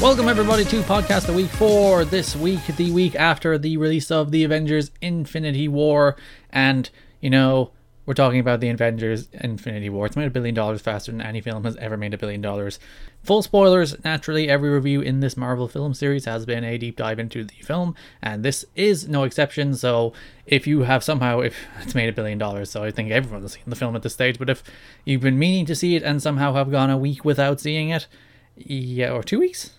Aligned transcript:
Welcome 0.00 0.28
everybody 0.28 0.64
to 0.64 0.80
Podcast 0.80 1.26
the 1.26 1.34
Week 1.34 1.50
for 1.50 2.06
this 2.06 2.34
week, 2.34 2.64
the 2.78 2.90
week 2.90 3.14
after 3.14 3.58
the 3.58 3.76
release 3.76 4.10
of 4.10 4.30
the 4.30 4.44
Avengers 4.44 4.90
Infinity 5.02 5.68
War. 5.68 6.16
And, 6.48 6.88
you 7.20 7.28
know, 7.28 7.72
we're 8.06 8.14
talking 8.14 8.40
about 8.40 8.60
the 8.60 8.70
Avengers 8.70 9.28
Infinity 9.34 9.90
War. 9.90 10.06
It's 10.06 10.16
made 10.16 10.26
a 10.26 10.30
billion 10.30 10.54
dollars 10.54 10.80
faster 10.80 11.12
than 11.12 11.20
any 11.20 11.42
film 11.42 11.64
has 11.64 11.76
ever 11.76 11.98
made 11.98 12.14
a 12.14 12.18
billion 12.18 12.40
dollars. 12.40 12.78
Full 13.24 13.42
spoilers, 13.42 14.02
naturally, 14.02 14.48
every 14.48 14.70
review 14.70 15.02
in 15.02 15.20
this 15.20 15.36
Marvel 15.36 15.68
film 15.68 15.92
series 15.92 16.24
has 16.24 16.46
been 16.46 16.64
a 16.64 16.78
deep 16.78 16.96
dive 16.96 17.18
into 17.18 17.44
the 17.44 17.60
film, 17.62 17.94
and 18.22 18.42
this 18.42 18.64
is 18.74 19.06
no 19.06 19.24
exception. 19.24 19.74
So, 19.74 20.14
if 20.46 20.66
you 20.66 20.80
have 20.84 21.04
somehow, 21.04 21.40
if 21.40 21.54
it's 21.82 21.94
made 21.94 22.08
a 22.08 22.14
billion 22.14 22.38
dollars, 22.38 22.70
so 22.70 22.82
I 22.82 22.90
think 22.90 23.10
everyone's 23.10 23.52
seen 23.52 23.64
the 23.66 23.76
film 23.76 23.94
at 23.96 24.02
this 24.02 24.14
stage, 24.14 24.38
but 24.38 24.48
if 24.48 24.62
you've 25.04 25.20
been 25.20 25.38
meaning 25.38 25.66
to 25.66 25.76
see 25.76 25.94
it 25.94 26.02
and 26.02 26.22
somehow 26.22 26.54
have 26.54 26.70
gone 26.70 26.88
a 26.88 26.96
week 26.96 27.22
without 27.22 27.60
seeing 27.60 27.90
it, 27.90 28.06
yeah, 28.56 29.10
or 29.10 29.22
two 29.22 29.40
weeks? 29.40 29.72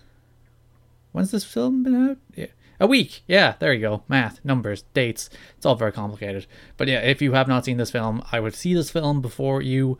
When's 1.12 1.30
this 1.30 1.44
film 1.44 1.82
been 1.82 2.10
out? 2.10 2.18
Yeah. 2.34 2.46
A 2.80 2.86
week. 2.86 3.22
Yeah, 3.28 3.54
there 3.60 3.72
you 3.72 3.80
go. 3.80 4.02
Math, 4.08 4.44
numbers, 4.44 4.82
dates. 4.94 5.30
It's 5.56 5.64
all 5.64 5.76
very 5.76 5.92
complicated. 5.92 6.46
But 6.76 6.88
yeah, 6.88 7.00
if 7.00 7.22
you 7.22 7.32
have 7.32 7.46
not 7.46 7.64
seen 7.64 7.76
this 7.76 7.92
film, 7.92 8.22
I 8.32 8.40
would 8.40 8.54
see 8.54 8.74
this 8.74 8.90
film 8.90 9.20
before 9.20 9.62
you 9.62 9.98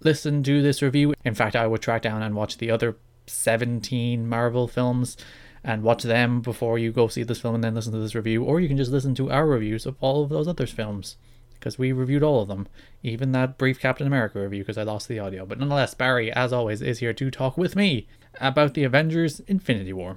listen 0.00 0.42
to 0.42 0.60
this 0.60 0.82
review. 0.82 1.14
In 1.24 1.34
fact, 1.34 1.54
I 1.54 1.66
would 1.66 1.82
track 1.82 2.02
down 2.02 2.22
and 2.22 2.34
watch 2.34 2.58
the 2.58 2.70
other 2.70 2.96
17 3.26 4.28
Marvel 4.28 4.66
films 4.66 5.16
and 5.62 5.82
watch 5.82 6.02
them 6.02 6.40
before 6.40 6.78
you 6.78 6.90
go 6.90 7.06
see 7.06 7.22
this 7.22 7.40
film 7.40 7.54
and 7.54 7.62
then 7.62 7.74
listen 7.74 7.92
to 7.92 7.98
this 7.98 8.14
review. 8.14 8.42
Or 8.42 8.60
you 8.60 8.68
can 8.68 8.78
just 8.78 8.90
listen 8.90 9.14
to 9.16 9.30
our 9.30 9.46
reviews 9.46 9.86
of 9.86 9.96
all 10.00 10.24
of 10.24 10.30
those 10.30 10.48
other 10.48 10.66
films 10.66 11.16
because 11.52 11.78
we 11.78 11.92
reviewed 11.92 12.22
all 12.22 12.40
of 12.40 12.48
them, 12.48 12.66
even 13.02 13.32
that 13.32 13.58
brief 13.58 13.78
Captain 13.78 14.06
America 14.06 14.40
review 14.40 14.62
because 14.62 14.78
I 14.78 14.82
lost 14.82 15.06
the 15.06 15.18
audio. 15.18 15.44
But 15.44 15.58
nonetheless, 15.58 15.94
Barry, 15.94 16.32
as 16.32 16.52
always, 16.52 16.80
is 16.80 17.00
here 17.00 17.12
to 17.12 17.30
talk 17.30 17.58
with 17.58 17.76
me 17.76 18.08
about 18.40 18.72
the 18.72 18.84
Avengers 18.84 19.40
Infinity 19.40 19.92
War. 19.92 20.16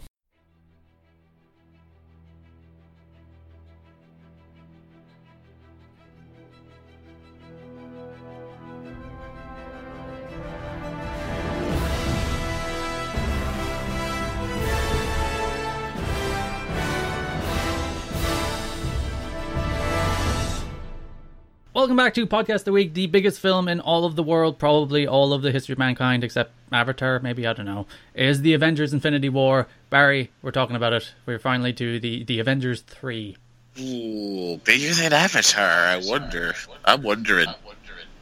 Welcome 21.84 21.98
back 21.98 22.14
to 22.14 22.26
Podcast 22.26 22.60
of 22.60 22.64
the 22.64 22.72
Week, 22.72 22.94
the 22.94 23.08
biggest 23.08 23.42
film 23.42 23.68
in 23.68 23.82
all 23.82 24.06
of 24.06 24.16
the 24.16 24.24
world, 24.24 24.58
probably 24.58 25.06
all 25.06 25.34
of 25.34 25.42
the 25.42 25.52
history 25.52 25.74
of 25.74 25.80
mankind, 25.80 26.24
except 26.24 26.54
Avatar, 26.72 27.20
maybe, 27.20 27.46
I 27.46 27.52
don't 27.52 27.66
know, 27.66 27.88
is 28.16 28.42
the 28.42 28.54
Avengers 28.54 28.94
Infinity 28.94 29.28
War. 29.28 29.68
Barry, 29.90 30.32
we're 30.42 30.52
talking 30.52 30.78
about 30.78 30.94
it. 30.94 31.14
We're 31.26 31.40
finally 31.40 31.74
to 31.74 32.00
the, 32.00 32.24
the 32.24 32.40
Avengers 32.40 32.84
3. 32.84 33.36
Ooh, 33.82 34.62
bigger 34.64 34.94
than 34.94 35.12
Avatar, 35.12 35.62
I 35.62 35.98
wonder. 35.98 36.56
I'm 36.86 37.04
wondering. 37.04 37.50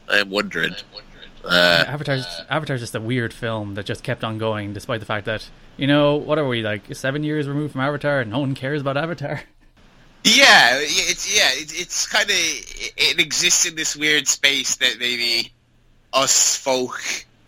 I'm 0.08 0.28
wondering. 0.28 0.74
Uh, 1.44 1.84
Avatar's, 1.86 2.26
Avatar's 2.50 2.80
just 2.80 2.96
a 2.96 3.00
weird 3.00 3.32
film 3.32 3.74
that 3.74 3.86
just 3.86 4.02
kept 4.02 4.24
on 4.24 4.38
going, 4.38 4.72
despite 4.72 4.98
the 4.98 5.06
fact 5.06 5.24
that, 5.26 5.48
you 5.76 5.86
know, 5.86 6.16
what 6.16 6.36
are 6.36 6.48
we, 6.48 6.62
like, 6.62 6.96
seven 6.96 7.22
years 7.22 7.46
removed 7.46 7.70
from 7.70 7.82
Avatar 7.82 8.22
and 8.22 8.32
no 8.32 8.40
one 8.40 8.56
cares 8.56 8.80
about 8.80 8.96
Avatar? 8.96 9.42
Yeah, 10.24 10.78
it's 10.80 11.34
yeah, 11.36 11.50
it, 11.52 11.72
it's 11.80 12.06
kind 12.06 12.30
of 12.30 12.36
it, 12.36 12.92
it 12.96 13.20
exists 13.20 13.66
in 13.66 13.74
this 13.74 13.96
weird 13.96 14.28
space 14.28 14.76
that 14.76 14.98
maybe 15.00 15.52
us 16.12 16.56
folk, 16.56 17.00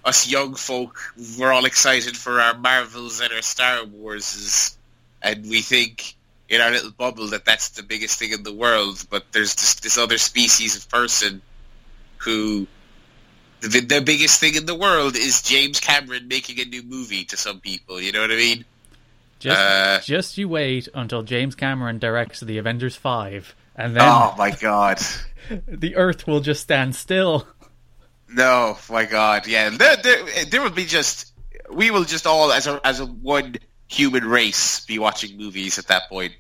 us 0.05 0.29
young 0.29 0.55
folk, 0.57 0.99
we're 1.39 1.53
all 1.53 1.67
excited 1.67 2.17
for 2.17 2.41
our 2.41 2.57
Marvels 2.59 3.21
and 3.21 3.33
our 3.33 3.43
Star 3.43 3.85
Warses, 3.85 4.77
and 5.23 5.49
we 5.49 5.61
think 5.63 6.17
in 6.49 6.61
our 6.61 6.71
little 6.73 6.91
bubble 6.91 7.29
that 7.29 7.45
that's 7.45 7.71
the 7.71 7.83
biggest 7.85 8.19
thing 8.19 8.33
in 8.33 8.43
the 8.43 8.53
world. 8.53 9.07
But 9.09 9.33
there's 9.33 9.55
just 9.55 9.83
this 9.85 9.97
other 9.97 10.19
species 10.19 10.77
of 10.77 10.89
person 10.89 11.43
who 12.19 12.67
the, 13.61 13.81
the 13.81 14.01
biggest 14.01 14.41
thing 14.41 14.57
in 14.57 14.67
the 14.67 14.75
world 14.75 15.17
is 15.17 15.43
James 15.43 15.81
Cameron 15.81 16.29
making 16.29 16.61
a 16.61 16.65
new 16.65 16.83
movie 16.83 17.25
to 17.27 17.37
some 17.37 17.61
people. 17.61 18.01
You 18.01 18.13
know 18.13 18.21
what 18.21 18.33
I 18.33 18.37
mean? 18.37 18.65
Just, 19.39 19.61
uh, 19.61 20.01
just 20.01 20.39
you 20.39 20.49
wait 20.49 20.89
until 20.95 21.23
James 21.23 21.55
Cameron 21.55 21.99
directs 21.99 22.41
the 22.41 22.59
Avengers 22.59 22.97
Five, 22.97 23.55
and 23.77 23.95
then 23.95 24.03
oh 24.03 24.35
my 24.39 24.51
god, 24.51 25.01
the 25.69 25.97
Earth 25.97 26.27
will 26.27 26.41
just 26.41 26.63
stand 26.63 26.95
still. 26.97 27.47
No, 28.29 28.79
my 28.91 29.05
god, 29.05 29.47
yeah, 29.47 29.71
there, 29.71 29.97
there, 29.97 30.45
there 30.47 30.63
will 30.63 30.71
be 30.71 30.87
just 30.87 31.33
we 31.71 31.91
will 31.91 32.05
just 32.05 32.27
all 32.27 32.53
as 32.53 32.67
a 32.67 32.81
as 32.85 33.01
a 33.01 33.07
one 33.07 33.57
human 33.89 34.25
race 34.25 34.85
be 34.87 34.99
watching 34.99 35.37
movies 35.37 35.79
at 35.79 35.89
that 35.89 36.09
point. 36.09 36.33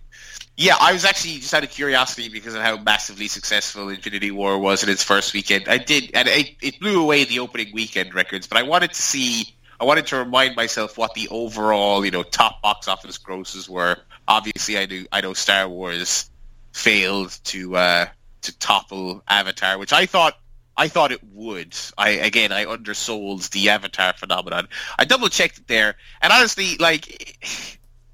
Yeah, 0.57 0.77
I 0.81 0.93
was 0.93 1.05
actually 1.05 1.35
just 1.35 1.53
out 1.53 1.65
of 1.65 1.71
curiosity 1.71 2.29
because 2.29 2.55
of 2.55 2.63
how 2.63 2.77
massively 2.77 3.27
successful 3.27 3.89
Infinity 3.89 4.31
War 4.31 4.57
was 4.59 4.85
in 4.85 4.89
its 4.89 5.03
first 5.03 5.35
weekend. 5.35 5.69
I 5.69 5.79
did, 5.79 6.13
and 6.15 6.29
it, 6.29 6.55
it 6.63 6.79
blew 6.79 7.03
away 7.03 7.25
the 7.25 7.41
opening 7.41 7.73
weekend 7.73 8.15
records. 8.15 8.47
But 8.47 8.59
I 8.59 8.63
wanted 8.63 8.93
to 8.93 9.03
see 9.03 9.54
I 9.81 9.85
wanted 9.85 10.07
to 10.09 10.17
remind 10.17 10.57
myself 10.57 10.97
what 10.97 11.15
the 11.15 11.29
overall, 11.29 12.05
you 12.05 12.11
know, 12.11 12.23
top 12.23 12.63
box 12.63 12.89
office 12.89 13.19
grosses 13.19 13.69
were. 13.69 13.97
Obviously, 14.27 14.79
I 14.79 14.87
do. 14.87 15.07
I 15.13 15.21
know 15.21 15.35
Star 15.35 15.69
Wars 15.69 16.31
failed 16.73 17.39
to 17.45 17.77
uh, 17.77 18.07
to 18.43 18.59
topple 18.59 19.23
Avatar, 19.29 19.79
which 19.79 19.93
I 19.93 20.07
thought 20.07 20.39
I 20.77 20.89
thought 20.89 21.13
it 21.13 21.23
would. 21.33 21.77
I 21.97 22.11
again, 22.11 22.53
I 22.53 22.67
undersold 22.67 23.43
the 23.51 23.71
Avatar 23.71 24.13
phenomenon. 24.13 24.69
I 24.99 25.05
double 25.05 25.29
checked 25.29 25.59
it 25.59 25.67
there, 25.67 25.97
and 26.21 26.33
honestly, 26.33 26.77
like, 26.79 27.37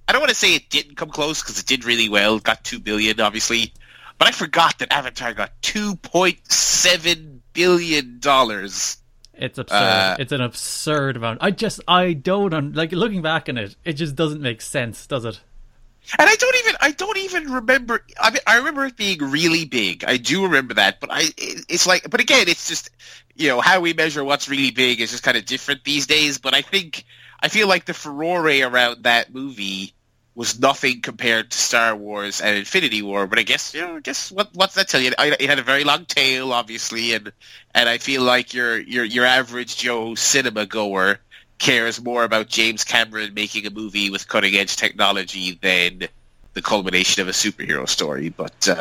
I 0.09 0.13
don't 0.13 0.21
want 0.21 0.31
to 0.31 0.37
say 0.37 0.55
it 0.55 0.71
didn't 0.71 0.97
come 0.97 1.11
close 1.11 1.43
because 1.43 1.59
it 1.59 1.67
did 1.67 1.85
really 1.85 2.09
well. 2.09 2.39
got 2.39 2.65
two 2.65 2.79
billion, 2.79 3.21
obviously, 3.21 3.73
but 4.19 4.29
I 4.29 4.33
forgot 4.33 4.79
that 4.79 4.93
Avatar 4.93 5.33
got 5.33 5.53
two 5.63 5.97
point 5.97 6.51
seven 6.51 7.43
billion 7.53 8.19
dollars 8.21 8.99
it's 9.41 9.59
absurd. 9.59 9.77
Uh, 9.77 10.17
it's 10.19 10.33
an 10.33 10.41
absurd 10.41 11.17
amount. 11.17 11.39
I 11.41 11.51
just 11.51 11.81
I 11.89 12.13
don't 12.13 12.75
like 12.75 12.93
looking 12.93 13.23
back 13.23 13.49
on 13.49 13.57
it. 13.57 13.75
It 13.85 13.95
just 13.95 14.15
doesn't 14.15 14.43
make 14.43 14.61
sense, 14.61 15.07
does 15.07 15.25
it? 15.25 15.41
And 16.19 16.29
I 16.29 16.35
don't 16.35 16.57
even 16.57 16.75
I 16.81 16.91
don't 16.93 17.19
even 17.19 17.53
remember. 17.53 18.05
I 18.21 18.31
mean, 18.31 18.41
I 18.47 18.57
remember 18.57 18.85
it 18.85 18.97
being 18.97 19.19
really 19.19 19.65
big. 19.65 20.05
I 20.05 20.17
do 20.17 20.45
remember 20.45 20.75
that, 20.75 21.01
but 21.01 21.11
I 21.13 21.25
it's 21.37 21.87
like, 21.87 22.09
but 22.11 22.21
again, 22.21 22.49
it's 22.49 22.69
just 22.69 22.91
you 23.35 23.49
know 23.49 23.61
how 23.61 23.81
we 23.81 23.93
measure 23.93 24.25
what's 24.25 24.49
really 24.49 24.71
big 24.71 25.01
is 25.01 25.11
just 25.11 25.23
kind 25.23 25.37
of 25.37 25.47
different 25.47 25.85
these 25.85 26.07
days. 26.07 26.39
But 26.39 26.55
I 26.55 26.63
think 26.63 27.05
I 27.41 27.49
feel 27.49 27.69
like 27.69 27.85
the 27.87 27.95
furore 27.95 28.47
around 28.47 29.05
that 29.05 29.33
movie 29.33 29.95
was 30.35 30.61
nothing 30.61 31.01
compared 31.01 31.51
to 31.51 31.59
Star 31.59 31.95
Wars 31.95 32.41
and 32.41 32.57
Infinity 32.57 33.03
War. 33.03 33.27
But 33.27 33.39
I 33.39 33.43
guess 33.43 33.75
you 33.75 33.81
know, 33.81 34.01
guess 34.01 34.31
what 34.31 34.51
what's 34.55 34.75
that 34.75 34.89
tell 34.89 35.01
you? 35.01 35.13
It 35.19 35.49
had 35.49 35.59
a 35.59 35.63
very 35.63 35.85
long 35.85 36.05
tail, 36.05 36.53
obviously, 36.53 37.15
and 37.15 37.33
and 37.75 37.89
I 37.89 37.99
feel 37.99 38.23
like 38.23 38.55
your 38.55 38.79
your 38.79 39.05
your 39.05 39.25
average 39.25 39.77
Joe 39.77 40.15
cinema 40.15 40.67
goer 40.67 41.19
cares 41.59 42.03
more 42.03 42.25
about 42.25 42.49
James 42.49 42.85
Cameron 42.85 43.35
making 43.35 43.67
a 43.67 43.71
movie 43.71 44.11
with 44.11 44.27
cutting 44.27 44.55
edge 44.55 44.77
technology 44.77 45.59
than 45.61 46.09
the 46.55 46.63
culmination 46.63 47.23
of 47.23 47.29
a 47.29 47.33
superhero 47.33 47.89
story. 47.89 48.29
But 48.29 48.69
uh, 48.69 48.73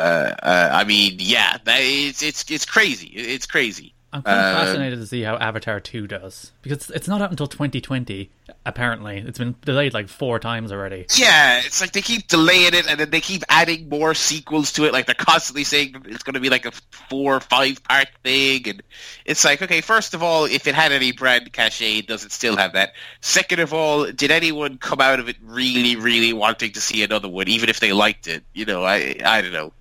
uh, 0.42 0.70
I 0.72 0.84
mean, 0.84 1.16
yeah, 1.18 1.58
that, 1.64 1.78
it's 1.80 2.22
it's 2.22 2.50
it's 2.50 2.64
crazy. 2.64 3.08
It's 3.08 3.46
crazy. 3.46 3.94
I'm 4.12 4.22
kind 4.22 4.40
of 4.40 4.44
uh, 4.44 4.64
fascinated 4.64 4.98
to 4.98 5.06
see 5.06 5.22
how 5.22 5.36
Avatar 5.36 5.78
2 5.78 6.08
does 6.08 6.50
because 6.62 6.90
it's 6.90 7.06
not 7.06 7.22
out 7.22 7.30
until 7.30 7.46
2020. 7.46 8.28
Apparently, 8.66 9.18
it's 9.18 9.38
been 9.38 9.54
delayed 9.64 9.94
like 9.94 10.08
four 10.08 10.40
times 10.40 10.72
already. 10.72 11.06
Yeah, 11.14 11.60
it's 11.64 11.80
like 11.80 11.92
they 11.92 12.02
keep 12.02 12.26
delaying 12.26 12.74
it, 12.74 12.90
and 12.90 12.98
then 12.98 13.10
they 13.10 13.20
keep 13.20 13.44
adding 13.48 13.88
more 13.88 14.14
sequels 14.14 14.72
to 14.72 14.84
it. 14.84 14.92
Like 14.92 15.06
they're 15.06 15.14
constantly 15.14 15.62
saying 15.62 16.02
it's 16.06 16.24
going 16.24 16.34
to 16.34 16.40
be 16.40 16.50
like 16.50 16.66
a 16.66 16.72
four 17.08 17.36
or 17.36 17.40
five 17.40 17.84
part 17.84 18.08
thing, 18.24 18.68
and 18.68 18.82
it's 19.24 19.44
like, 19.44 19.62
okay, 19.62 19.80
first 19.80 20.12
of 20.12 20.24
all, 20.24 20.44
if 20.44 20.66
it 20.66 20.74
had 20.74 20.90
any 20.90 21.12
brand 21.12 21.52
cachet, 21.52 22.02
does 22.02 22.24
it 22.24 22.32
still 22.32 22.56
have 22.56 22.72
that? 22.72 22.94
Second 23.20 23.60
of 23.60 23.72
all, 23.72 24.10
did 24.10 24.32
anyone 24.32 24.78
come 24.78 25.00
out 25.00 25.20
of 25.20 25.28
it 25.28 25.36
really, 25.40 25.94
really 25.94 26.32
wanting 26.32 26.72
to 26.72 26.80
see 26.80 27.04
another 27.04 27.28
one, 27.28 27.46
even 27.46 27.68
if 27.68 27.78
they 27.78 27.92
liked 27.92 28.26
it? 28.26 28.42
You 28.54 28.64
know, 28.64 28.82
I 28.82 29.16
I 29.24 29.40
don't 29.40 29.52
know. 29.52 29.72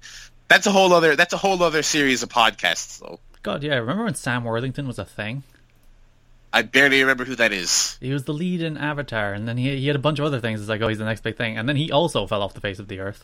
That's 0.47 0.67
a 0.67 0.71
whole 0.71 0.93
other 0.93 1.15
that's 1.15 1.33
a 1.33 1.37
whole 1.37 1.63
other 1.63 1.81
series 1.81 2.21
of 2.21 2.29
podcasts, 2.29 2.99
though. 2.99 3.19
God, 3.43 3.63
yeah. 3.63 3.75
Remember 3.75 4.03
when 4.03 4.15
Sam 4.15 4.43
Worthington 4.43 4.87
was 4.87 4.99
a 4.99 5.05
thing? 5.05 5.43
I 6.51 6.63
barely 6.63 7.01
remember 7.01 7.25
who 7.25 7.35
that 7.35 7.53
is. 7.53 7.97
He 8.01 8.11
was 8.11 8.23
the 8.23 8.33
lead 8.33 8.61
in 8.61 8.77
Avatar, 8.77 9.33
and 9.33 9.47
then 9.47 9.57
he 9.57 9.77
he 9.77 9.87
had 9.87 9.95
a 9.95 9.99
bunch 9.99 10.19
of 10.19 10.25
other 10.25 10.39
things. 10.39 10.59
It's 10.59 10.69
like, 10.69 10.81
oh, 10.81 10.87
he's 10.87 10.97
the 10.97 11.05
next 11.05 11.21
big 11.21 11.37
thing, 11.37 11.57
and 11.57 11.69
then 11.69 11.75
he 11.75 11.91
also 11.91 12.25
fell 12.25 12.41
off 12.41 12.53
the 12.53 12.61
face 12.61 12.79
of 12.79 12.87
the 12.87 12.99
earth. 12.99 13.23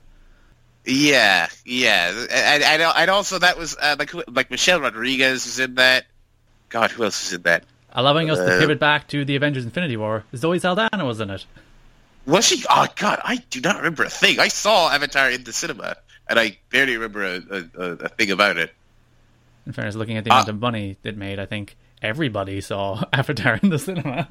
Yeah, 0.86 1.48
yeah, 1.66 2.10
and 2.10 2.64
and, 2.64 2.82
and 2.84 3.10
also 3.10 3.40
that 3.40 3.58
was 3.58 3.76
uh, 3.82 3.96
like 3.98 4.14
like 4.30 4.52
Michelle 4.52 4.80
Rodriguez 4.80 5.46
was 5.46 5.60
in 5.60 5.76
that. 5.76 6.06
God, 6.70 6.92
who 6.92 7.04
else 7.04 7.24
was 7.24 7.34
in 7.34 7.42
that? 7.44 7.64
Allowing 7.94 8.30
us 8.30 8.38
uh, 8.38 8.46
to 8.46 8.60
pivot 8.60 8.80
back 8.80 9.08
to 9.08 9.26
the 9.26 9.36
Avengers: 9.36 9.66
Infinity 9.66 9.98
War, 9.98 10.24
Zoe 10.36 10.60
Saldana 10.60 11.04
was 11.06 11.20
in 11.20 11.32
it. 11.32 11.46
Was 12.28 12.46
she? 12.46 12.64
Oh 12.70 12.86
God, 12.96 13.20
I 13.24 13.38
do 13.50 13.62
not 13.62 13.78
remember 13.78 14.04
a 14.04 14.10
thing. 14.10 14.40
I 14.40 14.50
saw 14.50 14.92
Avatar 14.92 15.32
in 15.32 15.44
the 15.44 15.54
cinema, 15.54 15.96
and 16.30 16.40
I 16.40 16.60
barely 16.70 16.98
remember 16.98 17.24
a, 17.24 17.70
a, 17.76 17.84
a 17.84 18.10
thing 18.10 18.30
about 18.30 18.58
it. 18.58 18.72
In 19.66 19.74
fairness, 19.74 19.96
looking 19.96 20.18
at 20.18 20.24
the 20.24 20.30
amount 20.32 20.48
uh, 20.48 20.52
of 20.54 20.60
money 20.60 20.98
it 21.04 21.18
made, 21.18 21.40
I 21.40 21.46
think 21.46 21.76
everybody 22.02 22.62
saw 22.62 23.04
Avatar 23.14 23.60
in 23.62 23.70
the 23.70 23.80
cinema. 23.80 24.28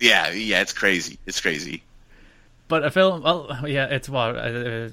Yeah, 0.00 0.30
yeah, 0.32 0.62
it's 0.62 0.72
crazy. 0.72 1.18
It's 1.26 1.40
crazy. 1.40 1.82
but 2.68 2.84
a 2.84 2.90
film. 2.90 3.22
Well, 3.22 3.56
yeah, 3.68 3.86
it's 3.86 4.08
what 4.08 4.36
uh, 4.36 4.88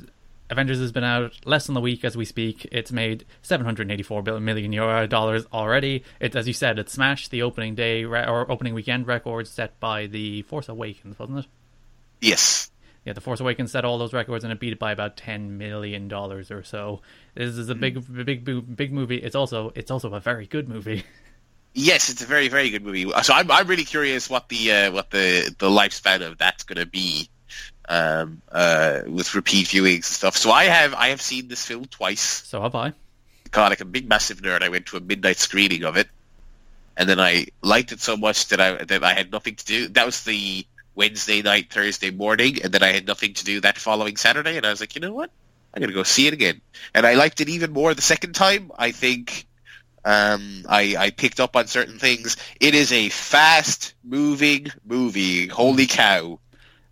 Avengers 0.50 0.80
has 0.80 0.92
been 0.92 1.04
out 1.04 1.34
less 1.46 1.68
than 1.68 1.78
a 1.78 1.80
week 1.80 2.04
as 2.04 2.18
we 2.18 2.26
speak. 2.26 2.68
It's 2.72 2.92
made 2.92 3.26
784 3.44 4.24
million 4.40 4.74
euro 4.74 5.08
dollars 5.08 5.46
already. 5.54 6.04
It, 6.20 6.36
as 6.36 6.48
you 6.48 6.54
said, 6.54 6.78
it 6.78 6.90
smashed 6.90 7.32
the 7.32 7.42
opening 7.44 7.76
day 7.76 8.04
re- 8.04 8.26
or 8.26 8.52
opening 8.52 8.74
weekend 8.74 9.08
record 9.08 9.48
set 9.48 9.80
by 9.80 10.08
the 10.08 10.42
Force 10.44 10.68
Awakens, 10.68 11.18
wasn't 11.18 11.40
it? 11.40 11.46
Yes. 12.22 12.70
Yeah, 13.10 13.14
the 13.14 13.22
Force 13.22 13.40
Awakens 13.40 13.72
set 13.72 13.86
all 13.86 13.98
those 13.98 14.14
records 14.14 14.44
and 14.44 14.54
it 14.54 14.60
beat 14.60 14.72
it 14.72 14.78
by 14.78 14.92
about 14.92 15.18
10 15.18 15.58
million 15.58 16.08
dollars 16.08 16.52
or 16.52 16.62
so. 16.62 17.02
This 17.34 17.58
is 17.58 17.68
a 17.68 17.74
big, 17.74 18.06
big, 18.24 18.76
big 18.76 18.94
movie. 18.94 19.16
It's 19.16 19.34
also, 19.34 19.72
it's 19.74 19.90
also 19.90 20.14
a 20.14 20.20
very 20.20 20.46
good 20.46 20.70
movie. 20.70 21.04
Yes, 21.76 22.10
it's 22.10 22.24
a 22.24 22.26
very, 22.26 22.48
very 22.48 22.72
good 22.72 22.84
movie. 22.84 23.10
So 23.22 23.32
I'm, 23.32 23.50
I'm 23.52 23.68
really 23.68 23.84
curious 23.84 24.28
what 24.28 24.50
the, 24.50 24.72
uh, 24.72 24.92
what 24.92 25.12
the, 25.12 25.56
the 25.60 25.70
lifespan 25.70 26.26
of 26.26 26.40
that's 26.40 26.64
going 26.64 26.80
to 26.80 26.88
be 26.88 27.30
um, 27.88 28.42
uh, 28.52 29.02
with 29.08 29.36
repeat 29.36 29.68
viewings 29.68 29.96
and 29.96 30.04
stuff. 30.04 30.36
So 30.36 30.52
I 30.52 30.64
have 30.66 30.96
I 30.96 31.10
have 31.10 31.22
seen 31.22 31.48
this 31.48 31.64
film 31.64 31.86
twice. 31.86 32.22
So 32.22 32.60
have 32.64 32.74
I. 32.74 32.94
God, 33.52 33.70
like 33.70 33.82
a 33.82 33.86
big 33.86 34.10
massive 34.10 34.42
nerd, 34.42 34.64
I 34.64 34.70
went 34.70 34.88
to 34.88 34.98
a 34.98 35.00
midnight 35.00 35.38
screening 35.38 35.84
of 35.84 35.96
it, 35.96 36.08
and 36.98 37.08
then 37.08 37.20
I 37.20 37.46
liked 37.62 37.92
it 37.92 38.02
so 38.02 38.18
much 38.18 38.48
that 38.48 38.60
I 38.60 38.84
that 38.84 39.04
I 39.04 39.14
had 39.14 39.32
nothing 39.32 39.56
to 39.56 39.66
do. 39.66 39.88
That 39.90 40.08
was 40.08 40.24
the 40.24 40.66
Wednesday 41.00 41.42
night, 41.42 41.72
Thursday 41.72 42.12
morning, 42.12 42.62
and 42.62 42.74
then 42.74 42.84
I 42.84 42.92
had 42.92 43.08
nothing 43.08 43.34
to 43.36 43.46
do 43.46 43.62
that 43.62 43.78
following 43.78 44.18
Saturday, 44.18 44.58
and 44.58 44.66
I 44.66 44.70
was 44.70 44.82
like, 44.82 44.96
you 44.96 45.02
know 45.02 45.14
what, 45.14 45.32
I'm 45.74 45.80
gonna 45.80 45.94
go 45.94 46.04
see 46.04 46.28
it 46.28 46.34
again, 46.34 46.60
and 46.94 47.06
I 47.06 47.14
liked 47.14 47.40
it 47.40 47.48
even 47.48 47.72
more 47.72 47.94
the 47.94 48.02
second 48.02 48.34
time. 48.34 48.70
I 48.78 48.92
think 48.92 49.48
um, 50.04 50.66
I, 50.68 50.98
I 51.00 51.10
picked 51.12 51.40
up 51.40 51.56
on 51.56 51.68
certain 51.68 52.00
things. 52.00 52.36
It 52.60 52.76
is 52.76 52.92
a 52.92 53.08
fast 53.08 53.94
moving 54.04 54.68
movie. 54.86 55.48
Holy 55.48 55.88
cow! 55.88 56.38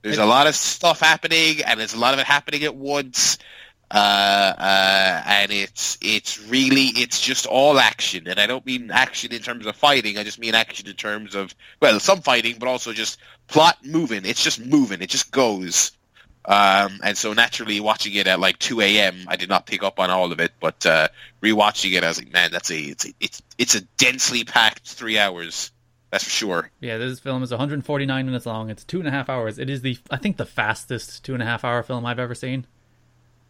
There's 0.04 0.20
a 0.20 0.26
lot 0.26 0.48
of 0.48 0.56
stuff 0.56 1.02
happening, 1.02 1.64
and 1.66 1.78
there's 1.78 1.94
a 1.94 2.00
lot 2.00 2.14
of 2.14 2.22
it 2.22 2.28
happening 2.28 2.64
at 2.64 2.76
once. 2.76 3.38
Uh, 3.90 4.54
uh, 4.58 5.24
and 5.26 5.50
it's 5.50 5.98
it's 6.02 6.46
really 6.48 6.88
it's 6.96 7.22
just 7.22 7.46
all 7.46 7.78
action, 7.78 8.28
and 8.28 8.40
I 8.40 8.46
don't 8.46 8.66
mean 8.66 8.90
action 8.92 9.34
in 9.34 9.42
terms 9.42 9.66
of 9.66 9.76
fighting. 9.76 10.18
I 10.18 10.24
just 10.24 10.40
mean 10.40 10.56
action 10.56 10.88
in 10.88 10.96
terms 10.96 11.36
of 11.36 11.56
well, 11.82 12.00
some 12.00 12.22
fighting, 12.22 12.58
but 12.60 12.68
also 12.68 12.92
just 12.92 13.18
plot 13.48 13.78
moving. 13.84 14.26
It's 14.26 14.44
just 14.44 14.64
moving. 14.64 15.02
It 15.02 15.10
just 15.10 15.32
goes. 15.32 15.92
Um, 16.46 17.02
and 17.04 17.18
so 17.18 17.34
naturally, 17.34 17.82
watching 17.82 18.14
it 18.14 18.26
at 18.28 18.40
like 18.40 18.58
2 18.60 18.80
a.m., 18.80 19.26
I 19.28 19.36
did 19.36 19.50
not 19.50 19.66
pick 19.66 19.84
up 19.84 20.00
on 20.00 20.10
all 20.10 20.32
of 20.32 20.40
it. 20.40 20.54
But 20.60 20.86
uh, 20.86 21.10
rewatching 21.42 21.94
it, 21.98 22.04
I 22.04 22.08
was 22.08 22.20
like, 22.20 22.32
man, 22.32 22.52
that's 22.52 22.72
a 22.72 22.78
it's 22.78 23.06
a, 23.06 23.10
it's 23.20 23.42
it's 23.58 23.76
a 23.76 23.82
densely 23.98 24.44
packed 24.46 24.88
three 24.88 25.18
hours. 25.18 25.72
That's 26.10 26.24
for 26.24 26.30
sure. 26.30 26.72
Yeah, 26.80 26.98
this 26.98 27.20
film 27.20 27.44
is 27.44 27.52
149 27.52 28.26
minutes 28.26 28.46
long. 28.46 28.70
It's 28.70 28.86
two 28.86 29.00
and 29.00 29.08
a 29.10 29.12
half 29.12 29.30
hours. 29.30 29.60
It 29.60 29.70
is 29.70 29.82
the 29.82 29.98
I 30.10 30.16
think 30.16 30.38
the 30.38 30.46
fastest 30.46 31.26
two 31.26 31.34
and 31.34 31.44
a 31.44 31.46
half 31.46 31.66
hour 31.66 31.84
film 31.84 32.06
I've 32.06 32.20
ever 32.20 32.36
seen. 32.36 32.66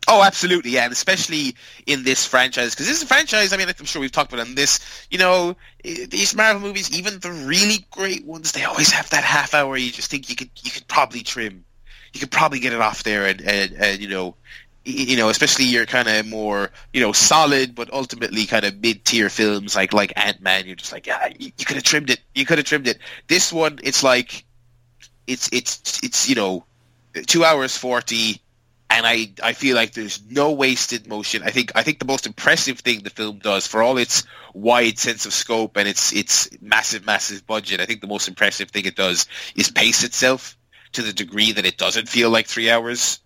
Oh, 0.10 0.24
absolutely, 0.24 0.72
yeah, 0.72 0.86
and 0.86 0.94
especially 0.94 1.56
in 1.86 2.04
this 2.04 2.26
franchise 2.26 2.74
because 2.74 2.88
this 2.88 2.96
is 2.98 3.04
a 3.04 3.08
franchise. 3.08 3.52
I 3.52 3.58
mean, 3.58 3.68
I'm 3.68 3.86
sure 3.86 4.00
we've 4.00 4.12
talked 4.12 4.32
about 4.32 4.46
it 4.46 4.50
in 4.50 4.56
this. 4.56 4.80
You 5.12 5.18
know, 5.18 5.58
these 5.84 6.34
Marvel 6.34 6.62
movies, 6.62 6.98
even 6.98 7.20
the 7.20 7.32
really 7.32 7.86
great 7.92 8.26
ones, 8.26 8.54
they 8.54 8.64
always 8.64 8.92
have 8.92 9.10
that 9.10 9.26
half 9.26 9.54
hour. 9.54 9.76
You 9.76 9.92
just 9.92 10.10
think 10.10 10.30
you 10.30 10.36
could 10.38 10.50
you 10.64 10.72
could 10.72 10.88
probably 10.88 11.22
trim, 11.24 11.66
you 12.14 12.22
could 12.22 12.32
probably 12.32 12.60
get 12.62 12.72
it 12.72 12.80
off 12.80 13.04
there, 13.04 13.26
and 13.26 13.42
and, 13.42 13.74
and 13.74 14.02
you 14.02 14.08
know, 14.08 14.36
you 14.86 15.18
know, 15.18 15.28
especially 15.28 15.66
your 15.66 15.86
kind 15.86 16.08
of 16.08 16.26
more, 16.26 16.72
you 16.94 17.02
know, 17.02 17.12
solid 17.12 17.76
but 17.76 17.92
ultimately 17.92 18.46
kind 18.46 18.64
of 18.64 18.82
mid-tier 18.82 19.30
films 19.30 19.76
like 19.76 19.92
like 19.92 20.14
Ant 20.16 20.40
Man. 20.42 20.66
You're 20.66 20.78
just 20.78 20.94
like, 20.94 21.06
yeah, 21.06 21.28
you, 21.38 21.52
you 21.58 21.66
could 21.66 21.76
have 21.76 21.84
trimmed 21.84 22.10
it. 22.10 22.22
You 22.34 22.46
could 22.46 22.60
have 22.60 22.66
trimmed 22.66 22.88
it. 22.88 22.98
This 23.28 23.52
one, 23.52 23.80
it's 23.84 24.04
like, 24.04 24.46
it's 25.28 25.50
it's 25.52 26.02
it's 26.02 26.30
you 26.30 26.36
know, 26.36 26.66
two 27.26 27.44
hours 27.44 27.76
forty, 27.78 28.42
and 28.90 29.06
I 29.06 29.32
I 29.44 29.54
feel 29.54 29.76
like 29.76 29.94
there's 29.94 30.22
no 30.30 30.52
wasted 30.52 31.08
motion. 31.08 31.44
I 31.44 31.52
think 31.52 31.72
I 31.76 31.84
think 31.84 32.00
the 32.00 32.06
most 32.06 32.26
impressive 32.26 32.80
thing 32.80 33.04
the 33.04 33.10
film 33.10 33.40
does 33.40 33.68
for 33.68 33.82
all 33.82 33.98
its 33.98 34.24
wide 34.54 34.98
sense 34.98 35.26
of 35.26 35.34
scope 35.34 35.78
and 35.78 35.88
its 35.88 36.14
its 36.14 36.50
massive 36.62 37.06
massive 37.06 37.46
budget, 37.46 37.80
I 37.80 37.86
think 37.86 38.02
the 38.02 38.08
most 38.08 38.28
impressive 38.28 38.72
thing 38.72 38.86
it 38.86 38.96
does 38.96 39.28
is 39.56 39.70
pace 39.70 40.04
itself 40.04 40.58
to 40.94 41.02
the 41.02 41.14
degree 41.14 41.52
that 41.52 41.66
it 41.66 41.78
doesn't 41.78 42.10
feel 42.10 42.30
like 42.30 42.48
three 42.48 42.70
hours. 42.70 43.20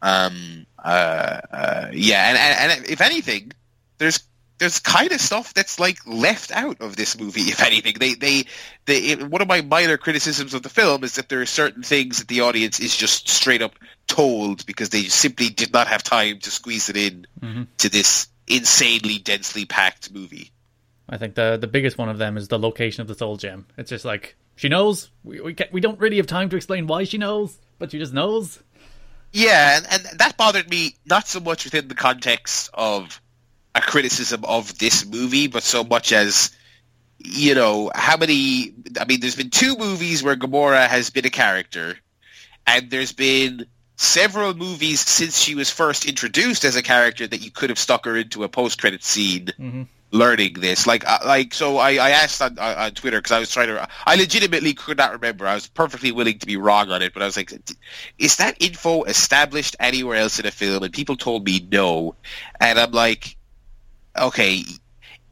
Um, 0.00 0.66
uh, 0.82 1.40
uh, 1.50 1.88
yeah, 1.92 2.28
and, 2.28 2.38
and, 2.38 2.72
and 2.72 2.90
if 2.90 3.00
anything, 3.00 3.52
there's 3.98 4.20
there's 4.58 4.78
kind 4.78 5.12
of 5.12 5.20
stuff 5.20 5.52
that's 5.54 5.80
like 5.80 5.98
left 6.06 6.52
out 6.52 6.80
of 6.80 6.96
this 6.96 7.18
movie. 7.18 7.42
If 7.42 7.62
anything, 7.62 7.94
they 7.98 8.14
they 8.14 8.44
they 8.86 8.98
it, 8.98 9.22
one 9.28 9.42
of 9.42 9.48
my 9.48 9.62
minor 9.62 9.96
criticisms 9.96 10.54
of 10.54 10.62
the 10.62 10.68
film 10.68 11.04
is 11.04 11.16
that 11.16 11.28
there 11.28 11.40
are 11.40 11.46
certain 11.46 11.82
things 11.82 12.18
that 12.18 12.28
the 12.28 12.42
audience 12.42 12.80
is 12.80 12.96
just 12.96 13.28
straight 13.28 13.62
up 13.62 13.74
told 14.06 14.64
because 14.66 14.90
they 14.90 15.02
simply 15.04 15.48
did 15.48 15.72
not 15.72 15.88
have 15.88 16.02
time 16.02 16.38
to 16.40 16.50
squeeze 16.50 16.88
it 16.88 16.96
in 16.96 17.26
mm-hmm. 17.40 17.62
to 17.78 17.88
this 17.88 18.28
insanely 18.46 19.18
densely 19.18 19.64
packed 19.64 20.12
movie. 20.12 20.52
I 21.08 21.18
think 21.18 21.34
the 21.34 21.58
the 21.60 21.66
biggest 21.66 21.98
one 21.98 22.08
of 22.08 22.18
them 22.18 22.36
is 22.36 22.48
the 22.48 22.58
location 22.58 23.02
of 23.02 23.08
the 23.08 23.14
soul 23.14 23.36
gem. 23.36 23.66
It's 23.76 23.90
just 23.90 24.04
like 24.04 24.36
she 24.56 24.68
knows. 24.68 25.10
We 25.24 25.40
we, 25.40 25.56
we 25.72 25.80
don't 25.80 25.98
really 25.98 26.18
have 26.18 26.26
time 26.26 26.48
to 26.50 26.56
explain 26.56 26.86
why 26.86 27.04
she 27.04 27.18
knows, 27.18 27.58
but 27.78 27.90
she 27.90 27.98
just 27.98 28.12
knows. 28.12 28.60
Yeah, 29.32 29.78
and, 29.78 29.86
and 29.90 30.18
that 30.20 30.36
bothered 30.36 30.70
me 30.70 30.94
not 31.04 31.26
so 31.26 31.40
much 31.40 31.64
within 31.64 31.88
the 31.88 31.96
context 31.96 32.70
of 32.72 33.20
a 33.74 33.80
criticism 33.80 34.44
of 34.44 34.78
this 34.78 35.04
movie, 35.04 35.48
but 35.48 35.62
so 35.62 35.84
much 35.84 36.12
as 36.12 36.50
you 37.18 37.54
know 37.54 37.90
how 37.94 38.16
many. 38.16 38.74
I 38.98 39.04
mean, 39.06 39.20
there's 39.20 39.36
been 39.36 39.50
two 39.50 39.76
movies 39.76 40.22
where 40.22 40.36
Gamora 40.36 40.86
has 40.86 41.10
been 41.10 41.26
a 41.26 41.30
character, 41.30 41.96
and 42.66 42.90
there's 42.90 43.12
been 43.12 43.66
several 43.96 44.54
movies 44.54 45.00
since 45.00 45.38
she 45.38 45.54
was 45.54 45.70
first 45.70 46.06
introduced 46.06 46.64
as 46.64 46.76
a 46.76 46.82
character 46.82 47.26
that 47.26 47.42
you 47.42 47.50
could 47.50 47.70
have 47.70 47.78
stuck 47.78 48.04
her 48.04 48.16
into 48.16 48.42
a 48.42 48.48
post-credit 48.48 49.04
scene. 49.04 49.46
Mm-hmm 49.58 49.82
learning 50.14 50.54
this. 50.54 50.86
Like, 50.86 51.06
uh, 51.06 51.18
like 51.26 51.52
so, 51.52 51.76
I, 51.76 51.94
I 51.94 52.10
asked 52.10 52.40
on, 52.40 52.58
on 52.58 52.92
Twitter 52.92 53.18
because 53.18 53.32
I 53.32 53.40
was 53.40 53.50
trying 53.50 53.68
to. 53.68 53.86
I 54.06 54.14
legitimately 54.14 54.72
could 54.72 54.96
not 54.96 55.12
remember. 55.12 55.46
I 55.46 55.54
was 55.54 55.66
perfectly 55.66 56.12
willing 56.12 56.38
to 56.38 56.46
be 56.46 56.56
wrong 56.56 56.90
on 56.90 57.02
it, 57.02 57.12
but 57.12 57.22
I 57.22 57.26
was 57.26 57.36
like, 57.36 57.52
"Is 58.18 58.36
that 58.36 58.56
info 58.60 59.02
established 59.02 59.76
anywhere 59.78 60.16
else 60.16 60.38
in 60.38 60.46
a 60.46 60.50
film?" 60.50 60.82
And 60.82 60.92
people 60.92 61.16
told 61.16 61.44
me 61.44 61.66
no, 61.70 62.14
and 62.60 62.78
I'm 62.78 62.92
like, 62.92 63.36
"Okay." 64.16 64.64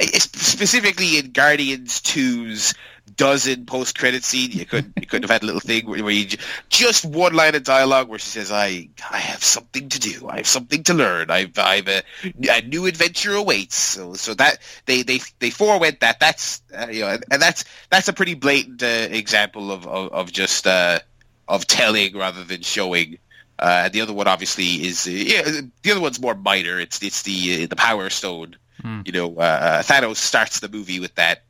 Specifically 0.01 1.19
in 1.19 1.31
Guardians 1.31 2.01
2's 2.01 2.75
dozen 3.17 3.67
post 3.67 3.99
credit 3.99 4.25
scene. 4.25 4.51
You 4.53 4.67
could 4.67 4.93
you 4.99 5.07
could 5.07 5.23
have 5.23 5.31
had 5.31 5.43
a 5.43 5.47
little 5.47 5.61
thing 5.61 5.87
where, 5.87 6.11
you 6.11 6.27
just 6.69 7.05
one 7.05 7.35
line 7.35 7.55
of 7.55 7.65
dialogue 7.65 8.09
where 8.09 8.19
she 8.19 8.29
says, 8.29 8.51
"I 8.51 8.89
I 9.11 9.19
have 9.19 9.43
something 9.43 9.89
to 9.89 10.01
do. 10.01 10.29
I 10.29 10.39
have 10.39 10.47
something 10.47 10.83
to 10.85 10.95
learn. 10.95 11.31
I've 11.31 11.59
I've 11.59 11.89
a, 11.89 12.03
a 12.51 12.63
new 12.63 12.87
adventure 12.87 13.35
awaits." 13.35 13.77
So 13.77 14.15
so 14.15 14.35
that 14.35 14.59
they 14.87 15.03
they 15.03 15.21
they 15.39 15.51
forewent 15.51 16.01
that. 16.01 16.21
That's 16.21 16.63
uh, 16.77 16.89
you 16.91 17.03
know, 17.03 17.09
and, 17.09 17.25
and, 17.31 17.43
that's 17.43 17.65
that's 17.91 18.09
a 18.09 18.13
pretty 18.13 18.35
blatant 18.35 18.83
uh, 18.83 18.87
example 19.11 19.71
of, 19.71 19.87
of 19.87 20.13
of, 20.13 20.33
just 20.33 20.67
uh, 20.67 21.01
of 21.49 21.67
telling 21.67 22.17
rather 22.17 22.45
than 22.45 22.63
showing. 22.63 23.19
Uh, 23.59 23.89
the 23.91 24.01
other 24.01 24.13
one 24.13 24.27
obviously 24.27 24.65
is 24.65 25.07
uh, 25.07 25.11
yeah, 25.11 25.43
the 25.83 25.91
other 25.91 26.01
one's 26.01 26.21
more 26.21 26.35
minor. 26.35 26.81
It's 26.81 27.03
it's 27.03 27.23
the 27.23 27.65
uh, 27.65 27.67
the 27.67 27.77
Power 27.77 28.11
Stone. 28.11 28.57
Hmm. 28.83 29.03
You 29.07 29.13
know, 29.13 29.37
uh, 29.37 29.83
Thanos 29.83 30.17
starts 30.17 30.61
the 30.61 30.69
movie 30.69 31.01
with 31.01 31.15
that 31.15 31.43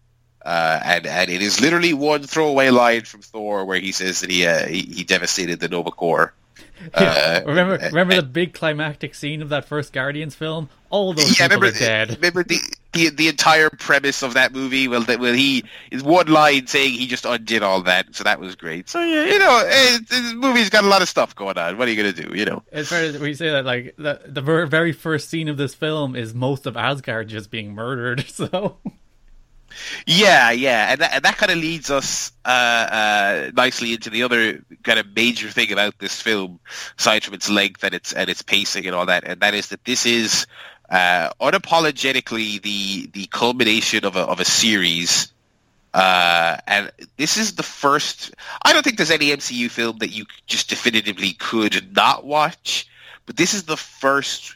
uh, 0.44 0.80
and 0.84 1.06
and 1.06 1.30
it 1.30 1.42
is 1.42 1.60
literally 1.60 1.92
one 1.94 2.22
throwaway 2.22 2.70
line 2.70 3.02
from 3.02 3.22
Thor 3.22 3.64
where 3.64 3.78
he 3.78 3.92
says 3.92 4.20
that 4.20 4.30
he 4.30 4.46
uh, 4.46 4.66
he, 4.66 4.82
he, 4.82 5.04
devastated 5.04 5.60
the 5.60 5.68
Nova 5.68 5.90
Corps. 5.90 6.34
Yeah. 6.98 7.42
Uh, 7.44 7.48
remember 7.48 7.78
remember 7.78 8.16
the 8.16 8.24
big 8.24 8.54
climactic 8.54 9.14
scene 9.14 9.40
of 9.40 9.50
that 9.50 9.66
first 9.66 9.92
Guardians 9.92 10.34
film? 10.34 10.68
All 10.90 11.14
those 11.14 11.38
yeah, 11.38 11.46
people 11.46 11.60
remember, 11.60 11.76
are 11.76 11.78
dead. 11.78 12.10
Remember 12.16 12.42
the, 12.42 12.58
the 12.92 13.10
the 13.10 13.28
entire 13.28 13.70
premise 13.70 14.22
of 14.22 14.34
that 14.34 14.52
movie? 14.52 14.88
Well, 14.88 15.02
that 15.02 15.18
well 15.20 15.34
he 15.34 15.64
is 15.90 16.02
one 16.02 16.26
line 16.26 16.66
saying 16.66 16.92
he 16.92 17.06
just 17.06 17.24
undid 17.24 17.62
all 17.62 17.82
that, 17.82 18.14
so 18.14 18.24
that 18.24 18.40
was 18.40 18.54
great. 18.56 18.88
So 18.88 19.00
yeah, 19.00 19.24
you 19.24 19.38
know, 19.38 19.62
it, 19.64 20.08
this 20.08 20.32
movie's 20.34 20.70
got 20.70 20.84
a 20.84 20.88
lot 20.88 21.02
of 21.02 21.08
stuff 21.08 21.34
going 21.34 21.58
on. 21.58 21.78
What 21.78 21.88
are 21.88 21.90
you 21.90 21.96
gonna 21.96 22.12
do? 22.12 22.36
You 22.36 22.44
know, 22.44 22.62
as 22.72 22.88
far 22.88 22.98
as 22.98 23.18
we 23.18 23.34
say 23.34 23.50
that, 23.50 23.64
like 23.64 23.94
the 23.96 24.20
the 24.26 24.40
very 24.40 24.92
first 24.92 25.28
scene 25.28 25.48
of 25.48 25.56
this 25.56 25.74
film 25.74 26.16
is 26.16 26.34
most 26.34 26.66
of 26.66 26.76
Asgard 26.76 27.28
just 27.28 27.50
being 27.50 27.74
murdered. 27.74 28.24
So 28.32 28.78
yeah, 30.06 30.50
yeah, 30.50 30.92
and 30.92 31.00
that, 31.00 31.14
and 31.14 31.24
that 31.24 31.36
kind 31.36 31.52
of 31.52 31.58
leads 31.58 31.90
us 31.90 32.32
uh, 32.44 32.48
uh, 32.48 33.50
nicely 33.54 33.92
into 33.92 34.10
the 34.10 34.22
other 34.22 34.64
kind 34.82 34.98
of 34.98 35.06
major 35.14 35.48
thing 35.48 35.72
about 35.72 35.98
this 35.98 36.20
film, 36.20 36.60
aside 36.98 37.24
from 37.24 37.34
its 37.34 37.48
length 37.48 37.84
and 37.84 37.94
its 37.94 38.12
and 38.12 38.28
its 38.28 38.42
pacing 38.42 38.86
and 38.86 38.94
all 38.94 39.06
that, 39.06 39.24
and 39.24 39.40
that 39.40 39.54
is 39.54 39.68
that 39.68 39.84
this 39.84 40.06
is 40.06 40.46
uh, 40.92 41.30
unapologetically 41.40 42.60
the 42.60 43.06
the 43.14 43.26
culmination 43.28 44.04
of 44.04 44.14
a 44.14 44.20
of 44.20 44.38
a 44.40 44.44
series. 44.44 45.32
Uh, 45.94 46.56
and 46.66 46.92
this 47.16 47.36
is 47.36 47.54
the 47.54 47.62
first. 47.62 48.34
I 48.62 48.72
don't 48.72 48.82
think 48.82 48.98
there's 48.98 49.10
any 49.10 49.30
MCU 49.30 49.70
film 49.70 49.98
that 49.98 50.10
you 50.10 50.26
just 50.46 50.68
definitively 50.68 51.32
could 51.32 51.94
not 51.96 52.24
watch, 52.26 52.86
but 53.26 53.36
this 53.36 53.54
is 53.54 53.64
the 53.64 53.76
first 53.76 54.54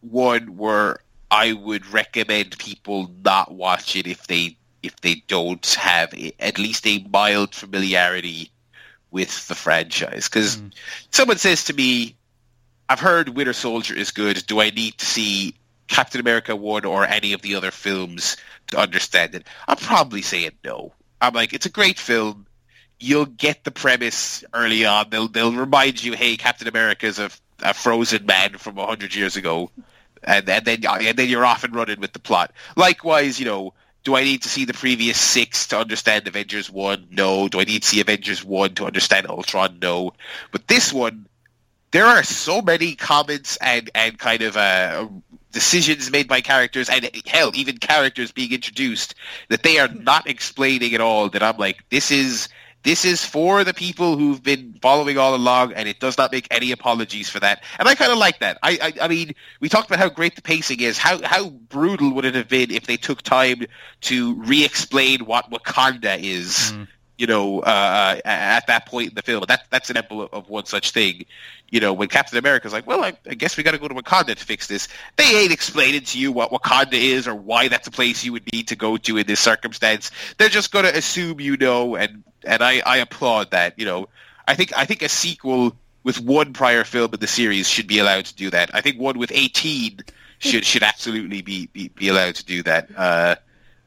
one 0.00 0.56
where 0.56 0.98
I 1.30 1.52
would 1.52 1.86
recommend 1.92 2.58
people 2.58 3.10
not 3.24 3.52
watch 3.52 3.94
it 3.96 4.08
if 4.08 4.26
they 4.26 4.56
if 4.82 5.00
they 5.00 5.22
don't 5.28 5.66
have 5.74 6.12
at 6.40 6.58
least 6.58 6.86
a 6.86 7.04
mild 7.10 7.54
familiarity 7.54 8.50
with 9.12 9.46
the 9.46 9.54
franchise. 9.54 10.28
Because 10.28 10.56
mm. 10.56 10.72
someone 11.12 11.38
says 11.38 11.62
to 11.64 11.72
me, 11.72 12.16
"I've 12.88 13.00
heard 13.00 13.30
Winter 13.30 13.52
Soldier 13.52 13.94
is 13.94 14.10
good. 14.10 14.44
Do 14.48 14.60
I 14.60 14.70
need 14.70 14.98
to 14.98 15.06
see 15.06 15.54
Captain 15.88 16.20
America 16.20 16.54
one 16.54 16.84
or 16.84 17.04
any 17.04 17.32
of 17.32 17.42
the 17.42 17.54
other 17.54 17.70
films 17.70 18.36
to 18.68 18.78
understand 18.78 19.34
it?" 19.34 19.46
I'm 19.68 19.76
probably 19.76 20.22
saying 20.22 20.52
no. 20.64 20.92
I'm 21.20 21.34
like, 21.34 21.52
it's 21.52 21.66
a 21.66 21.70
great 21.70 21.98
film. 21.98 22.46
You'll 22.98 23.26
get 23.26 23.64
the 23.64 23.70
premise 23.70 24.44
early 24.52 24.84
on. 24.86 25.10
They'll 25.10 25.28
they'll 25.28 25.52
remind 25.52 26.02
you, 26.02 26.12
hey, 26.14 26.36
Captain 26.36 26.68
America 26.68 27.06
is 27.06 27.18
a, 27.18 27.30
a 27.62 27.74
frozen 27.74 28.26
man 28.26 28.58
from 28.58 28.76
hundred 28.76 29.14
years 29.14 29.36
ago, 29.36 29.70
and, 30.22 30.48
and 30.48 30.64
then 30.64 30.84
and 30.84 31.18
then 31.18 31.28
you're 31.28 31.44
off 31.44 31.64
and 31.64 31.74
running 31.74 32.00
with 32.00 32.12
the 32.12 32.18
plot. 32.18 32.52
Likewise, 32.76 33.38
you 33.38 33.44
know, 33.44 33.74
do 34.06 34.14
I 34.14 34.22
need 34.22 34.42
to 34.42 34.48
see 34.48 34.64
the 34.64 34.72
previous 34.72 35.18
six 35.18 35.66
to 35.68 35.80
understand 35.80 36.28
Avengers 36.28 36.70
1? 36.70 37.08
No. 37.10 37.48
Do 37.48 37.58
I 37.58 37.64
need 37.64 37.82
to 37.82 37.88
see 37.88 38.00
Avengers 38.00 38.44
1 38.44 38.76
to 38.76 38.86
understand 38.86 39.26
Ultron? 39.26 39.80
No. 39.82 40.12
But 40.52 40.68
this 40.68 40.92
one, 40.92 41.26
there 41.90 42.06
are 42.06 42.22
so 42.22 42.62
many 42.62 42.94
comments 42.94 43.56
and, 43.56 43.90
and 43.96 44.16
kind 44.16 44.42
of 44.42 44.56
uh, 44.56 45.08
decisions 45.56 46.10
made 46.10 46.28
by 46.28 46.42
characters, 46.42 46.90
and 46.90 47.08
hell, 47.24 47.50
even 47.54 47.78
characters 47.78 48.30
being 48.30 48.52
introduced, 48.52 49.14
that 49.48 49.62
they 49.62 49.78
are 49.78 49.88
not 49.88 50.28
explaining 50.28 50.92
at 50.92 51.00
all, 51.00 51.30
that 51.30 51.42
I'm 51.42 51.56
like, 51.56 51.82
this 51.88 52.10
is 52.10 52.50
this 52.82 53.06
is 53.06 53.24
for 53.24 53.64
the 53.64 53.72
people 53.72 54.18
who've 54.18 54.42
been 54.42 54.78
following 54.82 55.16
all 55.16 55.34
along, 55.34 55.72
and 55.72 55.88
it 55.88 55.98
does 55.98 56.18
not 56.18 56.30
make 56.30 56.46
any 56.50 56.72
apologies 56.72 57.30
for 57.30 57.40
that. 57.40 57.64
And 57.78 57.88
I 57.88 57.94
kind 57.94 58.12
of 58.12 58.18
like 58.18 58.38
that. 58.40 58.58
I, 58.62 58.78
I, 58.80 59.04
I 59.06 59.08
mean, 59.08 59.34
we 59.60 59.70
talked 59.70 59.88
about 59.88 59.98
how 59.98 60.10
great 60.10 60.36
the 60.36 60.42
pacing 60.42 60.80
is. 60.80 60.98
How 60.98 61.20
how 61.24 61.48
brutal 61.48 62.12
would 62.12 62.26
it 62.26 62.34
have 62.34 62.48
been 62.48 62.70
if 62.70 62.86
they 62.86 62.98
took 62.98 63.22
time 63.22 63.64
to 64.02 64.34
re-explain 64.34 65.20
what 65.24 65.50
Wakanda 65.50 66.22
is? 66.22 66.74
Mm. 66.74 66.88
You 67.18 67.26
know, 67.26 67.60
uh, 67.60 68.20
at 68.24 68.66
that 68.66 68.86
point 68.86 69.10
in 69.10 69.14
the 69.14 69.22
film, 69.22 69.44
that 69.48 69.64
that's 69.70 69.88
an 69.88 69.96
example 69.96 70.28
of 70.32 70.48
one 70.50 70.66
such 70.66 70.90
thing. 70.90 71.24
You 71.70 71.80
know, 71.80 71.92
when 71.92 72.08
Captain 72.08 72.38
America's 72.38 72.72
like, 72.72 72.86
"Well, 72.86 73.02
I, 73.02 73.14
I 73.28 73.34
guess 73.34 73.56
we 73.56 73.62
got 73.62 73.72
to 73.72 73.78
go 73.78 73.88
to 73.88 73.94
Wakanda 73.94 74.36
to 74.36 74.44
fix 74.44 74.66
this," 74.66 74.88
they 75.16 75.24
ain't 75.24 75.52
explaining 75.52 76.02
to 76.02 76.18
you 76.18 76.30
what 76.30 76.50
Wakanda 76.50 76.92
is 76.92 77.26
or 77.26 77.34
why 77.34 77.68
that's 77.68 77.88
a 77.88 77.90
place 77.90 78.22
you 78.24 78.32
would 78.32 78.52
need 78.52 78.68
to 78.68 78.76
go 78.76 78.96
to 78.98 79.16
in 79.16 79.26
this 79.26 79.40
circumstance. 79.40 80.10
They're 80.36 80.50
just 80.50 80.72
going 80.72 80.84
to 80.84 80.96
assume 80.96 81.40
you 81.40 81.56
know 81.56 81.96
and 81.96 82.22
and 82.44 82.62
I, 82.62 82.82
I 82.86 82.98
applaud 82.98 83.50
that. 83.50 83.78
You 83.78 83.84
know, 83.84 84.08
I 84.46 84.54
think 84.54 84.76
I 84.76 84.84
think 84.84 85.02
a 85.02 85.08
sequel 85.08 85.76
with 86.04 86.20
one 86.20 86.52
prior 86.52 86.84
film 86.84 87.12
in 87.12 87.20
the 87.20 87.26
series 87.26 87.68
should 87.68 87.86
be 87.86 87.98
allowed 87.98 88.26
to 88.26 88.34
do 88.34 88.50
that. 88.50 88.70
I 88.74 88.80
think 88.80 89.00
one 89.00 89.18
with 89.18 89.32
eighteen 89.34 90.00
should 90.38 90.64
should 90.64 90.82
absolutely 90.82 91.42
be, 91.42 91.66
be, 91.72 91.88
be 91.88 92.08
allowed 92.08 92.34
to 92.36 92.44
do 92.44 92.62
that. 92.62 92.88
Uh, 92.96 93.36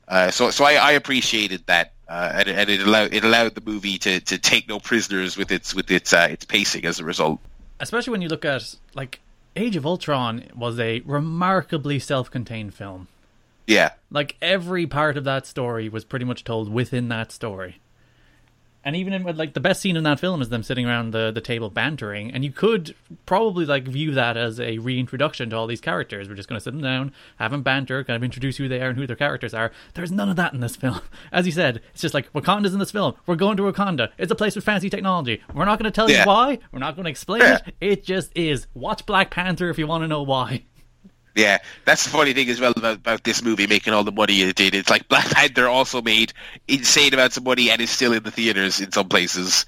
uh, 0.08 0.32
so 0.32 0.50
so 0.50 0.66
I, 0.66 0.74
I 0.74 0.92
appreciated 0.94 1.66
that, 1.68 1.94
uh, 2.10 2.32
and, 2.34 2.50
and, 2.50 2.70
it 2.70 2.82
allowed 2.82 3.14
it 3.14 3.24
allowed 3.24 3.56
the 3.56 3.62
movie 3.62 3.98
to, 4.00 4.20
to 4.20 4.38
take 4.38 4.68
no 4.68 4.80
prisoners 4.80 5.38
with 5.38 5.52
its 5.52 5.76
with 5.76 5.92
its 5.92 6.12
uh, 6.12 6.28
its 6.30 6.44
pacing 6.44 6.86
as 6.86 7.00
a 7.00 7.06
result. 7.06 7.40
Especially 7.80 8.12
when 8.12 8.22
you 8.22 8.28
look 8.28 8.44
at 8.44 8.76
like 8.96 9.20
Age 9.56 9.76
of 9.76 9.86
Ultron 9.86 10.46
was 10.56 10.80
a 10.80 11.02
remarkably 11.02 12.00
self-contained 12.00 12.74
film. 12.74 13.08
Yeah, 13.68 13.92
like 14.10 14.36
every 14.42 14.88
part 14.88 15.18
of 15.18 15.24
that 15.26 15.46
story 15.46 15.88
was 15.88 16.04
pretty 16.04 16.26
much 16.26 16.44
told 16.44 16.74
within 16.74 17.10
that 17.10 17.32
story 17.32 17.80
and 18.84 18.96
even 18.96 19.14
in 19.14 19.24
like 19.38 19.54
the 19.54 19.60
best 19.60 19.82
scene 19.82 19.96
in 19.96 20.04
that 20.04 20.20
film 20.20 20.42
is 20.42 20.50
them 20.50 20.64
sitting 20.64 20.86
around 20.86 21.12
the, 21.12 21.32
the 21.32 21.42
table 21.42 21.70
bantering 21.70 22.32
and 22.32 22.44
you 22.44 22.52
could 22.52 22.96
probably 23.26 23.66
like 23.66 23.88
view 23.88 24.12
that 24.12 24.38
as 24.38 24.60
a 24.60 24.78
reintroduction 24.78 25.50
to 25.50 25.56
all 25.56 25.68
these 25.68 25.82
characters. 25.82 26.30
We're 26.30 26.36
just 26.36 26.50
going 26.50 26.58
to 26.58 26.64
sit 26.64 26.72
them 26.72 26.82
down 26.82 27.12
have 27.38 27.52
them 27.52 27.64
banter 27.64 28.04
kind 28.04 28.16
of 28.16 28.24
introduce 28.24 28.58
who 28.58 28.68
they 28.68 28.82
are 28.82 28.90
and 28.90 28.98
who 28.98 29.08
their 29.08 29.16
characters 29.16 29.54
are. 29.54 29.72
There's 29.94 30.12
none 30.12 30.30
of 30.30 30.36
that 30.38 30.54
in 30.54 30.60
this 30.60 30.76
film. 30.76 31.02
As 31.32 31.46
you 31.46 31.52
said 31.52 31.82
it's 31.94 32.02
just 32.02 32.14
like 32.14 32.32
wakanda's 32.34 32.74
in 32.74 32.80
this 32.80 32.92
film. 32.92 33.16
We're 33.26 33.36
going 33.36 33.58
to 33.58 33.64
wakanda. 33.64 34.12
It's 34.18 34.32
a 34.32 34.36
place 34.36 34.56
with 34.56 34.66
fancy 34.66 34.90
technology. 34.90 35.42
We're 35.54 35.66
not 35.66 35.80
going 35.80 35.92
to 35.92 35.96
tell 35.96 36.10
yeah. 36.10 36.22
you 36.22 36.28
why. 36.28 36.60
We're 36.72 36.80
not 36.80 36.96
going 36.96 37.06
to 37.06 37.12
explain 37.12 37.42
yeah. 37.42 37.60
it 37.66 37.76
it 37.90 38.04
just 38.04 38.32
is. 38.36 38.68
Watch 38.74 39.06
black 39.06 39.32
panther 39.32 39.70
if 39.70 39.78
you 39.78 39.88
want 39.88 40.04
to 40.04 40.08
know 40.08 40.22
why 40.22 40.64
yeah, 41.36 41.60
that's 41.86 42.04
the 42.04 42.10
funny 42.10 42.34
thing 42.34 42.50
as 42.50 42.60
well 42.60 42.74
about, 42.76 42.98
about 42.98 43.24
this 43.24 43.44
movie 43.44 43.68
making 43.68 43.94
all 43.94 44.04
the 44.04 44.12
money 44.12 44.42
it 44.42 44.56
did. 44.56 44.76
It's 44.76 44.90
like 44.90 45.08
Black 45.08 45.30
Panther 45.30 45.68
also 45.68 46.02
made 46.02 46.34
insane 46.68 47.14
amounts 47.14 47.38
of 47.38 47.44
money 47.44 47.70
and 47.70 47.82
is 47.82 47.90
still 47.90 48.14
in 48.14 48.24
the 48.24 48.32
theaters 48.32 48.80
in 48.80 48.92
some 48.92 49.10
places. 49.10 49.66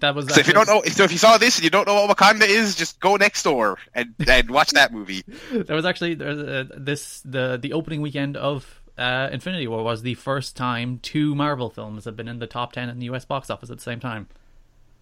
That 0.00 0.14
was. 0.14 0.32
So 0.32 0.40
if 0.40 0.46
you 0.46 0.54
don't 0.54 0.66
know, 0.66 0.82
so 0.86 1.04
if 1.04 1.12
you 1.12 1.18
saw 1.18 1.38
this 1.38 1.58
and 1.58 1.64
you 1.64 1.70
don't 1.70 1.86
know 1.86 2.06
what 2.06 2.16
Wakanda 2.16 2.48
is, 2.48 2.74
just 2.74 3.00
go 3.00 3.16
next 3.16 3.42
door 3.42 3.78
and, 3.94 4.14
and 4.26 4.50
watch 4.50 4.70
that 4.70 4.92
movie. 4.92 5.24
there 5.52 5.76
was 5.76 5.84
actually 5.84 6.12
uh, 6.14 6.64
this 6.76 7.20
the 7.24 7.58
the 7.60 7.72
opening 7.74 8.00
weekend 8.00 8.36
of 8.36 8.80
uh, 8.96 9.28
Infinity 9.30 9.66
War 9.66 9.82
was 9.82 10.02
the 10.02 10.14
first 10.14 10.56
time 10.56 11.00
two 11.02 11.34
Marvel 11.34 11.68
films 11.70 12.06
have 12.06 12.16
been 12.16 12.28
in 12.28 12.38
the 12.38 12.46
top 12.46 12.72
ten 12.72 12.88
in 12.88 12.98
the 12.98 13.06
U.S. 13.06 13.24
box 13.24 13.50
office 13.50 13.70
at 13.70 13.76
the 13.76 13.82
same 13.82 14.00
time. 14.00 14.28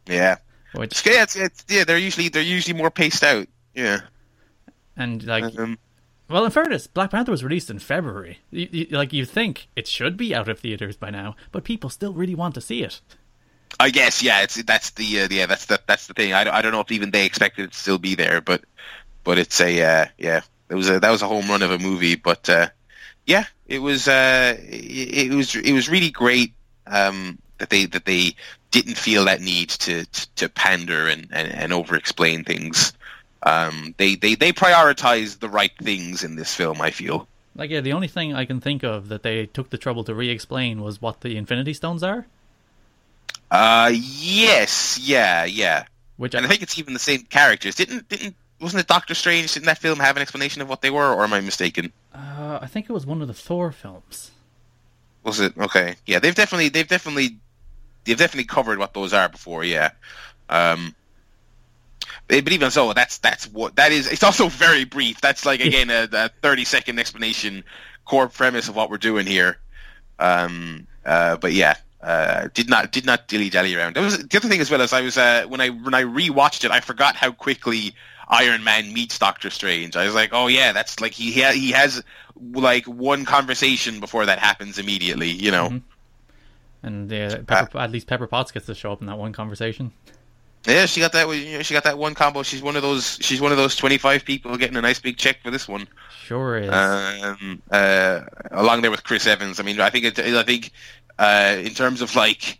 Yeah, 0.06 0.38
which 0.74 1.06
yeah, 1.06 1.22
it's, 1.22 1.36
it's, 1.36 1.64
yeah, 1.68 1.84
they're 1.84 1.98
usually 1.98 2.28
they're 2.28 2.42
usually 2.42 2.76
more 2.76 2.90
paced 2.90 3.22
out. 3.22 3.46
Yeah. 3.74 4.00
And 4.98 5.24
like, 5.24 5.58
um, 5.58 5.78
well, 6.28 6.44
in 6.44 6.50
fairness, 6.50 6.86
Black 6.86 7.10
Panther 7.10 7.30
was 7.30 7.44
released 7.44 7.70
in 7.70 7.78
February. 7.78 8.40
You, 8.50 8.68
you, 8.70 8.86
like 8.90 9.12
you 9.12 9.24
think 9.24 9.68
it 9.76 9.86
should 9.86 10.16
be 10.16 10.34
out 10.34 10.48
of 10.48 10.58
theaters 10.58 10.96
by 10.96 11.10
now, 11.10 11.36
but 11.52 11.64
people 11.64 11.88
still 11.88 12.12
really 12.12 12.34
want 12.34 12.54
to 12.56 12.60
see 12.60 12.82
it. 12.82 13.00
I 13.80 13.90
guess, 13.90 14.22
yeah, 14.22 14.42
it's 14.42 14.60
that's 14.64 14.90
the 14.90 15.20
uh, 15.20 15.28
yeah 15.30 15.46
that's 15.46 15.66
the 15.66 15.80
that's 15.86 16.06
the 16.08 16.14
thing. 16.14 16.32
I, 16.32 16.40
I 16.52 16.62
don't 16.62 16.72
know 16.72 16.80
if 16.80 16.90
even 16.90 17.10
they 17.10 17.24
expected 17.24 17.66
it 17.66 17.72
to 17.72 17.78
still 17.78 17.98
be 17.98 18.14
there, 18.14 18.40
but 18.40 18.64
but 19.24 19.38
it's 19.38 19.60
a 19.60 19.82
uh, 19.82 20.06
yeah 20.18 20.40
it 20.68 20.74
was 20.74 20.90
a 20.90 21.00
that 21.00 21.10
was 21.10 21.22
a 21.22 21.28
home 21.28 21.48
run 21.48 21.62
of 21.62 21.70
a 21.70 21.78
movie, 21.78 22.16
but 22.16 22.48
uh, 22.48 22.68
yeah, 23.26 23.44
it 23.66 23.78
was 23.78 24.08
uh, 24.08 24.56
it, 24.58 25.30
it 25.30 25.34
was 25.34 25.54
it 25.54 25.72
was 25.72 25.88
really 25.88 26.10
great 26.10 26.54
um, 26.86 27.38
that 27.58 27.70
they 27.70 27.86
that 27.86 28.04
they 28.04 28.34
didn't 28.70 28.96
feel 28.96 29.26
that 29.26 29.40
need 29.40 29.68
to 29.70 30.04
to, 30.06 30.34
to 30.34 30.48
pander 30.48 31.08
and, 31.08 31.28
and, 31.30 31.52
and 31.52 31.72
over 31.72 31.94
explain 31.94 32.44
things. 32.44 32.92
Um, 33.48 33.94
they, 33.96 34.14
they, 34.14 34.34
they 34.34 34.52
prioritize 34.52 35.38
the 35.38 35.48
right 35.48 35.72
things 35.80 36.22
in 36.22 36.36
this 36.36 36.54
film, 36.54 36.82
I 36.82 36.90
feel. 36.90 37.26
Like, 37.56 37.70
yeah, 37.70 37.80
the 37.80 37.94
only 37.94 38.08
thing 38.08 38.34
I 38.34 38.44
can 38.44 38.60
think 38.60 38.82
of 38.82 39.08
that 39.08 39.22
they 39.22 39.46
took 39.46 39.70
the 39.70 39.78
trouble 39.78 40.04
to 40.04 40.14
re 40.14 40.28
explain 40.28 40.82
was 40.82 41.00
what 41.00 41.22
the 41.22 41.36
Infinity 41.36 41.72
Stones 41.72 42.02
are. 42.02 42.26
Uh, 43.50 43.90
yes, 43.94 44.98
yeah, 45.02 45.44
yeah. 45.46 45.84
Which 46.18 46.34
and 46.34 46.44
I, 46.44 46.48
I 46.48 46.50
think 46.50 46.62
it's 46.62 46.78
even 46.78 46.92
the 46.92 46.98
same 46.98 47.22
characters. 47.22 47.74
Didn't, 47.76 48.08
didn't, 48.08 48.36
wasn't 48.60 48.82
it 48.82 48.86
Doctor 48.86 49.14
Strange? 49.14 49.54
Didn't 49.54 49.66
that 49.66 49.78
film 49.78 49.98
have 49.98 50.16
an 50.16 50.22
explanation 50.22 50.60
of 50.60 50.68
what 50.68 50.82
they 50.82 50.90
were, 50.90 51.14
or 51.14 51.24
am 51.24 51.32
I 51.32 51.40
mistaken? 51.40 51.90
Uh, 52.14 52.58
I 52.60 52.66
think 52.66 52.90
it 52.90 52.92
was 52.92 53.06
one 53.06 53.22
of 53.22 53.28
the 53.28 53.34
Thor 53.34 53.72
films. 53.72 54.30
Was 55.24 55.40
it? 55.40 55.56
Okay. 55.56 55.96
Yeah, 56.06 56.18
they've 56.18 56.34
definitely, 56.34 56.68
they've 56.68 56.86
definitely, 56.86 57.38
they've 58.04 58.18
definitely 58.18 58.44
covered 58.44 58.78
what 58.78 58.92
those 58.92 59.14
are 59.14 59.28
before, 59.28 59.64
yeah. 59.64 59.92
Um, 60.50 60.94
but 62.28 62.52
even 62.52 62.70
so, 62.70 62.92
that's 62.92 63.18
that's 63.18 63.46
what 63.48 63.76
that 63.76 63.90
is. 63.90 64.10
It's 64.10 64.22
also 64.22 64.48
very 64.48 64.84
brief. 64.84 65.20
That's 65.20 65.46
like 65.46 65.60
again 65.60 65.90
a, 65.90 66.08
a 66.12 66.28
thirty 66.42 66.64
second 66.64 66.98
explanation, 66.98 67.64
core 68.04 68.28
premise 68.28 68.68
of 68.68 68.76
what 68.76 68.90
we're 68.90 68.98
doing 68.98 69.26
here. 69.26 69.58
Um, 70.18 70.86
uh, 71.06 71.36
but 71.38 71.52
yeah, 71.52 71.76
uh, 72.02 72.48
did 72.52 72.68
not 72.68 72.92
did 72.92 73.06
not 73.06 73.28
dilly 73.28 73.50
dally 73.50 73.74
around. 73.74 73.96
That 73.96 74.02
was 74.02 74.18
the 74.18 74.36
other 74.36 74.48
thing 74.48 74.60
as 74.60 74.70
well 74.70 74.82
as 74.82 74.92
I 74.92 75.00
was 75.00 75.16
uh, 75.16 75.46
when 75.48 75.60
I 75.60 75.70
when 75.70 75.94
I 75.94 76.02
rewatched 76.02 76.64
it, 76.64 76.70
I 76.70 76.80
forgot 76.80 77.16
how 77.16 77.32
quickly 77.32 77.94
Iron 78.28 78.62
Man 78.62 78.92
meets 78.92 79.18
Doctor 79.18 79.48
Strange. 79.50 79.96
I 79.96 80.04
was 80.04 80.14
like, 80.14 80.30
oh 80.32 80.48
yeah, 80.48 80.72
that's 80.72 81.00
like 81.00 81.12
he 81.12 81.32
ha- 81.40 81.52
he 81.52 81.70
has 81.70 82.02
like 82.52 82.84
one 82.84 83.24
conversation 83.24 84.00
before 84.00 84.26
that 84.26 84.38
happens 84.38 84.78
immediately. 84.78 85.30
You 85.30 85.50
know. 85.50 85.68
Mm-hmm. 85.68 85.78
And 86.80 87.12
uh, 87.12 87.38
Pepper, 87.42 87.78
at 87.78 87.90
least 87.90 88.06
Pepper 88.06 88.28
Potts 88.28 88.52
gets 88.52 88.66
to 88.66 88.74
show 88.74 88.92
up 88.92 89.00
in 89.00 89.08
that 89.08 89.18
one 89.18 89.32
conversation. 89.32 89.92
Yeah, 90.66 90.86
she 90.86 91.00
got 91.00 91.12
that. 91.12 91.28
You 91.28 91.58
know, 91.58 91.62
she 91.62 91.74
got 91.74 91.84
that 91.84 91.98
one 91.98 92.14
combo. 92.14 92.42
She's 92.42 92.62
one 92.62 92.76
of 92.76 92.82
those. 92.82 93.18
She's 93.20 93.40
one 93.40 93.52
of 93.52 93.58
those 93.58 93.76
twenty-five 93.76 94.24
people 94.24 94.56
getting 94.56 94.76
a 94.76 94.82
nice 94.82 94.98
big 94.98 95.16
check 95.16 95.42
for 95.42 95.50
this 95.50 95.68
one. 95.68 95.86
Sure 96.24 96.58
is. 96.58 96.70
Um, 96.70 97.62
uh, 97.70 98.20
along 98.50 98.82
there 98.82 98.90
with 98.90 99.04
Chris 99.04 99.26
Evans. 99.26 99.60
I 99.60 99.62
mean, 99.62 99.80
I 99.80 99.88
think 99.90 100.04
it, 100.04 100.18
I 100.18 100.42
think 100.42 100.72
uh, 101.18 101.56
in 101.58 101.72
terms 101.74 102.02
of 102.02 102.14
like 102.14 102.58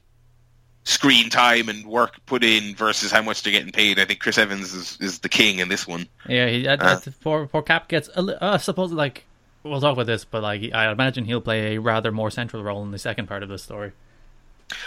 screen 0.84 1.28
time 1.28 1.68
and 1.68 1.84
work 1.86 2.16
put 2.24 2.42
in 2.42 2.74
versus 2.74 3.12
how 3.12 3.20
much 3.20 3.42
they're 3.42 3.52
getting 3.52 3.72
paid, 3.72 3.98
I 3.98 4.06
think 4.06 4.20
Chris 4.20 4.38
Evans 4.38 4.72
is, 4.72 4.96
is 5.00 5.18
the 5.18 5.28
king 5.28 5.58
in 5.58 5.68
this 5.68 5.86
one. 5.86 6.08
Yeah, 6.26 6.48
he, 6.48 6.66
uh, 6.66 6.98
poor 7.22 7.46
poor 7.46 7.62
Cap 7.62 7.88
gets. 7.88 8.08
A, 8.16 8.42
uh, 8.42 8.58
suppose 8.58 8.90
like 8.90 9.24
we'll 9.64 9.80
talk 9.80 9.92
about 9.92 10.06
this, 10.06 10.24
but 10.24 10.42
like 10.42 10.72
I 10.72 10.90
imagine 10.90 11.26
he'll 11.26 11.42
play 11.42 11.74
a 11.74 11.80
rather 11.80 12.10
more 12.10 12.30
central 12.30 12.62
role 12.62 12.82
in 12.82 12.90
the 12.90 12.98
second 12.98 13.26
part 13.26 13.42
of 13.42 13.48
the 13.50 13.58
story. 13.58 13.92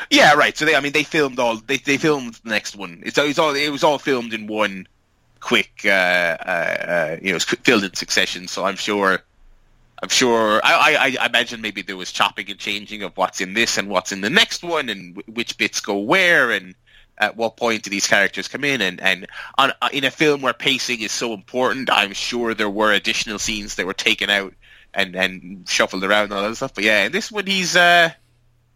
Yeah, 0.10 0.34
right. 0.34 0.56
So 0.56 0.66
they, 0.66 0.76
I 0.76 0.80
mean, 0.80 0.92
they 0.92 1.04
filmed 1.04 1.40
all. 1.40 1.58
They 1.58 1.78
they 1.78 1.98
filmed 1.98 2.36
the 2.44 2.50
next 2.50 2.76
one. 2.76 3.02
It's, 3.06 3.18
it's 3.18 3.40
all. 3.40 3.56
It 3.56 3.70
was 3.70 3.84
all 3.84 3.98
filmed 3.98 4.34
in 4.34 4.48
one 4.48 4.88
quick. 5.40 5.72
Uh, 5.86 5.90
uh, 5.90 6.78
uh, 6.88 7.18
you 7.22 7.34
know, 7.34 7.40
filmed 7.40 7.84
in 7.84 7.94
succession. 7.94 8.48
So 8.48 8.66
I'm 8.66 8.76
sure. 8.76 9.20
I'm 10.04 10.10
sure. 10.10 10.62
I, 10.64 10.96
I, 10.96 11.24
I 11.24 11.26
imagine 11.28 11.62
maybe 11.62 11.82
there 11.82 11.98
was 11.98 12.12
chopping 12.12 12.50
and 12.50 12.60
changing 12.60 13.04
of 13.04 13.16
what's 13.18 13.42
in 13.42 13.54
this 13.54 13.78
and 13.78 13.88
what's 13.90 14.12
in 14.12 14.22
the 14.22 14.30
next 14.30 14.64
one, 14.64 14.90
and 14.90 15.16
w- 15.16 15.34
which 15.34 15.58
bits 15.58 15.80
go 15.80 15.98
where, 16.00 16.52
and 16.52 16.76
at 17.22 17.38
what 17.38 17.56
point 17.56 17.84
do 17.84 17.90
these 17.90 18.08
characters 18.08 18.48
come 18.48 18.64
in 18.64 18.82
and 18.82 19.00
and 19.00 19.28
on 19.58 19.72
uh, 19.82 19.90
in 19.94 20.04
a 20.04 20.12
film 20.12 20.42
where 20.42 20.54
pacing 20.54 21.02
is 21.02 21.12
so 21.12 21.34
important 21.34 21.90
i'm 21.92 22.14
sure 22.14 22.54
there 22.54 22.70
were 22.70 22.92
additional 22.92 23.38
scenes 23.38 23.76
that 23.76 23.86
were 23.86 23.94
taken 23.94 24.30
out 24.30 24.54
and 24.94 25.16
and 25.16 25.70
shuffled 25.70 26.04
around 26.04 26.24
and 26.26 26.34
all 26.34 26.42
that 26.42 26.56
stuff 26.56 26.74
but 26.74 26.84
yeah 26.84 27.04
in 27.06 27.12
this 27.12 27.32
one 27.32 27.46
he's 27.46 27.76
uh 27.76 28.10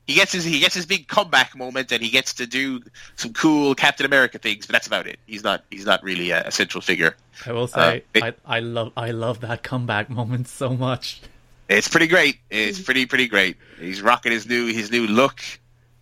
he 0.07 0.13
gets 0.13 0.31
his 0.31 0.43
he 0.43 0.59
gets 0.59 0.75
his 0.75 0.85
big 0.85 1.07
comeback 1.07 1.55
moment, 1.55 1.91
and 1.91 2.01
he 2.01 2.09
gets 2.09 2.33
to 2.35 2.45
do 2.45 2.81
some 3.15 3.33
cool 3.33 3.73
Captain 3.73 4.05
America 4.05 4.37
things. 4.37 4.65
But 4.65 4.73
that's 4.73 4.87
about 4.87 5.07
it. 5.07 5.19
He's 5.25 5.43
not 5.43 5.63
he's 5.71 5.85
not 5.85 6.03
really 6.03 6.31
a, 6.31 6.47
a 6.47 6.51
central 6.51 6.81
figure. 6.81 7.15
I 7.45 7.51
will 7.51 7.67
say, 7.67 8.03
uh, 8.15 8.25
it, 8.25 8.39
I 8.45 8.57
I 8.57 8.59
love 8.59 8.93
I 8.95 9.11
love 9.11 9.41
that 9.41 9.63
comeback 9.63 10.09
moment 10.09 10.47
so 10.47 10.69
much. 10.69 11.21
It's 11.67 11.87
pretty 11.87 12.07
great. 12.07 12.37
It's 12.49 12.79
pretty 12.79 13.07
pretty 13.07 13.27
great. 13.27 13.57
He's 13.79 14.01
rocking 14.01 14.31
his 14.31 14.47
new 14.47 14.67
his 14.67 14.91
new 14.91 15.07
look, 15.07 15.41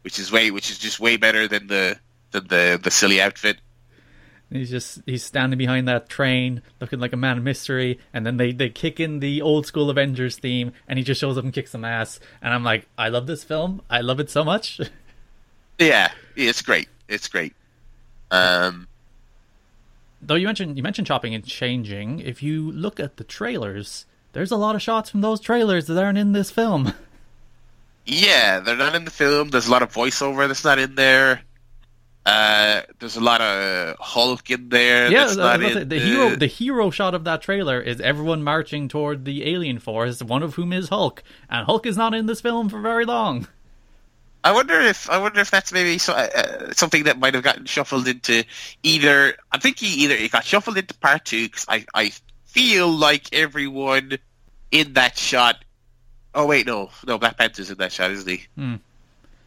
which 0.01 0.19
is 0.19 0.31
way 0.31 0.51
which 0.51 0.69
is 0.69 0.77
just 0.77 0.99
way 0.99 1.15
better 1.15 1.47
than 1.47 1.67
the 1.67 1.97
than 2.31 2.47
the 2.47 2.79
the 2.81 2.91
silly 2.91 3.21
outfit. 3.21 3.57
He's 4.53 4.69
just 4.69 5.01
he's 5.07 5.23
standing 5.23 5.57
behind 5.57 5.87
that 5.87 6.09
train, 6.09 6.61
looking 6.79 6.99
like 6.99 7.11
a 7.11 7.17
man 7.17 7.39
of 7.39 7.43
mystery, 7.43 7.99
and 8.13 8.25
then 8.25 8.37
they 8.37 8.51
they 8.51 8.69
kick 8.69 8.99
in 8.99 9.19
the 9.19 9.41
old 9.41 9.65
school 9.65 9.89
Avengers 9.89 10.37
theme, 10.37 10.73
and 10.87 10.99
he 10.99 11.03
just 11.03 11.19
shows 11.19 11.37
up 11.37 11.43
and 11.43 11.51
kicks 11.51 11.71
some 11.71 11.83
ass. 11.83 12.19
And 12.41 12.53
I'm 12.53 12.63
like, 12.63 12.87
I 12.97 13.09
love 13.09 13.25
this 13.25 13.43
film. 13.43 13.81
I 13.89 14.01
love 14.01 14.19
it 14.19 14.29
so 14.29 14.43
much. 14.43 14.79
yeah, 15.79 16.11
it's 16.35 16.61
great. 16.61 16.87
It's 17.09 17.27
great. 17.27 17.53
Um, 18.29 18.87
though 20.21 20.35
you 20.35 20.45
mentioned 20.45 20.77
you 20.77 20.83
mentioned 20.83 21.07
chopping 21.07 21.33
and 21.33 21.43
changing. 21.43 22.19
If 22.19 22.43
you 22.43 22.71
look 22.71 22.99
at 22.99 23.17
the 23.17 23.23
trailers, 23.23 24.05
there's 24.33 24.51
a 24.51 24.57
lot 24.57 24.75
of 24.75 24.81
shots 24.83 25.09
from 25.09 25.21
those 25.21 25.39
trailers 25.39 25.87
that 25.87 25.97
aren't 25.97 26.19
in 26.19 26.33
this 26.33 26.51
film. 26.51 26.93
Yeah, 28.05 28.59
they're 28.59 28.75
not 28.75 28.95
in 28.95 29.05
the 29.05 29.11
film. 29.11 29.49
There's 29.49 29.67
a 29.67 29.71
lot 29.71 29.81
of 29.81 29.93
voiceover 29.93 30.47
that's 30.47 30.65
not 30.65 30.77
in 30.77 30.95
there. 30.95 31.41
Uh, 32.25 32.81
there's 32.99 33.17
a 33.17 33.21
lot 33.21 33.41
of 33.41 33.97
Hulk 33.99 34.49
in 34.49 34.69
there. 34.69 35.11
Yeah, 35.11 35.27
the, 35.27 35.85
the 35.85 35.99
hero. 35.99 36.35
The 36.35 36.47
hero 36.47 36.89
shot 36.89 37.13
of 37.13 37.25
that 37.25 37.41
trailer 37.41 37.81
is 37.81 37.99
everyone 37.99 38.43
marching 38.43 38.87
toward 38.87 39.25
the 39.25 39.45
alien 39.49 39.79
force, 39.79 40.23
one 40.23 40.41
of 40.41 40.55
whom 40.55 40.71
is 40.71 40.89
Hulk, 40.89 41.21
and 41.49 41.65
Hulk 41.65 41.85
is 41.85 41.97
not 41.97 42.13
in 42.13 42.25
this 42.25 42.39
film 42.39 42.69
for 42.69 42.79
very 42.79 43.03
long. 43.03 43.47
I 44.43 44.51
wonder 44.51 44.79
if 44.79 45.09
I 45.09 45.17
wonder 45.19 45.39
if 45.39 45.51
that's 45.51 45.71
maybe 45.71 45.97
so, 45.97 46.13
uh, 46.13 46.73
something 46.73 47.05
that 47.05 47.17
might 47.17 47.33
have 47.33 47.43
gotten 47.43 47.65
shuffled 47.65 48.07
into 48.07 48.43
either. 48.83 49.35
I 49.51 49.57
think 49.57 49.79
he 49.79 50.03
either 50.03 50.15
it 50.15 50.31
got 50.31 50.43
shuffled 50.43 50.77
into 50.77 50.93
part 50.95 51.25
two 51.25 51.45
because 51.47 51.65
I 51.67 51.85
I 51.93 52.11
feel 52.45 52.89
like 52.89 53.33
everyone 53.33 54.17
in 54.71 54.93
that 54.93 55.17
shot. 55.17 55.63
Oh 56.35 56.45
wait, 56.45 56.67
no, 56.67 56.89
no, 57.05 57.17
Black 57.17 57.37
Panther's 57.37 57.69
in 57.69 57.77
that 57.77 57.91
shot, 57.91 58.11
isn't 58.11 58.29
he? 58.29 58.45
Hmm. 58.57 58.75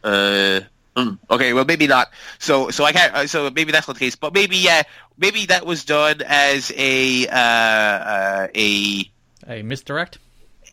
Uh, 0.03 0.61
hmm, 0.97 1.13
okay, 1.29 1.53
well 1.53 1.65
maybe 1.65 1.87
not. 1.87 2.09
So 2.39 2.69
so 2.69 2.83
I 2.83 2.91
can't. 2.91 3.13
Uh, 3.13 3.27
so 3.27 3.49
maybe 3.49 3.71
that's 3.71 3.87
not 3.87 3.93
the 3.95 3.99
case. 3.99 4.15
But 4.15 4.33
maybe 4.33 4.57
yeah, 4.57 4.83
maybe 5.17 5.45
that 5.47 5.65
was 5.65 5.85
done 5.85 6.21
as 6.25 6.71
a 6.75 7.27
uh, 7.27 7.35
uh, 7.35 8.47
a 8.55 9.11
a 9.47 9.61
misdirect. 9.63 10.19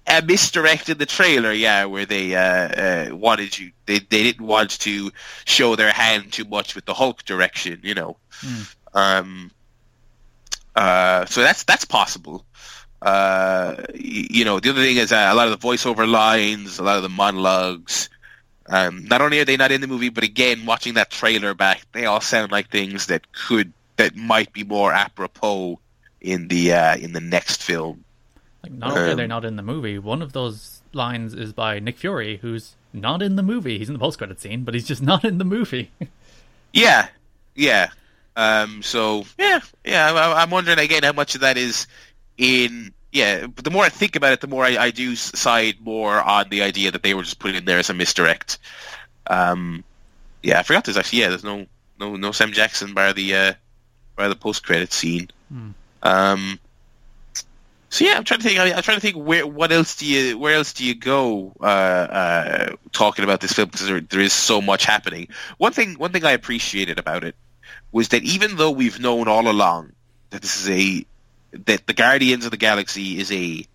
A 0.06 0.20
misdirect 0.20 0.90
in 0.90 0.98
the 0.98 1.06
trailer, 1.06 1.52
yeah, 1.52 1.86
where 1.86 2.04
they 2.04 2.34
uh, 2.34 2.40
uh, 2.40 3.16
wanted 3.16 3.58
you. 3.58 3.72
They 3.86 4.00
they 4.00 4.22
didn't 4.22 4.46
want 4.46 4.70
to 4.80 5.10
show 5.44 5.76
their 5.76 5.90
hand 5.90 6.32
too 6.32 6.44
much 6.44 6.74
with 6.74 6.84
the 6.84 6.94
Hulk 6.94 7.24
direction, 7.24 7.80
you 7.82 7.94
know. 7.94 8.16
Hmm. 8.32 8.62
Um, 8.92 9.50
uh, 10.76 11.24
so 11.26 11.42
that's 11.42 11.64
that's 11.64 11.84
possible. 11.84 12.44
Uh, 13.00 13.76
you 13.94 14.44
know, 14.44 14.60
the 14.60 14.70
other 14.70 14.82
thing 14.82 14.96
is 14.96 15.12
uh, 15.12 15.28
a 15.30 15.34
lot 15.34 15.48
of 15.48 15.58
the 15.58 15.66
voiceover 15.66 16.08
lines, 16.08 16.78
a 16.78 16.82
lot 16.82 16.96
of 16.96 17.02
the 17.02 17.08
monologues. 17.08 18.08
Um, 18.66 19.04
not 19.04 19.20
only 19.20 19.40
are 19.40 19.44
they 19.44 19.56
not 19.56 19.72
in 19.72 19.80
the 19.80 19.86
movie, 19.86 20.08
but 20.08 20.24
again, 20.24 20.64
watching 20.64 20.94
that 20.94 21.10
trailer 21.10 21.54
back, 21.54 21.82
they 21.92 22.06
all 22.06 22.20
sound 22.20 22.50
like 22.50 22.70
things 22.70 23.06
that 23.06 23.30
could 23.32 23.72
that 23.96 24.16
might 24.16 24.52
be 24.52 24.64
more 24.64 24.92
apropos 24.92 25.78
in 26.20 26.48
the 26.48 26.72
uh, 26.72 26.96
in 26.96 27.12
the 27.12 27.20
next 27.20 27.62
film. 27.62 28.04
Like 28.62 28.72
not 28.72 28.92
only 28.92 29.02
um, 29.02 29.10
are 29.10 29.14
they 29.16 29.22
um, 29.24 29.28
not 29.28 29.44
in 29.44 29.56
the 29.56 29.62
movie, 29.62 29.98
one 29.98 30.22
of 30.22 30.32
those 30.32 30.82
lines 30.92 31.34
is 31.34 31.52
by 31.52 31.78
Nick 31.78 31.98
Fury, 31.98 32.38
who's 32.38 32.74
not 32.92 33.20
in 33.22 33.36
the 33.36 33.42
movie. 33.42 33.78
He's 33.78 33.88
in 33.88 33.92
the 33.92 33.98
post 33.98 34.18
credit 34.18 34.40
scene, 34.40 34.64
but 34.64 34.74
he's 34.74 34.86
just 34.86 35.02
not 35.02 35.24
in 35.24 35.38
the 35.38 35.44
movie. 35.44 35.90
yeah, 36.72 37.08
yeah. 37.54 37.90
Um, 38.36 38.82
so 38.82 39.24
yeah, 39.38 39.60
yeah, 39.84 40.12
I, 40.12 40.42
am 40.42 40.50
wondering 40.50 40.78
again 40.78 41.02
how 41.02 41.12
much 41.12 41.34
of 41.34 41.42
that 41.42 41.56
is 41.56 41.86
in. 42.38 42.92
Yeah, 43.14 43.46
but 43.46 43.64
the 43.64 43.70
more 43.70 43.84
I 43.84 43.90
think 43.90 44.16
about 44.16 44.32
it, 44.32 44.40
the 44.40 44.48
more 44.48 44.64
I, 44.64 44.76
I 44.76 44.90
do 44.90 45.14
side 45.14 45.76
more 45.80 46.20
on 46.20 46.48
the 46.48 46.62
idea 46.62 46.90
that 46.90 47.04
they 47.04 47.14
were 47.14 47.22
just 47.22 47.38
putting 47.38 47.56
in 47.56 47.64
there 47.64 47.78
as 47.78 47.88
a 47.88 47.94
misdirect. 47.94 48.58
Um, 49.28 49.84
yeah, 50.42 50.58
I 50.58 50.64
forgot 50.64 50.84
there's 50.84 50.96
actually 50.96 51.20
yeah, 51.20 51.28
there's 51.28 51.44
no 51.44 51.66
no 52.00 52.16
no 52.16 52.32
Sam 52.32 52.50
Jackson 52.50 52.92
by 52.92 53.12
the 53.12 53.36
uh, 53.36 53.52
by 54.16 54.26
the 54.26 54.34
post 54.34 54.66
credit 54.66 54.92
scene. 54.92 55.30
Hmm. 55.48 55.70
Um, 56.02 56.58
so 57.88 58.04
yeah, 58.04 58.16
I'm 58.16 58.24
trying 58.24 58.40
to 58.40 58.48
think. 58.48 58.58
I'm 58.58 58.82
trying 58.82 58.96
to 58.96 59.00
think 59.00 59.14
where 59.14 59.46
what 59.46 59.70
else 59.70 59.94
do 59.94 60.06
you 60.06 60.36
where 60.36 60.56
else 60.56 60.72
do 60.72 60.84
you 60.84 60.96
go 60.96 61.52
uh, 61.60 61.64
uh, 61.64 62.76
talking 62.90 63.22
about 63.22 63.40
this 63.40 63.52
film 63.52 63.68
because 63.68 63.86
there, 63.86 64.00
there 64.00 64.20
is 64.20 64.32
so 64.32 64.60
much 64.60 64.84
happening. 64.84 65.28
One 65.58 65.70
thing 65.70 65.94
one 65.94 66.10
thing 66.10 66.24
I 66.24 66.32
appreciated 66.32 66.98
about 66.98 67.22
it 67.22 67.36
was 67.92 68.08
that 68.08 68.24
even 68.24 68.56
though 68.56 68.72
we've 68.72 68.98
known 68.98 69.28
all 69.28 69.48
along 69.48 69.92
that 70.30 70.42
this 70.42 70.60
is 70.60 70.68
a 70.68 71.06
that 71.66 71.86
the 71.86 71.92
Guardians 71.92 72.44
of 72.44 72.50
the 72.50 72.56
Galaxy 72.56 73.18
is 73.18 73.30
a 73.32 73.66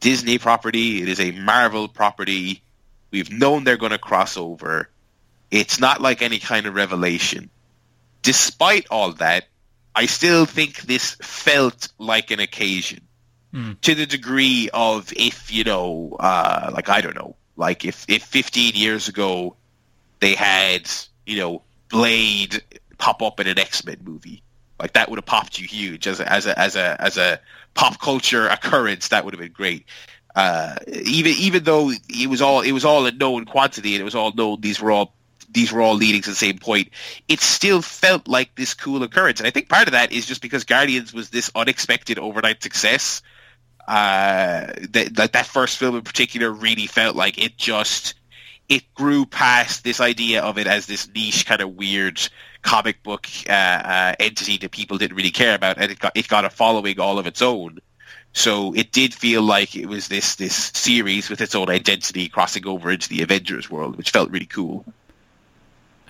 Disney 0.00 0.38
property, 0.38 1.02
it 1.02 1.08
is 1.08 1.20
a 1.20 1.32
Marvel 1.32 1.88
property, 1.88 2.62
we've 3.10 3.30
known 3.32 3.64
they're 3.64 3.76
going 3.76 3.92
to 3.92 3.98
cross 3.98 4.36
over. 4.36 4.88
It's 5.50 5.80
not 5.80 6.00
like 6.00 6.22
any 6.22 6.38
kind 6.38 6.66
of 6.66 6.74
revelation. 6.74 7.50
Despite 8.22 8.86
all 8.90 9.12
that, 9.14 9.46
I 9.94 10.06
still 10.06 10.44
think 10.44 10.82
this 10.82 11.16
felt 11.20 11.88
like 11.98 12.30
an 12.30 12.40
occasion 12.40 13.00
mm. 13.52 13.80
to 13.80 13.94
the 13.94 14.06
degree 14.06 14.70
of 14.72 15.12
if 15.16 15.52
you 15.52 15.64
know, 15.64 16.16
uh, 16.20 16.70
like 16.72 16.88
I 16.88 17.00
don't 17.00 17.16
know, 17.16 17.36
like 17.56 17.84
if 17.84 18.04
if 18.08 18.22
15 18.24 18.74
years 18.74 19.08
ago 19.08 19.56
they 20.20 20.34
had 20.34 20.88
you 21.26 21.38
know 21.38 21.62
Blade 21.88 22.62
pop 22.98 23.22
up 23.22 23.40
in 23.40 23.46
an 23.46 23.58
X 23.58 23.84
Men 23.84 23.98
movie. 24.02 24.42
Like 24.78 24.92
that 24.92 25.08
would 25.08 25.18
have 25.18 25.26
popped 25.26 25.58
you 25.58 25.66
huge 25.66 26.06
as 26.06 26.20
a, 26.20 26.30
as 26.30 26.46
a 26.46 26.58
as 26.58 26.76
a 26.76 27.00
as 27.00 27.16
a 27.16 27.40
pop 27.74 28.00
culture 28.00 28.46
occurrence. 28.48 29.08
That 29.08 29.24
would 29.24 29.34
have 29.34 29.40
been 29.40 29.52
great. 29.52 29.86
Uh, 30.34 30.76
even 30.88 31.32
even 31.38 31.64
though 31.64 31.90
it 32.08 32.28
was 32.28 32.40
all 32.40 32.60
it 32.60 32.72
was 32.72 32.84
all 32.84 33.06
a 33.06 33.12
known 33.12 33.44
quantity 33.44 33.94
and 33.94 34.00
it 34.00 34.04
was 34.04 34.14
all 34.14 34.32
known 34.32 34.60
these 34.60 34.80
were 34.80 34.92
all 34.92 35.14
these 35.50 35.72
were 35.72 35.80
all 35.80 35.94
leading 35.94 36.22
to 36.22 36.30
the 36.30 36.36
same 36.36 36.58
point. 36.58 36.90
It 37.28 37.40
still 37.40 37.82
felt 37.82 38.28
like 38.28 38.54
this 38.54 38.74
cool 38.74 39.02
occurrence, 39.02 39.40
and 39.40 39.46
I 39.46 39.50
think 39.50 39.68
part 39.68 39.88
of 39.88 39.92
that 39.92 40.12
is 40.12 40.26
just 40.26 40.42
because 40.42 40.64
Guardians 40.64 41.12
was 41.12 41.30
this 41.30 41.50
unexpected 41.54 42.18
overnight 42.18 42.62
success. 42.62 43.22
Uh, 43.86 44.66
that 44.90 45.14
that 45.14 45.32
that 45.32 45.46
first 45.46 45.78
film 45.78 45.96
in 45.96 46.02
particular 46.02 46.52
really 46.52 46.86
felt 46.86 47.16
like 47.16 47.38
it 47.38 47.56
just 47.56 48.14
it 48.68 48.94
grew 48.94 49.24
past 49.24 49.84
this 49.84 50.00
idea 50.00 50.42
of 50.42 50.58
it 50.58 50.66
as 50.66 50.86
this 50.86 51.08
niche 51.14 51.46
kind 51.46 51.60
of 51.60 51.74
weird 51.74 52.20
comic 52.62 53.02
book 53.02 53.26
uh, 53.48 53.52
uh, 53.52 54.14
entity 54.20 54.58
that 54.58 54.70
people 54.70 54.98
didn't 54.98 55.16
really 55.16 55.30
care 55.30 55.54
about, 55.54 55.78
and 55.78 55.90
it 55.90 55.98
got 55.98 56.16
it 56.16 56.28
got 56.28 56.44
a 56.44 56.50
following 56.50 57.00
all 57.00 57.18
of 57.18 57.26
its 57.26 57.42
own. 57.42 57.78
So 58.32 58.74
it 58.74 58.92
did 58.92 59.14
feel 59.14 59.42
like 59.42 59.74
it 59.74 59.86
was 59.86 60.08
this 60.08 60.36
this 60.36 60.70
series 60.74 61.30
with 61.30 61.40
its 61.40 61.54
own 61.54 61.70
identity 61.70 62.28
crossing 62.28 62.66
over 62.66 62.90
into 62.90 63.08
the 63.08 63.22
Avengers 63.22 63.70
world, 63.70 63.96
which 63.96 64.10
felt 64.10 64.30
really 64.30 64.46
cool. 64.46 64.84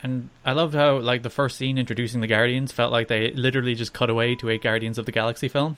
And 0.02 0.28
I 0.44 0.52
loved 0.52 0.74
how 0.74 0.98
like 0.98 1.22
the 1.22 1.30
first 1.30 1.56
scene 1.56 1.78
introducing 1.78 2.20
the 2.20 2.26
Guardians 2.26 2.72
felt 2.72 2.92
like 2.92 3.08
they 3.08 3.32
literally 3.32 3.74
just 3.74 3.92
cut 3.92 4.10
away 4.10 4.34
to 4.36 4.48
a 4.48 4.58
Guardians 4.58 4.98
of 4.98 5.06
the 5.06 5.12
Galaxy 5.12 5.48
film. 5.48 5.76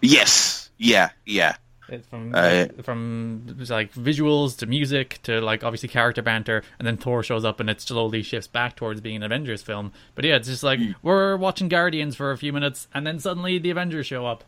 Yes. 0.00 0.70
Yeah. 0.78 1.10
Yeah. 1.26 1.56
It's 1.90 2.06
from 2.06 2.32
uh, 2.34 2.66
from 2.82 3.56
like 3.68 3.92
visuals 3.94 4.56
to 4.58 4.66
music 4.66 5.18
to 5.24 5.40
like 5.40 5.64
obviously 5.64 5.88
character 5.88 6.22
banter, 6.22 6.62
and 6.78 6.86
then 6.86 6.96
Thor 6.96 7.22
shows 7.22 7.44
up 7.44 7.60
and 7.60 7.68
it 7.68 7.80
slowly 7.80 8.22
shifts 8.22 8.46
back 8.46 8.76
towards 8.76 9.00
being 9.00 9.16
an 9.16 9.22
Avengers 9.22 9.62
film. 9.62 9.92
But 10.14 10.24
yeah, 10.24 10.36
it's 10.36 10.48
just 10.48 10.62
like 10.62 10.78
mm. 10.78 10.94
we're 11.02 11.36
watching 11.36 11.68
Guardians 11.68 12.16
for 12.16 12.30
a 12.30 12.38
few 12.38 12.52
minutes, 12.52 12.88
and 12.94 13.06
then 13.06 13.18
suddenly 13.18 13.58
the 13.58 13.70
Avengers 13.70 14.06
show 14.06 14.26
up. 14.26 14.44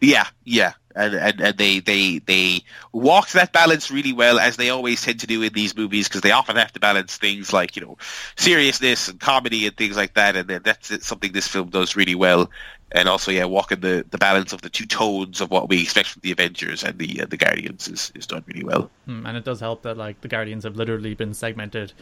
Yeah, 0.00 0.26
yeah, 0.44 0.72
and, 0.94 1.14
and, 1.14 1.40
and 1.40 1.58
they 1.58 1.80
they 1.80 2.18
they 2.18 2.60
walk 2.92 3.30
that 3.30 3.52
balance 3.52 3.90
really 3.90 4.12
well 4.12 4.38
as 4.38 4.56
they 4.56 4.70
always 4.70 5.02
tend 5.02 5.20
to 5.20 5.26
do 5.26 5.42
in 5.42 5.52
these 5.52 5.76
movies 5.76 6.08
because 6.08 6.20
they 6.20 6.32
often 6.32 6.56
have 6.56 6.72
to 6.72 6.80
balance 6.80 7.16
things 7.16 7.52
like 7.52 7.76
you 7.76 7.82
know 7.82 7.96
seriousness 8.36 9.08
and 9.08 9.20
comedy 9.20 9.66
and 9.66 9.76
things 9.76 9.96
like 9.96 10.14
that, 10.14 10.36
and 10.36 10.48
that's 10.48 11.06
something 11.06 11.32
this 11.32 11.48
film 11.48 11.68
does 11.70 11.96
really 11.96 12.14
well 12.14 12.50
and 12.92 13.08
also 13.08 13.30
yeah, 13.30 13.44
walking 13.44 13.80
the, 13.80 14.04
the 14.10 14.18
balance 14.18 14.52
of 14.52 14.62
the 14.62 14.70
two 14.70 14.86
tones 14.86 15.40
of 15.40 15.50
what 15.50 15.68
we 15.68 15.82
expect 15.82 16.10
from 16.10 16.20
the 16.20 16.30
Avengers 16.30 16.84
and 16.84 16.98
the 16.98 17.22
uh, 17.22 17.26
the 17.26 17.36
Guardians 17.36 17.88
is, 17.88 18.12
is 18.14 18.26
done 18.26 18.44
really 18.46 18.64
well. 18.64 18.90
Mm, 19.08 19.26
and 19.26 19.36
it 19.36 19.44
does 19.44 19.60
help 19.60 19.82
that 19.82 19.96
like 19.96 20.20
the 20.20 20.28
Guardians 20.28 20.64
have 20.64 20.76
literally 20.76 21.14
been 21.14 21.34
segmented, 21.34 21.92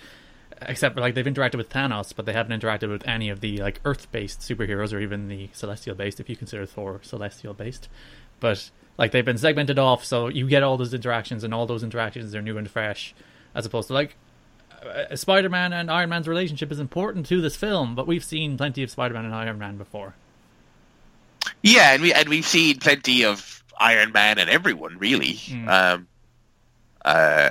except 0.62 0.96
like 0.98 1.14
they've 1.14 1.24
interacted 1.24 1.56
with 1.56 1.70
Thanos, 1.70 2.12
but 2.14 2.26
they 2.26 2.32
haven't 2.32 2.60
interacted 2.60 2.90
with 2.90 3.06
any 3.06 3.28
of 3.28 3.40
the 3.40 3.58
like 3.58 3.80
Earth 3.84 4.10
based 4.10 4.40
superheroes 4.40 4.92
or 4.92 5.00
even 5.00 5.28
the 5.28 5.48
Celestial 5.52 5.94
based, 5.94 6.20
if 6.20 6.28
you 6.28 6.36
consider 6.36 6.66
Thor 6.66 7.00
Celestial 7.02 7.54
based. 7.54 7.88
But 8.40 8.70
like 8.98 9.12
they've 9.12 9.24
been 9.24 9.38
segmented 9.38 9.78
off, 9.78 10.04
so 10.04 10.28
you 10.28 10.48
get 10.48 10.62
all 10.62 10.76
those 10.76 10.94
interactions, 10.94 11.44
and 11.44 11.54
all 11.54 11.66
those 11.66 11.82
interactions 11.82 12.34
are 12.34 12.42
new 12.42 12.58
and 12.58 12.70
fresh, 12.70 13.14
as 13.54 13.66
opposed 13.66 13.88
to 13.88 13.94
like 13.94 14.16
uh, 14.82 15.14
Spider-Man 15.14 15.72
and 15.72 15.90
Iron 15.90 16.08
Man's 16.10 16.26
relationship 16.28 16.72
is 16.72 16.80
important 16.80 17.26
to 17.26 17.40
this 17.40 17.56
film, 17.56 17.94
but 17.94 18.06
we've 18.06 18.24
seen 18.24 18.56
plenty 18.56 18.82
of 18.82 18.90
Spider-Man 18.90 19.24
and 19.24 19.34
Iron 19.34 19.58
Man 19.58 19.76
before. 19.76 20.14
Yeah, 21.62 21.92
and 21.92 22.02
we 22.02 22.12
and 22.12 22.28
we've 22.28 22.46
seen 22.46 22.78
plenty 22.78 23.24
of 23.24 23.62
Iron 23.78 24.12
Man 24.12 24.38
and 24.38 24.48
everyone 24.50 24.98
really. 24.98 25.34
Mm. 25.34 25.68
Um, 25.68 26.08
uh, 27.04 27.50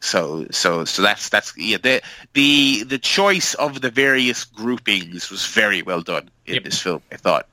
so 0.00 0.46
so 0.50 0.84
so 0.84 1.02
that's 1.02 1.28
that's 1.28 1.56
yeah 1.58 1.78
the 1.78 2.02
the 2.32 2.84
the 2.84 2.98
choice 2.98 3.54
of 3.54 3.80
the 3.80 3.90
various 3.90 4.44
groupings 4.44 5.30
was 5.30 5.46
very 5.46 5.82
well 5.82 6.00
done 6.02 6.30
in 6.46 6.54
Yep. 6.54 6.64
this 6.64 6.80
film. 6.80 7.02
I 7.12 7.16
thought. 7.16 7.46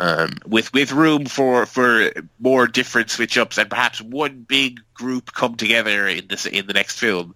Um, 0.00 0.38
with 0.46 0.72
with 0.72 0.92
room 0.92 1.26
for, 1.26 1.66
for 1.66 2.12
more 2.38 2.68
different 2.68 3.10
switch 3.10 3.36
ups 3.36 3.58
and 3.58 3.68
perhaps 3.68 4.00
one 4.00 4.42
big 4.42 4.80
group 4.94 5.32
come 5.32 5.56
together 5.56 6.06
in 6.06 6.28
this 6.28 6.46
in 6.46 6.68
the 6.68 6.72
next 6.72 7.00
film. 7.00 7.34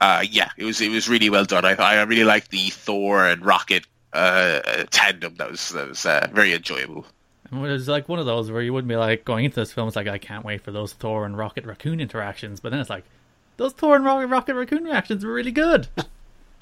Uh, 0.00 0.24
yeah, 0.28 0.50
it 0.56 0.64
was 0.64 0.80
it 0.80 0.90
was 0.90 1.08
really 1.08 1.28
well 1.28 1.44
done. 1.44 1.64
I 1.64 1.72
I 1.72 2.02
really 2.02 2.24
liked 2.24 2.50
the 2.50 2.70
Thor 2.70 3.26
and 3.26 3.44
Rocket 3.44 3.84
uh, 4.12 4.84
tandem. 4.90 5.34
That 5.36 5.50
was 5.50 5.70
that 5.70 5.88
was 5.88 6.06
uh, 6.06 6.28
very 6.32 6.54
enjoyable. 6.54 7.04
It 7.52 7.56
was 7.56 7.88
like 7.88 8.08
one 8.08 8.20
of 8.20 8.26
those 8.26 8.50
where 8.50 8.62
you 8.62 8.72
wouldn't 8.72 8.88
be 8.88 8.96
like 8.96 9.24
going 9.24 9.44
into 9.44 9.56
this 9.56 9.72
film. 9.72 9.88
It's 9.88 9.96
like 9.96 10.06
I 10.06 10.18
can't 10.18 10.44
wait 10.44 10.62
for 10.62 10.70
those 10.70 10.92
Thor 10.92 11.26
and 11.26 11.36
Rocket 11.36 11.64
Raccoon 11.64 12.00
interactions, 12.00 12.60
but 12.60 12.70
then 12.70 12.80
it's 12.80 12.90
like 12.90 13.04
those 13.56 13.72
Thor 13.72 13.96
and 13.96 14.04
Rocket, 14.04 14.28
Rocket 14.28 14.54
Raccoon 14.54 14.84
reactions 14.84 15.24
were 15.24 15.32
really 15.32 15.52
good. 15.52 15.88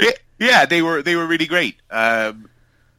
Yeah, 0.00 0.10
yeah, 0.38 0.64
they 0.64 0.80
were 0.80 1.02
they 1.02 1.16
were 1.16 1.26
really 1.26 1.46
great. 1.46 1.74
Um, 1.90 2.48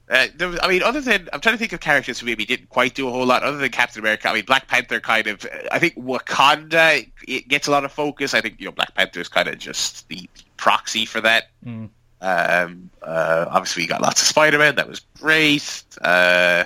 uh, 0.10 0.28
there 0.36 0.48
was, 0.48 0.60
I 0.64 0.68
mean, 0.68 0.82
other 0.84 1.02
than 1.02 1.30
I'm 1.32 1.40
trying 1.40 1.54
to 1.56 1.60
think 1.60 1.74
of 1.74 1.80
characters 1.80 2.20
who 2.20 2.26
maybe 2.26 2.46
didn't 2.46 2.70
quite 2.70 2.96
do 2.96 3.08
a 3.08 3.12
whole 3.12 3.26
lot. 3.26 3.44
Other 3.44 3.58
than 3.58 3.70
Captain 3.70 4.00
America, 4.00 4.30
I 4.30 4.34
mean, 4.34 4.46
Black 4.46 4.68
Panther 4.68 5.00
kind 5.00 5.28
of. 5.28 5.46
I 5.72 5.80
think 5.80 5.96
Wakanda 5.96 7.10
it 7.28 7.48
gets 7.48 7.68
a 7.68 7.72
lot 7.72 7.86
of 7.86 7.92
focus. 7.92 8.34
I 8.34 8.42
think 8.42 8.60
you 8.60 8.66
know 8.66 8.72
Black 8.72 8.96
Panther 8.96 9.20
is 9.22 9.28
kind 9.30 9.48
of 9.48 9.58
just 9.60 10.08
the 10.10 10.30
proxy 10.58 11.06
for 11.06 11.22
that. 11.22 11.50
Mm. 11.66 11.90
Um, 12.22 12.90
uh, 13.02 13.46
obviously, 13.50 13.84
we 13.84 13.88
got 13.88 14.02
lots 14.02 14.22
of 14.22 14.28
Spider 14.28 14.58
Man. 14.58 14.76
That 14.76 14.90
was 14.90 15.02
great. 15.20 15.84
Uh, 16.02 16.66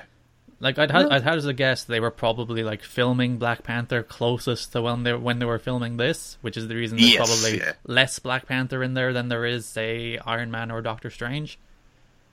Like 0.60 0.80
I'd 0.80 0.90
had, 0.90 1.08
I'd 1.12 1.24
had 1.24 1.38
as 1.38 1.46
a 1.46 1.54
guess 1.54 1.84
they 1.84 2.00
were 2.00 2.10
probably 2.10 2.64
like 2.64 2.82
filming 2.82 3.38
Black 3.38 3.64
Panther 3.64 4.02
closest 4.02 4.72
to 4.72 4.82
when 4.82 5.04
they 5.04 5.14
when 5.14 5.40
they 5.40 5.46
were 5.46 5.60
filming 5.60 5.98
this, 5.98 6.38
which 6.42 6.56
is 6.56 6.70
the 6.70 6.76
reason 6.76 6.98
there's 6.98 7.14
Yes, 7.14 7.42
probably 7.42 7.60
yeah. 7.60 7.74
less 7.86 8.18
Black 8.20 8.48
Panther 8.48 8.82
in 8.82 8.94
there 8.94 9.12
than 9.12 9.28
there 9.28 9.46
is 9.46 9.66
say 9.66 10.18
Iron 10.26 10.50
Man 10.50 10.72
or 10.72 10.82
Doctor 10.82 11.10
Strange. 11.10 11.60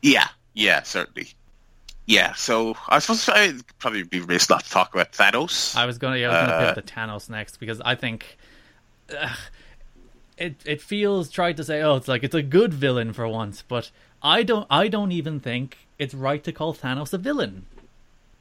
yeah, 0.00 0.28
yeah, 0.54 0.82
certainly. 0.82 1.28
Yeah, 2.06 2.32
so 2.34 2.76
I 2.88 2.98
suppose 2.98 3.28
I'd 3.28 3.64
probably 3.78 4.02
be 4.02 4.20
remiss 4.20 4.50
not 4.50 4.64
to 4.64 4.70
talk 4.70 4.92
about 4.94 5.12
Thanos. 5.12 5.76
I 5.76 5.86
was 5.86 5.98
gonna 5.98 6.16
yeah, 6.16 6.28
I 6.30 6.42
was 6.42 6.50
gonna 6.50 6.62
Uh, 6.64 6.74
put 6.74 6.86
the 6.86 6.92
Thanos 6.92 7.30
next 7.30 7.58
because 7.58 7.80
I 7.82 7.94
think 7.94 8.36
it 10.38 10.54
it 10.64 10.80
feels 10.80 11.30
tried 11.30 11.56
to 11.58 11.64
say 11.64 11.82
oh 11.82 11.96
it's 11.96 12.08
like 12.08 12.24
it's 12.24 12.34
a 12.34 12.42
good 12.42 12.72
villain 12.74 13.12
for 13.12 13.28
once, 13.28 13.62
but 13.66 13.90
I 14.22 14.42
don't 14.42 14.66
I 14.70 14.88
don't 14.88 15.12
even 15.12 15.40
think 15.40 15.78
it's 15.98 16.14
right 16.14 16.42
to 16.44 16.52
call 16.52 16.74
Thanos 16.74 17.12
a 17.12 17.18
villain. 17.18 17.66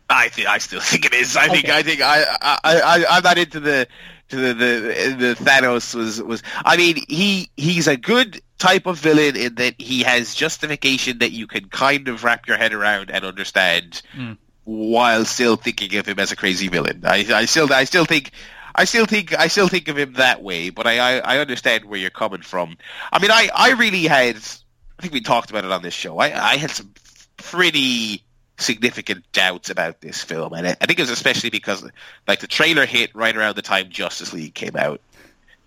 I 0.09 0.29
think 0.29 0.47
I 0.47 0.57
still 0.57 0.79
think 0.81 1.05
it 1.05 1.13
is. 1.13 1.35
I 1.37 1.47
think 1.47 1.65
Okay. 1.65 1.77
I 1.77 1.83
think 1.83 2.01
I 2.01 2.23
I, 2.41 2.57
I 2.63 3.05
I'm 3.17 3.23
not 3.23 3.37
into 3.37 3.59
the 3.59 3.87
to 4.29 4.35
the, 4.35 4.53
the 4.53 5.15
the 5.17 5.35
Thanos 5.43 5.93
was 5.93 6.21
was. 6.23 6.41
I 6.65 6.77
mean 6.77 6.97
he 7.07 7.49
he's 7.57 7.87
a 7.87 7.97
good 7.97 8.41
type 8.59 8.85
of 8.85 8.97
villain 8.99 9.35
in 9.35 9.55
that 9.55 9.73
he 9.79 10.03
has 10.03 10.35
justification 10.35 11.17
that 11.19 11.31
you 11.31 11.47
can 11.47 11.69
kind 11.69 12.07
of 12.07 12.23
wrap 12.23 12.47
your 12.47 12.57
head 12.57 12.73
around 12.73 13.09
and 13.09 13.25
understand, 13.25 14.01
Mm. 14.15 14.37
while 14.65 15.25
still 15.25 15.55
thinking 15.55 15.95
of 15.97 16.05
him 16.05 16.19
as 16.19 16.31
a 16.31 16.35
crazy 16.35 16.67
villain. 16.67 17.01
I 17.03 17.25
I 17.33 17.45
still 17.45 17.73
I 17.73 17.85
still 17.85 18.05
think. 18.05 18.31
I 18.75 18.85
still 18.85 19.05
think 19.07 19.37
I 19.37 19.47
still 19.47 19.67
think 19.67 19.87
of 19.87 19.97
him 19.97 20.13
that 20.13 20.43
way, 20.43 20.69
but 20.69 20.85
I, 20.85 20.99
I, 20.99 21.35
I 21.35 21.37
understand 21.39 21.85
where 21.85 21.99
you're 21.99 22.11
coming 22.11 22.43
from. 22.43 22.77
I 23.11 23.19
mean, 23.19 23.31
I, 23.31 23.49
I 23.53 23.71
really 23.71 24.03
had 24.03 24.35
I 24.37 25.01
think 25.01 25.11
we 25.13 25.21
talked 25.21 25.49
about 25.49 25.65
it 25.65 25.71
on 25.71 25.81
this 25.81 25.93
show. 25.95 26.19
I, 26.19 26.27
I 26.53 26.57
had 26.57 26.69
some 26.71 26.93
pretty 27.37 28.23
significant 28.57 29.29
doubts 29.31 29.69
about 29.69 30.01
this 30.01 30.21
film, 30.23 30.53
and 30.53 30.67
I, 30.67 30.71
I 30.81 30.85
think 30.85 30.99
it 30.99 31.03
was 31.03 31.09
especially 31.09 31.49
because 31.49 31.83
like 32.27 32.39
the 32.41 32.47
trailer 32.47 32.85
hit 32.85 33.13
right 33.15 33.35
around 33.35 33.55
the 33.55 33.61
time 33.61 33.89
Justice 33.89 34.33
League 34.33 34.53
came 34.53 34.75
out, 34.75 35.01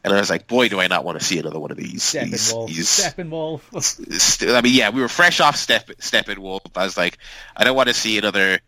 and 0.05 0.13
I 0.13 0.19
was 0.19 0.31
like, 0.31 0.49
boy, 0.49 0.69
do 0.69 0.81
I 0.81 0.89
not 0.89 1.05
want 1.05 1.19
to 1.19 1.25
see 1.25 1.39
another 1.39 1.61
one 1.61 1.71
of 1.71 1.77
these. 1.77 2.03
Steppenwolf. 2.03 2.67
these 2.67 2.89
Steppenwolf. 2.89 3.83
st- 4.21 4.51
I 4.51 4.61
mean, 4.61 4.75
yeah, 4.75 4.91
we 4.91 5.01
were 5.01 5.09
fresh 5.09 5.41
off 5.41 5.57
Step 5.57 5.87
Steppenwolf. 5.99 6.77
I 6.77 6.85
was 6.85 6.97
like, 6.97 7.19
I 7.57 7.65
don't 7.65 7.77
want 7.77 7.89
to 7.89 7.95
see 7.95 8.19
another 8.19 8.59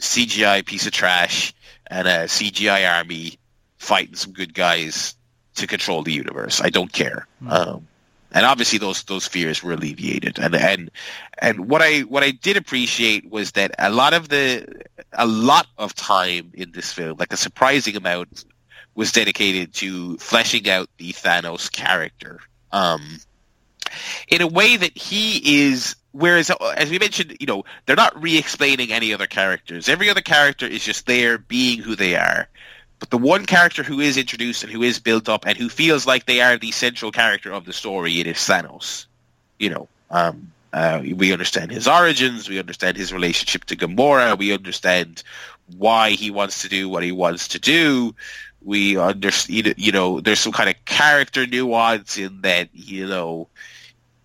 CGI 0.00 0.66
piece 0.66 0.86
of 0.86 0.92
trash 0.92 1.54
and 1.86 2.08
a 2.08 2.24
CGI 2.24 2.90
army 2.92 3.38
fighting 3.78 4.16
some 4.16 4.32
good 4.32 4.52
guys 4.54 5.14
to 5.56 5.66
control 5.66 6.02
the 6.02 6.12
universe. 6.12 6.60
I 6.60 6.70
don't 6.70 6.92
care. 6.92 7.28
Um, 7.46 7.86
and 8.32 8.44
obviously, 8.44 8.80
those 8.80 9.04
those 9.04 9.28
fears 9.28 9.62
were 9.62 9.74
alleviated. 9.74 10.40
And 10.40 10.56
and 10.56 10.90
and 11.38 11.68
what 11.68 11.82
I 11.82 12.00
what 12.00 12.24
I 12.24 12.32
did 12.32 12.56
appreciate 12.56 13.30
was 13.30 13.52
that 13.52 13.72
a 13.78 13.90
lot 13.90 14.12
of 14.12 14.28
the 14.28 14.66
a 15.12 15.26
lot 15.26 15.68
of 15.78 15.94
time 15.94 16.50
in 16.52 16.72
this 16.72 16.92
film, 16.92 17.16
like 17.18 17.32
a 17.32 17.36
surprising 17.36 17.96
amount, 17.96 18.44
was 18.94 19.12
dedicated 19.12 19.74
to 19.74 20.16
fleshing 20.18 20.68
out 20.68 20.88
the 20.98 21.12
Thanos 21.12 21.70
character. 21.70 22.40
Um, 22.72 23.18
in 24.28 24.42
a 24.42 24.46
way 24.46 24.76
that 24.76 24.96
he 24.96 25.66
is 25.66 25.96
whereas 26.12 26.50
as 26.76 26.90
we 26.90 26.98
mentioned 26.98 27.36
you 27.40 27.46
know 27.46 27.64
they're 27.86 27.96
not 27.96 28.20
re-explaining 28.20 28.92
any 28.92 29.12
other 29.12 29.26
characters. 29.26 29.88
Every 29.88 30.10
other 30.10 30.20
character 30.20 30.66
is 30.66 30.84
just 30.84 31.06
there 31.06 31.38
being 31.38 31.80
who 31.80 31.96
they 31.96 32.14
are. 32.14 32.48
But 32.98 33.10
the 33.10 33.18
one 33.18 33.44
character 33.44 33.82
who 33.82 34.00
is 34.00 34.16
introduced 34.16 34.62
and 34.62 34.72
who 34.72 34.82
is 34.82 34.98
built 34.98 35.28
up 35.28 35.46
and 35.46 35.58
who 35.58 35.68
feels 35.68 36.06
like 36.06 36.26
they 36.26 36.40
are 36.40 36.56
the 36.56 36.70
central 36.70 37.10
character 37.10 37.52
of 37.52 37.64
the 37.64 37.72
story 37.72 38.20
it 38.20 38.26
is 38.26 38.36
Thanos. 38.36 39.06
You 39.58 39.70
know 39.70 39.88
um 40.10 40.50
uh, 40.72 41.00
we 41.14 41.32
understand 41.32 41.70
his 41.70 41.86
origins 41.86 42.48
we 42.48 42.58
understand 42.58 42.96
his 42.96 43.12
relationship 43.12 43.64
to 43.64 43.76
Gamora 43.76 44.36
we 44.36 44.52
understand 44.52 45.22
why 45.78 46.10
he 46.10 46.30
wants 46.30 46.62
to 46.62 46.68
do 46.68 46.88
what 46.88 47.02
he 47.02 47.12
wants 47.12 47.48
to 47.48 47.58
do 47.58 48.14
we 48.64 48.96
understand 48.96 49.74
you 49.76 49.92
know 49.92 50.20
there's 50.20 50.40
some 50.40 50.52
kind 50.52 50.68
of 50.70 50.76
character 50.84 51.46
nuance 51.46 52.18
in 52.18 52.40
that 52.42 52.68
you 52.72 53.06
know 53.06 53.48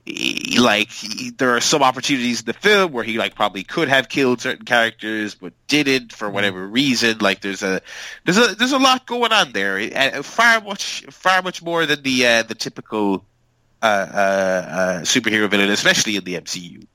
he- 0.05 0.57
like 0.59 0.89
he, 0.89 1.31
there 1.31 1.55
are 1.55 1.61
some 1.61 1.83
opportunities 1.83 2.39
in 2.39 2.45
the 2.45 2.53
film 2.53 2.91
where 2.91 3.03
he 3.03 3.17
like 3.17 3.35
probably 3.35 3.63
could 3.63 3.87
have 3.87 4.09
killed 4.09 4.41
certain 4.41 4.65
characters 4.65 5.35
but 5.35 5.53
didn't 5.67 6.13
for 6.13 6.29
whatever 6.29 6.65
reason 6.65 7.17
like 7.19 7.41
there's 7.41 7.61
a 7.63 7.81
there's 8.25 8.37
a 8.37 8.55
there's 8.55 8.71
a 8.71 8.79
lot 8.79 9.05
going 9.05 9.31
on 9.31 9.51
there 9.51 9.77
and 9.77 10.25
far 10.25 10.61
much 10.61 11.05
far 11.09 11.41
much 11.41 11.61
more 11.61 11.85
than 11.85 12.01
the 12.03 12.25
uh, 12.25 12.43
the 12.43 12.55
typical 12.55 13.23
uh, 13.81 13.85
uh, 13.85 14.67
uh, 14.69 15.01
superhero 15.01 15.49
villain 15.49 15.69
especially 15.69 16.15
in 16.15 16.23
the 16.23 16.35
MCU 16.35 16.85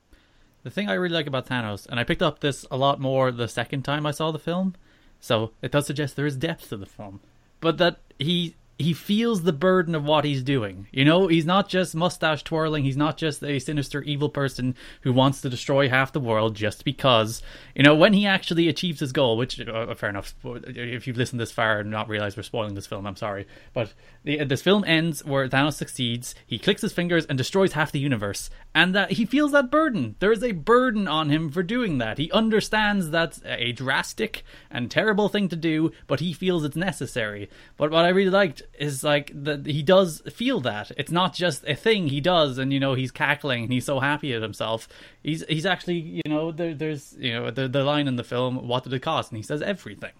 The 0.64 0.70
thing 0.70 0.88
I 0.88 0.94
really 0.94 1.14
like 1.14 1.26
about 1.26 1.46
Thanos, 1.46 1.86
and 1.86 2.00
I 2.00 2.04
picked 2.04 2.22
up 2.22 2.40
this 2.40 2.64
a 2.70 2.76
lot 2.76 2.98
more 2.98 3.30
the 3.30 3.48
second 3.48 3.82
time 3.84 4.06
I 4.06 4.12
saw 4.12 4.32
the 4.32 4.38
film, 4.38 4.74
so 5.20 5.52
it 5.60 5.70
does 5.72 5.86
suggest 5.86 6.16
there 6.16 6.26
is 6.26 6.36
depth 6.36 6.70
to 6.70 6.76
the 6.78 6.86
film, 6.86 7.20
but 7.64 7.78
that 7.78 7.96
he 8.18 8.54
he 8.78 8.92
feels 8.92 9.42
the 9.42 9.52
burden 9.52 9.94
of 9.94 10.04
what 10.04 10.24
he's 10.24 10.42
doing. 10.42 10.88
You 10.90 11.04
know, 11.04 11.28
he's 11.28 11.46
not 11.46 11.68
just 11.68 11.94
mustache 11.94 12.42
twirling. 12.42 12.84
He's 12.84 12.96
not 12.96 13.16
just 13.16 13.42
a 13.42 13.58
sinister 13.58 14.02
evil 14.02 14.28
person 14.28 14.74
who 15.02 15.12
wants 15.12 15.40
to 15.42 15.50
destroy 15.50 15.88
half 15.88 16.12
the 16.12 16.20
world 16.20 16.56
just 16.56 16.84
because. 16.84 17.40
You 17.74 17.84
know, 17.84 17.94
when 17.94 18.12
he 18.12 18.26
actually 18.26 18.68
achieves 18.68 19.00
his 19.00 19.12
goal, 19.12 19.36
which 19.36 19.60
uh, 19.60 19.94
fair 19.94 20.10
enough. 20.10 20.34
If 20.44 21.06
you've 21.06 21.16
listened 21.16 21.40
this 21.40 21.52
far 21.52 21.80
and 21.80 21.90
not 21.90 22.08
realized 22.08 22.36
we're 22.36 22.42
spoiling 22.42 22.74
this 22.74 22.86
film, 22.86 23.06
I'm 23.06 23.16
sorry. 23.16 23.46
But 23.72 23.94
the, 24.24 24.44
this 24.44 24.62
film 24.62 24.84
ends 24.84 25.24
where 25.24 25.48
Thanos 25.48 25.74
succeeds. 25.74 26.34
He 26.46 26.58
clicks 26.58 26.82
his 26.82 26.92
fingers 26.92 27.26
and 27.26 27.38
destroys 27.38 27.74
half 27.74 27.92
the 27.92 28.00
universe, 28.00 28.50
and 28.74 28.94
that 28.94 29.12
he 29.12 29.24
feels 29.24 29.52
that 29.52 29.70
burden. 29.70 30.16
There 30.18 30.32
is 30.32 30.42
a 30.42 30.52
burden 30.52 31.06
on 31.06 31.30
him 31.30 31.50
for 31.50 31.62
doing 31.62 31.98
that. 31.98 32.18
He 32.18 32.30
understands 32.32 33.10
that's 33.10 33.40
a 33.44 33.72
drastic 33.72 34.42
and 34.70 34.90
terrible 34.90 35.28
thing 35.28 35.48
to 35.48 35.56
do, 35.56 35.92
but 36.06 36.20
he 36.20 36.32
feels 36.32 36.64
it's 36.64 36.76
necessary. 36.76 37.48
But 37.76 37.90
what 37.90 38.04
I 38.04 38.08
really 38.08 38.30
liked 38.30 38.62
is 38.78 39.04
like 39.04 39.30
that 39.34 39.66
he 39.66 39.82
does 39.82 40.22
feel 40.32 40.60
that 40.60 40.90
it's 40.96 41.10
not 41.10 41.34
just 41.34 41.64
a 41.66 41.74
thing 41.74 42.08
he 42.08 42.20
does, 42.20 42.58
and 42.58 42.72
you 42.72 42.80
know 42.80 42.94
he's 42.94 43.10
cackling 43.10 43.64
and 43.64 43.72
he's 43.72 43.84
so 43.84 44.00
happy 44.00 44.32
at 44.32 44.42
himself. 44.42 44.88
He's 45.22 45.44
he's 45.48 45.66
actually 45.66 45.98
you 45.98 46.22
know 46.26 46.52
there, 46.52 46.74
there's 46.74 47.14
you 47.18 47.32
know 47.32 47.50
the 47.50 47.68
the 47.68 47.84
line 47.84 48.08
in 48.08 48.16
the 48.16 48.24
film, 48.24 48.66
"What 48.66 48.84
did 48.84 48.92
it 48.92 49.00
cost?" 49.00 49.30
and 49.30 49.36
he 49.36 49.42
says 49.42 49.62
everything, 49.62 50.12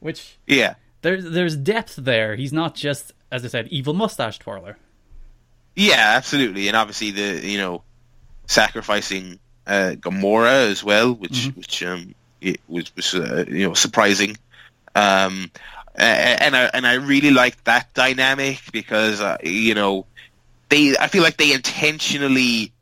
which 0.00 0.38
yeah 0.46 0.74
there's 1.02 1.24
there's 1.30 1.56
depth 1.56 1.96
there. 1.96 2.36
He's 2.36 2.52
not 2.52 2.74
just 2.74 3.12
as 3.30 3.44
I 3.44 3.48
said, 3.48 3.68
evil 3.68 3.94
mustache 3.94 4.38
twirler. 4.38 4.76
Yeah, 5.76 6.14
absolutely, 6.16 6.68
and 6.68 6.76
obviously 6.76 7.10
the 7.12 7.46
you 7.46 7.58
know 7.58 7.82
sacrificing 8.46 9.38
uh, 9.66 9.94
Gamora 9.96 10.70
as 10.70 10.82
well, 10.82 11.12
which 11.14 11.46
which 11.54 11.82
um 11.82 12.14
it 12.40 12.60
was 12.68 12.94
was 12.96 13.14
uh, 13.14 13.44
you 13.48 13.68
know 13.68 13.74
surprising, 13.74 14.36
um, 14.94 15.50
and 15.94 16.56
I 16.56 16.70
and 16.72 16.86
I 16.86 16.94
really 16.94 17.30
like 17.30 17.62
that 17.64 17.92
dynamic 17.94 18.60
because 18.72 19.20
uh, 19.20 19.36
you 19.42 19.74
know 19.74 20.06
they 20.68 20.96
I 20.96 21.08
feel 21.08 21.22
like 21.22 21.36
they 21.36 21.52
intentionally 21.52 22.72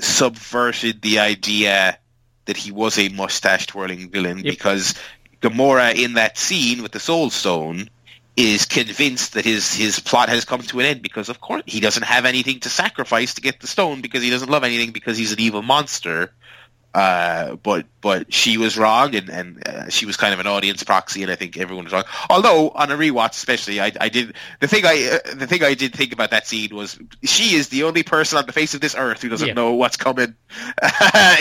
subverted 0.00 1.02
the 1.02 1.18
idea 1.18 1.98
that 2.46 2.56
he 2.56 2.72
was 2.72 2.98
a 2.98 3.08
mustache 3.10 3.66
twirling 3.66 4.10
villain 4.10 4.38
Yep. 4.38 4.44
because 4.44 4.94
Gamora 5.40 5.94
in 5.94 6.14
that 6.14 6.38
scene 6.38 6.82
with 6.82 6.92
the 6.92 7.00
Soul 7.00 7.30
Stone 7.30 7.88
is 8.36 8.64
convinced 8.64 9.34
that 9.34 9.44
his 9.44 9.74
his 9.74 10.00
plot 10.00 10.30
has 10.30 10.44
come 10.46 10.62
to 10.62 10.80
an 10.80 10.86
end 10.86 11.02
because 11.02 11.28
of 11.28 11.40
course 11.40 11.62
he 11.66 11.80
doesn't 11.80 12.04
have 12.04 12.24
anything 12.24 12.60
to 12.60 12.70
sacrifice 12.70 13.34
to 13.34 13.42
get 13.42 13.60
the 13.60 13.66
stone 13.66 14.00
because 14.00 14.22
he 14.22 14.30
doesn't 14.30 14.48
love 14.50 14.64
anything 14.64 14.90
because 14.90 15.18
he's 15.18 15.32
an 15.32 15.40
evil 15.40 15.62
monster. 15.62 16.32
Uh, 16.94 17.56
but 17.56 17.86
but 18.02 18.32
she 18.34 18.58
was 18.58 18.76
wrong, 18.76 19.14
and 19.14 19.30
and 19.30 19.66
uh, 19.66 19.88
she 19.88 20.04
was 20.04 20.18
kind 20.18 20.34
of 20.34 20.40
an 20.40 20.46
audience 20.46 20.82
proxy, 20.84 21.22
and 21.22 21.32
I 21.32 21.36
think 21.36 21.56
everyone 21.56 21.84
was 21.84 21.92
wrong. 21.94 22.04
Although 22.28 22.68
on 22.68 22.90
a 22.90 22.96
rewatch, 22.96 23.30
especially, 23.30 23.80
I, 23.80 23.92
I 23.98 24.10
did 24.10 24.34
the 24.60 24.68
thing 24.68 24.84
I 24.84 25.18
uh, 25.24 25.34
the 25.34 25.46
thing 25.46 25.62
I 25.64 25.72
did 25.72 25.94
think 25.94 26.12
about 26.12 26.30
that 26.32 26.46
scene 26.46 26.74
was 26.76 26.98
she 27.24 27.54
is 27.56 27.70
the 27.70 27.84
only 27.84 28.02
person 28.02 28.36
on 28.36 28.44
the 28.44 28.52
face 28.52 28.74
of 28.74 28.82
this 28.82 28.94
earth 28.94 29.22
who 29.22 29.30
doesn't 29.30 29.48
Yeah. 29.48 29.54
know 29.54 29.72
what's 29.72 29.96
coming 29.96 30.34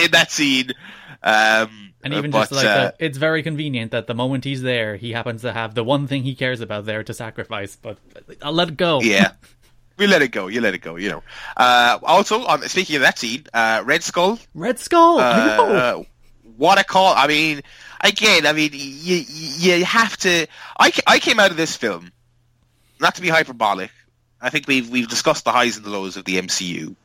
in 0.04 0.12
that 0.12 0.28
scene. 0.30 0.72
Um, 1.24 1.94
And 2.04 2.14
even 2.14 2.32
but, 2.32 2.40
just 2.50 2.52
like 2.54 2.66
uh, 2.66 2.92
the, 2.98 3.06
it's 3.06 3.18
very 3.18 3.44
convenient 3.44 3.92
that 3.92 4.08
the 4.08 4.16
moment 4.16 4.44
he's 4.44 4.62
there, 4.62 4.96
he 4.96 5.12
happens 5.12 5.42
to 5.44 5.52
have 5.54 5.76
the 5.76 5.84
one 5.84 6.08
thing 6.08 6.24
he 6.24 6.34
cares 6.34 6.62
about 6.62 6.86
there 6.86 7.04
to 7.04 7.14
sacrifice. 7.14 7.76
But 7.76 7.98
I'll 8.42 8.54
let 8.54 8.70
it 8.70 8.78
go. 8.78 9.02
yeah. 9.02 9.34
We 10.02 10.08
let 10.08 10.24
it 10.24 10.30
go. 10.30 10.48
You 10.48 10.62
let 10.62 10.74
it 10.74 10.80
go. 10.80 10.96
You 10.96 11.10
know. 11.10 11.24
Uh, 11.56 12.00
also, 12.02 12.44
on 12.44 12.64
speaking 12.64 12.96
of 12.96 13.04
that 13.04 13.20
scene, 13.20 13.46
uh, 13.54 13.84
Red 13.86 14.02
Skull. 14.02 14.40
Red 14.56 14.80
Skull. 14.80 15.20
Uh, 15.20 16.02
what 16.58 16.80
a 16.80 16.84
call! 16.84 17.14
I 17.16 17.28
mean, 17.28 17.62
again, 18.04 18.48
I 18.48 18.54
mean, 18.54 18.72
you 18.74 19.24
you 19.28 19.86
have 19.86 20.18
to. 20.18 20.48
I, 20.80 20.92
I 21.06 21.20
came 21.20 21.40
out 21.40 21.52
of 21.52 21.58
this 21.58 21.78
film, 21.78 22.12
not 23.00 23.14
to 23.14 23.22
be 23.22 23.30
hyperbolic. 23.30 23.92
I 24.42 24.50
think 24.50 24.68
we've 24.68 24.90
we've 24.90 25.08
discussed 25.08 25.44
the 25.44 25.52
highs 25.52 25.78
and 25.78 25.86
the 25.86 25.92
lows 25.92 26.18
of 26.18 26.26
the 26.26 26.42
MCU 26.42 26.96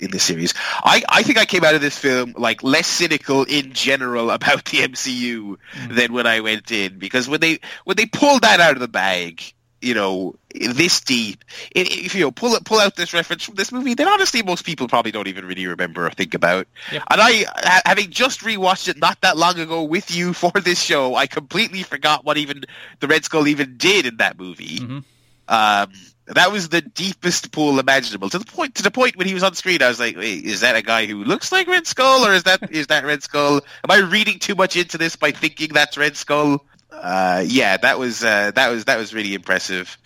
in 0.00 0.10
this 0.10 0.22
series. 0.22 0.54
I, 0.82 1.02
I 1.06 1.22
think 1.24 1.36
I 1.36 1.44
came 1.44 1.64
out 1.64 1.74
of 1.74 1.82
this 1.82 1.98
film 1.98 2.32
like 2.38 2.62
less 2.62 2.86
cynical 2.86 3.44
in 3.44 3.74
general 3.74 4.30
about 4.30 4.64
the 4.64 4.78
MCU 4.78 5.58
than 5.90 6.14
when 6.14 6.26
I 6.26 6.40
went 6.40 6.70
in 6.70 6.98
because 6.98 7.28
when 7.28 7.40
they 7.40 7.58
when 7.84 7.98
they 7.98 8.06
pulled 8.06 8.40
that 8.40 8.58
out 8.58 8.72
of 8.72 8.80
the 8.80 8.88
bag, 8.88 9.52
you 9.80 9.94
know, 9.94 10.34
this 10.54 11.00
deep, 11.00 11.44
if 11.70 12.14
you 12.14 12.22
know, 12.22 12.30
pull 12.30 12.54
it 12.54 12.64
pull 12.64 12.78
out 12.78 12.96
this 12.96 13.14
reference 13.14 13.44
from 13.44 13.54
this 13.54 13.70
movie, 13.70 13.94
then 13.94 14.08
honestly 14.08 14.42
most 14.42 14.64
people 14.64 14.88
probably 14.88 15.12
don't 15.12 15.28
even 15.28 15.44
really 15.44 15.66
remember 15.66 16.06
or 16.06 16.10
think 16.10 16.34
about. 16.34 16.66
Yep. 16.90 17.02
And 17.10 17.20
I, 17.20 17.80
having 17.84 18.10
just 18.10 18.40
rewatched 18.40 18.88
it 18.88 18.98
not 18.98 19.20
that 19.20 19.36
long 19.36 19.58
ago 19.58 19.84
with 19.84 20.14
you 20.14 20.32
for 20.32 20.50
this 20.52 20.82
show, 20.82 21.14
I 21.14 21.26
completely 21.26 21.82
forgot 21.82 22.24
what 22.24 22.38
even 22.38 22.64
the 23.00 23.06
Red 23.06 23.24
Skull 23.24 23.46
even 23.46 23.76
did 23.76 24.06
in 24.06 24.16
that 24.16 24.38
movie. 24.38 24.78
Mhm. 24.78 25.04
Um, 25.48 25.92
that 26.26 26.52
was 26.52 26.68
the 26.68 26.82
deepest 26.82 27.52
pool 27.52 27.78
imaginable. 27.78 28.28
To 28.30 28.38
the 28.38 28.44
point, 28.44 28.74
to 28.76 28.82
the 28.82 28.90
point 28.90 29.16
when 29.16 29.26
he 29.26 29.34
was 29.34 29.42
on 29.42 29.54
screen, 29.54 29.82
I 29.82 29.88
was 29.88 29.98
like, 29.98 30.16
"Wait, 30.16 30.44
is 30.44 30.60
that 30.60 30.76
a 30.76 30.82
guy 30.82 31.06
who 31.06 31.24
looks 31.24 31.52
like 31.52 31.66
Red 31.66 31.86
Skull, 31.86 32.26
or 32.26 32.34
is 32.34 32.42
that 32.42 32.70
is 32.70 32.88
that 32.88 33.04
Red 33.04 33.22
Skull? 33.22 33.56
Am 33.56 33.90
I 33.90 33.98
reading 33.98 34.38
too 34.38 34.54
much 34.54 34.76
into 34.76 34.98
this 34.98 35.16
by 35.16 35.32
thinking 35.32 35.72
that's 35.72 35.96
Red 35.96 36.16
Skull?" 36.16 36.64
Uh, 37.02 37.44
yeah, 37.46 37.76
that 37.76 37.98
was 37.98 38.22
uh, 38.24 38.50
that 38.52 38.68
was 38.68 38.84
that 38.86 38.98
was 38.98 39.14
really 39.14 39.34
impressive. 39.34 39.96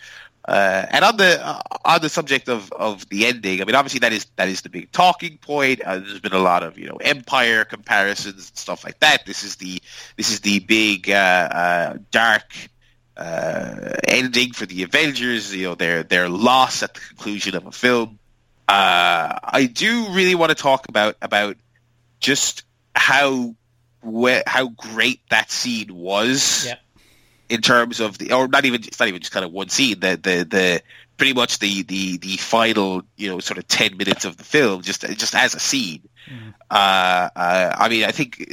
Uh, 0.45 0.85
and 0.89 1.05
on 1.05 1.15
the 1.15 1.63
on 1.85 2.01
the 2.01 2.09
subject 2.09 2.49
of, 2.49 2.71
of 2.73 3.07
the 3.09 3.25
ending, 3.25 3.61
I 3.61 3.65
mean, 3.65 3.75
obviously 3.75 3.99
that 3.99 4.11
is 4.11 4.27
that 4.35 4.49
is 4.49 4.61
the 4.61 4.69
big 4.69 4.91
talking 4.91 5.37
point. 5.37 5.81
Uh, 5.81 5.99
there's 5.99 6.19
been 6.19 6.33
a 6.33 6.39
lot 6.39 6.63
of 6.63 6.77
you 6.77 6.87
know 6.87 6.97
Empire 6.97 7.63
comparisons 7.63 8.49
and 8.49 8.57
stuff 8.57 8.83
like 8.83 8.99
that. 8.99 9.25
This 9.25 9.43
is 9.43 9.55
the 9.55 9.81
this 10.17 10.31
is 10.31 10.41
the 10.41 10.59
big 10.59 11.09
uh, 11.09 11.13
uh, 11.13 11.97
dark 12.11 12.53
ending 13.17 14.51
for 14.51 14.65
the 14.65 14.83
Avengers. 14.83 15.55
You 15.55 15.69
know 15.69 15.75
their 15.75 16.03
their 16.03 16.27
loss 16.27 16.83
at 16.83 16.93
the 16.93 16.99
conclusion 16.99 17.55
of 17.55 17.65
a 17.65 17.71
film. 17.71 18.19
I 18.67 19.69
do 19.71 20.09
really 20.09 20.35
want 20.35 20.49
to 20.49 20.55
talk 20.55 20.89
about 20.89 21.15
about 21.21 21.55
just 22.19 22.63
how 22.95 23.55
how 24.45 24.67
great 24.67 25.21
that 25.29 25.51
scene 25.51 25.95
was. 25.95 26.65
In 27.53 27.61
terms 27.61 27.99
of 27.99 28.17
the 28.17 28.33
or 28.33 28.47
not 28.47 28.65
even 28.65 28.83
it's 28.83 28.99
not 28.99 29.07
even 29.07 29.21
just 29.21 29.31
kind 29.31 29.45
of 29.45 29.51
one 29.51 29.69
scene 29.69 29.99
the 29.99 30.19
the 30.27 30.43
the 30.49 30.81
pretty 31.17 31.33
much 31.33 31.59
the 31.59 31.83
the 31.83 32.17
the 32.17 32.35
final 32.37 33.03
you 33.15 33.29
know 33.29 33.39
sort 33.39 33.59
of 33.59 33.67
10 33.67 33.95
minutes 33.95 34.25
of 34.25 34.37
the 34.37 34.43
film 34.43 34.81
just 34.81 35.01
just 35.17 35.35
as 35.35 35.53
a 35.53 35.59
scene 35.59 36.01
Mhm. 36.27 36.53
uh, 36.71 37.29
uh 37.35 37.75
i 37.77 37.89
mean 37.89 38.05
i 38.05 38.11
think 38.11 38.49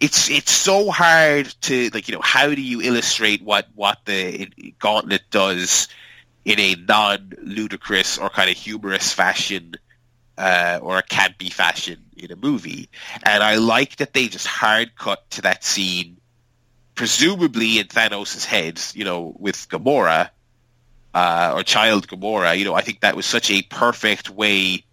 it's 0.00 0.30
it's 0.30 0.52
so 0.52 0.90
hard 0.90 1.46
to 1.62 1.90
like 1.92 2.08
you 2.08 2.14
know 2.14 2.22
how 2.22 2.46
do 2.54 2.62
you 2.62 2.80
illustrate 2.80 3.42
what 3.42 3.66
what 3.74 3.98
the 4.06 4.48
gauntlet 4.78 5.22
does 5.30 5.88
in 6.46 6.58
a 6.60 6.76
non 6.76 7.32
ludicrous 7.42 8.16
or 8.16 8.30
kind 8.30 8.48
of 8.48 8.56
humorous 8.56 9.12
fashion 9.12 9.74
uh, 10.38 10.78
or 10.82 10.98
a 10.98 11.02
campy 11.02 11.52
fashion 11.52 11.98
in 12.16 12.32
a 12.32 12.36
movie 12.36 12.88
and 13.24 13.42
i 13.42 13.56
like 13.56 13.96
that 13.96 14.14
they 14.14 14.28
just 14.28 14.46
hard 14.46 14.96
cut 14.96 15.28
to 15.30 15.42
that 15.42 15.62
scene 15.62 16.16
presumably 16.94 17.78
in 17.78 17.86
Thanos' 17.86 18.44
head, 18.44 18.80
you 18.94 19.04
know, 19.04 19.34
with 19.38 19.68
Gamora, 19.68 20.30
uh, 21.14 21.52
or 21.54 21.62
child 21.62 22.08
Gamora, 22.08 22.56
you 22.58 22.64
know, 22.64 22.74
I 22.74 22.82
think 22.82 23.00
that 23.00 23.16
was 23.16 23.26
such 23.26 23.50
a 23.50 23.62
perfect 23.62 24.30
way 24.30 24.84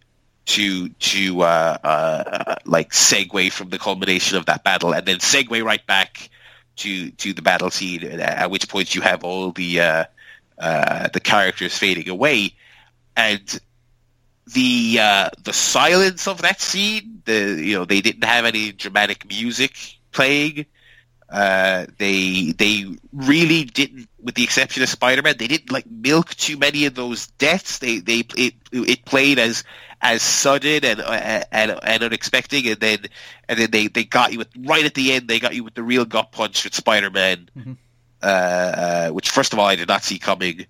to 0.46 0.90
to 0.90 1.42
uh, 1.42 1.78
uh, 1.84 2.56
like 2.66 2.92
segue 2.92 3.52
from 3.52 3.70
the 3.70 3.80
culmination 3.80 4.38
of 4.38 4.46
that 4.48 4.64
battle, 4.64 4.94
and 4.94 5.06
then 5.06 5.18
segue 5.18 5.64
right 5.64 5.86
back 5.86 6.30
to 6.78 7.12
to 7.12 7.34
the 7.34 7.42
battle 7.42 7.70
scene. 7.70 8.04
At 8.04 8.52
which 8.52 8.68
point 8.70 8.96
you 8.96 9.02
have 9.02 9.24
all 9.24 9.52
the 9.52 9.82
uh, 9.82 10.06
uh, 10.58 11.08
the 11.10 11.20
characters 11.20 11.78
fading 11.78 12.10
away, 12.10 12.54
and 13.16 13.60
the 14.48 14.98
uh, 15.00 15.30
the 15.44 15.54
silence 15.54 16.28
of 16.28 16.42
that 16.42 16.62
scene. 16.62 17.22
The 17.26 17.62
you 17.64 17.78
know 17.78 17.86
they 17.86 18.02
didn't 18.02 18.24
have 18.24 18.46
any 18.46 18.72
dramatic 18.72 19.28
music 19.28 19.76
playing. 20.12 20.66
Uh, 21.32 21.86
they 21.98 22.52
they 22.58 22.86
really 23.14 23.64
didn't, 23.64 24.10
with 24.22 24.36
the 24.36 24.44
exception 24.44 24.84
of 24.84 24.90
Spider-Man, 24.90 25.36
they 25.40 25.48
didn't 25.48 25.72
like 25.72 25.90
milk 25.90 26.36
too 26.36 26.58
many 26.58 26.86
of 26.88 26.94
those 26.94 27.28
deaths. 27.28 27.80
They 27.80 28.00
they 28.00 28.26
it 28.36 28.56
it 28.74 29.06
played 29.06 29.40
as 29.40 29.64
as 30.02 30.22
sudden 30.22 30.84
and 30.84 31.00
uh, 31.00 31.44
and, 31.52 31.80
and 31.82 32.04
unexpected, 32.04 32.66
and 32.66 32.80
then 32.82 33.00
and 33.48 33.58
then 33.58 33.72
they, 33.72 33.88
they 33.88 34.04
got 34.04 34.34
you 34.34 34.40
with 34.40 34.50
right 34.58 34.84
at 34.84 34.94
the 34.94 35.14
end. 35.14 35.30
They 35.30 35.40
got 35.40 35.56
you 35.56 35.64
with 35.64 35.74
the 35.74 35.84
real 35.84 36.04
gut 36.04 36.34
punch 36.34 36.66
with 36.66 36.76
Spider-Man, 36.76 37.50
Mhm. 37.58 37.78
uh, 38.22 38.26
uh, 38.26 39.10
which 39.12 39.30
first 39.30 39.54
of 39.54 39.60
all 39.60 39.68
I 39.68 39.78
did 39.78 39.88
not 39.88 40.04
see 40.04 40.20
coming. 40.20 40.66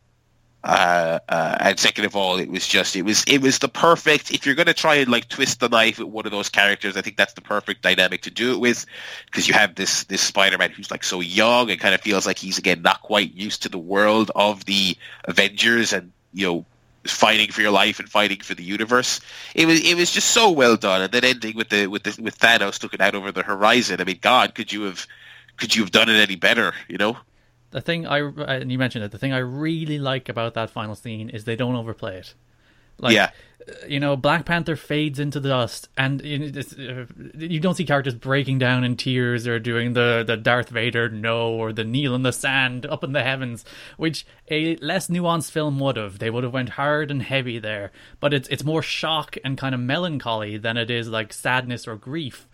Uh, 0.63 1.19
uh, 1.27 1.57
and 1.59 1.79
second 1.79 2.05
of 2.05 2.15
all, 2.15 2.37
it 2.37 2.49
was 2.49 2.67
just 2.67 2.95
it 2.95 3.01
was 3.01 3.23
it 3.25 3.39
was 3.41 3.59
the 3.59 3.67
perfect. 3.67 4.31
If 4.31 4.45
you're 4.45 4.55
going 4.55 4.67
to 4.67 4.75
try 4.75 4.95
and 4.95 5.09
like 5.09 5.27
twist 5.27 5.59
the 5.59 5.69
knife 5.69 5.99
at 5.99 6.07
one 6.07 6.25
of 6.25 6.31
those 6.31 6.49
characters, 6.49 6.95
I 6.95 7.01
think 7.01 7.17
that's 7.17 7.33
the 7.33 7.41
perfect 7.41 7.81
dynamic 7.81 8.23
to 8.23 8.31
do 8.31 8.51
it 8.51 8.59
with, 8.59 8.85
because 9.25 9.47
you 9.47 9.55
have 9.55 9.73
this 9.73 10.03
this 10.03 10.21
Spider-Man 10.21 10.71
who's 10.71 10.91
like 10.91 11.03
so 11.03 11.19
young 11.19 11.71
and 11.71 11.79
kind 11.79 11.95
of 11.95 12.01
feels 12.01 12.27
like 12.27 12.37
he's 12.37 12.59
again 12.59 12.83
not 12.83 13.01
quite 13.01 13.33
used 13.33 13.63
to 13.63 13.69
the 13.69 13.79
world 13.79 14.29
of 14.35 14.63
the 14.65 14.95
Avengers 15.25 15.93
and 15.93 16.11
you 16.31 16.45
know 16.45 16.65
fighting 17.05 17.51
for 17.51 17.61
your 17.61 17.71
life 17.71 17.99
and 17.99 18.07
fighting 18.07 18.41
for 18.41 18.53
the 18.53 18.63
universe. 18.63 19.19
It 19.55 19.65
was 19.65 19.83
it 19.83 19.95
was 19.95 20.11
just 20.11 20.29
so 20.29 20.51
well 20.51 20.77
done, 20.77 21.01
and 21.01 21.11
then 21.11 21.25
ending 21.25 21.55
with 21.55 21.69
the 21.69 21.87
with 21.87 22.03
the 22.03 22.21
with 22.21 22.37
Thanos 22.37 22.83
looking 22.83 23.01
out 23.01 23.15
over 23.15 23.31
the 23.31 23.41
horizon. 23.41 23.99
I 23.99 24.03
mean, 24.03 24.19
God, 24.21 24.53
could 24.53 24.71
you 24.71 24.83
have 24.83 25.07
could 25.57 25.75
you 25.75 25.81
have 25.81 25.91
done 25.91 26.09
it 26.09 26.21
any 26.21 26.35
better? 26.35 26.73
You 26.87 26.97
know. 26.97 27.17
The 27.71 27.81
thing 27.81 28.05
I 28.05 28.19
and 28.19 28.71
you 28.71 28.77
mentioned 28.77 29.03
it. 29.05 29.11
The 29.11 29.17
thing 29.17 29.33
I 29.33 29.39
really 29.39 29.97
like 29.99 30.29
about 30.29 30.53
that 30.55 30.69
final 30.69 30.95
scene 30.95 31.29
is 31.29 31.43
they 31.45 31.55
don't 31.55 31.75
overplay 31.75 32.17
it. 32.17 32.33
Like, 32.97 33.15
Yeah. 33.15 33.31
you 33.87 33.99
know, 33.99 34.15
Black 34.15 34.45
Panther 34.45 34.75
fades 34.75 35.17
into 35.19 35.39
the 35.39 35.49
dust, 35.49 35.87
and 35.97 36.21
you 36.23 36.51
uh, 36.57 37.05
you 37.35 37.59
don't 37.59 37.75
see 37.75 37.85
characters 37.85 38.13
breaking 38.13 38.59
down 38.59 38.83
in 38.83 38.95
tears 38.97 39.47
or 39.47 39.57
doing 39.59 39.93
the 39.93 40.23
the 40.27 40.35
Darth 40.37 40.69
Vader 40.69 41.09
no 41.09 41.49
or 41.51 41.71
the 41.73 41.83
kneel 41.83 42.13
in 42.13 42.23
the 42.23 42.33
sand 42.33 42.85
up 42.85 43.03
in 43.03 43.13
the 43.13 43.23
heavens, 43.23 43.63
which 43.97 44.25
a 44.49 44.75
less 44.77 45.07
nuanced 45.07 45.49
film 45.51 45.79
would 45.79 45.95
have. 45.97 46.19
They 46.19 46.29
would 46.29 46.43
have 46.43 46.53
went 46.53 46.69
hard 46.69 47.09
and 47.09 47.23
heavy 47.23 47.57
there, 47.57 47.91
but 48.19 48.33
it's 48.33 48.47
it's 48.49 48.63
more 48.63 48.81
shock 48.83 49.37
and 49.43 49.57
kind 49.57 49.73
of 49.73 49.81
melancholy 49.81 50.57
than 50.57 50.75
it 50.77 50.91
is 50.91 51.07
like 51.07 51.31
sadness 51.33 51.87
or 51.87 51.95
grief, 51.95 52.47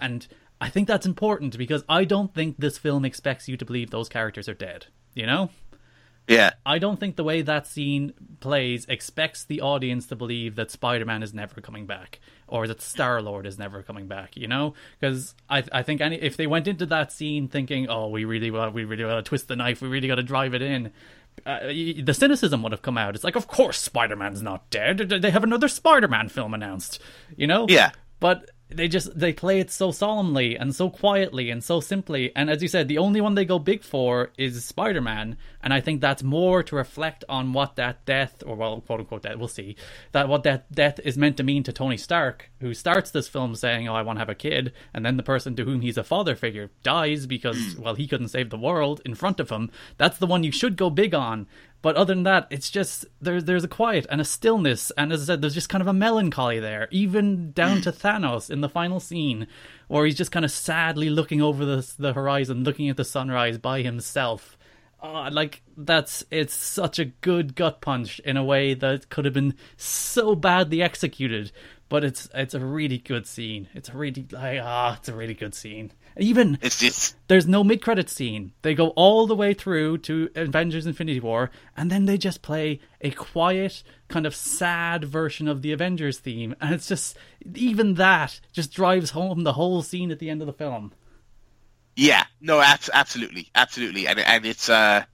and 0.00 0.26
I 0.64 0.70
think 0.70 0.88
that's 0.88 1.06
important 1.06 1.58
because 1.58 1.84
I 1.88 2.04
don't 2.04 2.32
think 2.34 2.56
this 2.58 2.78
film 2.78 3.04
expects 3.04 3.48
you 3.48 3.56
to 3.58 3.64
believe 3.64 3.90
those 3.90 4.08
characters 4.08 4.48
are 4.48 4.54
dead. 4.54 4.86
You 5.14 5.26
know. 5.26 5.50
Yeah. 6.26 6.52
I 6.64 6.78
don't 6.78 6.98
think 6.98 7.16
the 7.16 7.24
way 7.24 7.42
that 7.42 7.66
scene 7.66 8.14
plays 8.40 8.86
expects 8.86 9.44
the 9.44 9.60
audience 9.60 10.06
to 10.06 10.16
believe 10.16 10.56
that 10.56 10.70
Spider-Man 10.70 11.22
is 11.22 11.34
never 11.34 11.60
coming 11.60 11.84
back 11.86 12.18
or 12.48 12.66
that 12.66 12.80
Star-Lord 12.80 13.46
is 13.46 13.58
never 13.58 13.82
coming 13.82 14.06
back, 14.06 14.34
you 14.34 14.48
know? 14.48 14.72
Because 14.98 15.34
I, 15.50 15.64
I 15.70 15.82
think 15.82 16.00
any, 16.00 16.16
if 16.16 16.38
they 16.38 16.46
went 16.46 16.66
into 16.66 16.86
that 16.86 17.12
scene 17.12 17.48
thinking, 17.48 17.88
oh, 17.90 18.08
we 18.08 18.24
really 18.24 18.50
want, 18.50 18.72
we 18.72 18.84
really 18.84 19.02
got 19.02 19.16
to 19.16 19.22
twist 19.22 19.48
the 19.48 19.56
knife, 19.56 19.82
we 19.82 19.88
really 19.88 20.08
got 20.08 20.14
to 20.14 20.22
drive 20.22 20.54
it 20.54 20.62
in, 20.62 20.92
uh, 21.44 21.66
the 21.66 22.14
cynicism 22.14 22.62
would 22.62 22.72
have 22.72 22.80
come 22.80 22.96
out. 22.96 23.14
It's 23.14 23.24
like, 23.24 23.36
of 23.36 23.46
course 23.46 23.78
Spider-Man's 23.78 24.40
not 24.40 24.70
dead. 24.70 24.96
They 24.96 25.30
have 25.30 25.44
another 25.44 25.68
Spider-Man 25.68 26.30
film 26.30 26.54
announced, 26.54 27.02
you 27.36 27.46
know? 27.46 27.66
Yeah. 27.68 27.90
But 28.18 28.50
they 28.76 28.88
just 28.88 29.18
they 29.18 29.32
play 29.32 29.60
it 29.60 29.70
so 29.70 29.90
solemnly 29.90 30.56
and 30.56 30.74
so 30.74 30.90
quietly 30.90 31.50
and 31.50 31.62
so 31.62 31.80
simply. 31.80 32.32
And 32.34 32.50
as 32.50 32.62
you 32.62 32.68
said 32.68 32.88
the 32.88 32.98
only 32.98 33.20
one 33.20 33.34
they 33.34 33.44
go 33.44 33.58
big 33.58 33.82
for 33.82 34.30
is 34.36 34.64
spider-man. 34.64 35.36
And 35.62 35.72
i 35.72 35.80
think 35.80 36.00
that's 36.00 36.22
more 36.22 36.62
to 36.62 36.76
reflect 36.76 37.24
on 37.28 37.52
what 37.52 37.76
that 37.76 38.04
death 38.04 38.42
or 38.46 38.56
well 38.56 38.80
quote 38.80 39.00
unquote 39.00 39.22
that 39.22 39.38
we'll 39.38 39.48
see 39.48 39.76
that 40.12 40.28
what 40.28 40.42
that 40.42 40.70
death 40.72 41.00
is 41.04 41.16
meant 41.16 41.36
to 41.38 41.42
mean 41.42 41.62
to 41.62 41.72
tony 41.72 41.96
stark 41.96 42.50
who 42.60 42.74
starts 42.74 43.10
this 43.10 43.28
film 43.28 43.54
saying 43.54 43.88
oh 43.88 43.94
i 43.94 44.02
want 44.02 44.16
to 44.16 44.20
have 44.20 44.28
a 44.28 44.34
kid. 44.34 44.72
And 44.92 45.04
then 45.04 45.16
the 45.16 45.22
person 45.22 45.56
to 45.56 45.64
whom 45.64 45.80
he's 45.80 45.98
a 45.98 46.04
father 46.04 46.36
figure 46.36 46.70
dies 46.82 47.26
because 47.26 47.76
well 47.78 47.94
he 47.94 48.06
couldn't 48.06 48.28
save 48.28 48.50
the 48.50 48.58
world 48.58 49.00
in 49.04 49.14
front 49.14 49.40
of 49.40 49.50
him. 49.50 49.70
That's 49.96 50.18
the 50.18 50.26
one 50.26 50.44
you 50.44 50.52
should 50.52 50.76
go 50.76 50.90
big 50.90 51.14
on 51.14 51.46
But 51.84 51.96
other 51.96 52.14
than 52.14 52.22
that, 52.22 52.46
it's 52.48 52.70
just 52.70 53.04
there's 53.20 53.44
there's 53.44 53.62
a 53.62 53.68
quiet 53.68 54.06
and 54.08 54.18
a 54.18 54.24
stillness, 54.24 54.90
and 54.96 55.12
as 55.12 55.20
I 55.20 55.24
said, 55.26 55.42
there's 55.42 55.52
just 55.52 55.68
kind 55.68 55.82
of 55.82 55.86
a 55.86 55.92
melancholy 55.92 56.58
there, 56.58 56.88
even 56.90 57.52
down 57.52 57.82
to 57.82 57.92
Thanos 57.92 58.48
in 58.48 58.62
the 58.62 58.70
final 58.70 59.00
scene, 59.00 59.46
where 59.88 60.06
he's 60.06 60.14
just 60.14 60.32
kind 60.32 60.46
of 60.46 60.50
sadly 60.50 61.10
looking 61.10 61.42
over 61.42 61.66
the 61.66 61.86
the 61.98 62.14
horizon, 62.14 62.64
looking 62.64 62.88
at 62.88 62.96
the 62.96 63.04
sunrise 63.04 63.58
by 63.58 63.82
himself. 63.82 64.56
Oh, 65.02 65.28
like 65.30 65.60
that's 65.76 66.24
it's 66.30 66.54
such 66.54 66.98
a 66.98 67.04
good 67.04 67.54
gut 67.54 67.82
punch 67.82 68.18
in 68.20 68.38
a 68.38 68.44
way 68.44 68.72
that 68.72 69.10
could 69.10 69.26
have 69.26 69.34
been 69.34 69.52
so 69.76 70.34
badly 70.34 70.80
executed, 70.80 71.52
but 71.90 72.02
it's 72.02 72.30
it's 72.32 72.54
a 72.54 72.60
really 72.60 72.96
good 72.96 73.26
scene. 73.26 73.68
It's 73.74 73.90
a 73.90 73.92
really 73.94 74.26
like 74.32 74.58
ah, 74.62 74.96
it's 74.96 75.10
a 75.10 75.14
really 75.14 75.34
good 75.34 75.54
scene. 75.54 75.92
Even 76.16 76.58
It's 76.62 76.78
just 76.78 77.16
there's 77.26 77.46
no 77.46 77.64
mid 77.64 77.82
credit 77.82 78.08
scene. 78.08 78.52
They 78.62 78.74
go 78.74 78.88
all 78.90 79.26
the 79.26 79.34
way 79.34 79.52
through 79.52 79.98
to 79.98 80.30
Avengers 80.36 80.86
Infinity 80.86 81.20
War, 81.20 81.50
and 81.76 81.90
then 81.90 82.04
they 82.04 82.16
just 82.16 82.42
play 82.42 82.80
a 83.00 83.10
quiet, 83.10 83.82
kind 84.08 84.26
of 84.26 84.34
sad 84.34 85.04
version 85.04 85.48
of 85.48 85.62
the 85.62 85.72
Avengers 85.72 86.18
theme. 86.18 86.54
And 86.60 86.74
it's 86.74 86.86
just, 86.86 87.16
even 87.54 87.94
that 87.94 88.40
just 88.52 88.72
drives 88.72 89.10
home 89.10 89.42
the 89.42 89.54
whole 89.54 89.82
scene 89.82 90.10
at 90.10 90.20
the 90.20 90.30
end 90.30 90.40
of 90.40 90.46
the 90.46 90.52
film. 90.52 90.92
Yeah, 91.96 92.24
no, 92.40 92.60
abs- 92.60 92.90
absolutely, 92.92 93.50
absolutely, 93.54 94.06
and 94.06 94.18
and 94.20 94.46
it's 94.46 94.68
uh, 94.68 95.04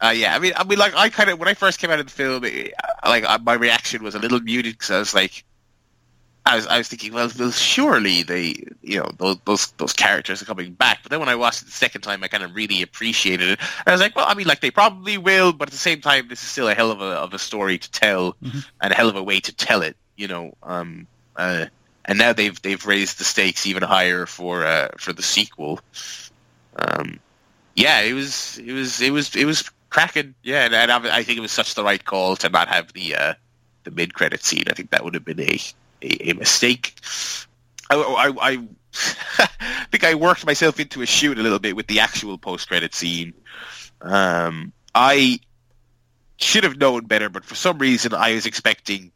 uh, 0.00 0.14
yeah. 0.16 0.34
I 0.34 0.38
mean, 0.38 0.52
I 0.56 0.64
mean, 0.64 0.78
like 0.78 0.94
I 0.94 1.10
kind 1.10 1.30
of 1.30 1.38
when 1.38 1.48
I 1.48 1.54
first 1.54 1.78
came 1.78 1.90
out 1.90 2.00
of 2.00 2.06
the 2.06 2.12
film, 2.12 2.44
it, 2.44 2.72
like 3.04 3.24
my 3.42 3.54
reaction 3.54 4.02
was 4.02 4.14
a 4.14 4.18
little 4.18 4.40
muted 4.40 4.72
because 4.74 4.90
I 4.90 4.98
was 4.98 5.14
like, 5.14 5.44
I 6.46 6.56
was 6.56 6.66
I 6.66 6.78
was 6.78 6.88
thinking, 6.88 7.12
well, 7.12 7.30
well, 7.38 7.50
surely 7.50 8.22
they, 8.22 8.64
you 8.82 8.98
know, 8.98 9.10
those 9.18 9.36
those 9.44 9.66
those 9.72 9.92
characters 9.92 10.40
are 10.40 10.46
coming 10.46 10.72
back. 10.72 11.00
But 11.02 11.10
then 11.10 11.20
when 11.20 11.28
I 11.28 11.34
watched 11.34 11.62
it 11.62 11.66
the 11.66 11.70
second 11.70 12.00
time, 12.00 12.24
I 12.24 12.28
kind 12.28 12.42
of 12.42 12.54
really 12.54 12.82
appreciated 12.82 13.50
it. 13.50 13.60
I 13.86 13.92
was 13.92 14.00
like, 14.00 14.16
well, 14.16 14.26
I 14.26 14.34
mean, 14.34 14.46
like 14.46 14.60
they 14.60 14.70
probably 14.70 15.18
will, 15.18 15.52
but 15.52 15.68
at 15.68 15.72
the 15.72 15.78
same 15.78 16.00
time, 16.00 16.28
this 16.28 16.42
is 16.42 16.48
still 16.48 16.68
a 16.68 16.74
hell 16.74 16.90
of 16.90 17.00
a 17.00 17.04
of 17.04 17.34
a 17.34 17.38
story 17.38 17.78
to 17.78 17.90
tell, 17.90 18.36
and 18.80 18.92
a 18.92 18.96
hell 18.96 19.08
of 19.08 19.16
a 19.16 19.22
way 19.22 19.40
to 19.40 19.54
tell 19.54 19.82
it. 19.82 19.96
You 20.16 20.28
know, 20.28 20.54
um, 20.62 21.06
uh, 21.36 21.66
and 22.04 22.18
now 22.18 22.32
they've 22.32 22.60
they've 22.62 22.84
raised 22.86 23.18
the 23.18 23.24
stakes 23.24 23.66
even 23.66 23.82
higher 23.82 24.26
for 24.26 24.64
uh, 24.64 24.88
for 24.98 25.12
the 25.12 25.22
sequel. 25.22 25.80
Um, 26.76 27.20
yeah, 27.74 28.00
it 28.00 28.14
was 28.14 28.58
it 28.58 28.72
was 28.72 29.00
it 29.00 29.12
was 29.12 29.36
it 29.36 29.44
was 29.44 29.70
cracking. 29.90 30.34
Yeah, 30.42 30.64
and, 30.64 30.74
and 30.74 30.90
I 30.90 31.18
I 31.18 31.22
think 31.22 31.38
it 31.38 31.42
was 31.42 31.52
such 31.52 31.74
the 31.74 31.84
right 31.84 32.02
call 32.02 32.36
to 32.36 32.48
not 32.48 32.68
have 32.68 32.92
the 32.92 33.14
uh, 33.14 33.34
the 33.84 33.90
mid 33.90 34.14
credit 34.14 34.42
scene. 34.42 34.64
I 34.68 34.72
think 34.72 34.90
that 34.90 35.04
would 35.04 35.14
have 35.14 35.24
been 35.24 35.40
a 35.40 35.58
a, 36.02 36.30
a 36.30 36.34
mistake. 36.34 36.94
I, 37.90 37.96
I, 37.96 38.66
I 39.38 39.86
think 39.90 40.04
I 40.04 40.14
worked 40.14 40.46
myself 40.46 40.80
into 40.80 41.02
a 41.02 41.06
shoot 41.06 41.38
a 41.38 41.42
little 41.42 41.58
bit 41.58 41.76
with 41.76 41.86
the 41.86 42.00
actual 42.00 42.38
post 42.38 42.68
credit 42.68 42.94
scene. 42.94 43.34
Um, 44.00 44.72
I 44.94 45.40
should 46.36 46.64
have 46.64 46.78
known 46.78 47.04
better, 47.04 47.28
but 47.28 47.44
for 47.44 47.54
some 47.54 47.78
reason 47.78 48.14
I 48.14 48.34
was 48.34 48.46
expecting 48.46 49.12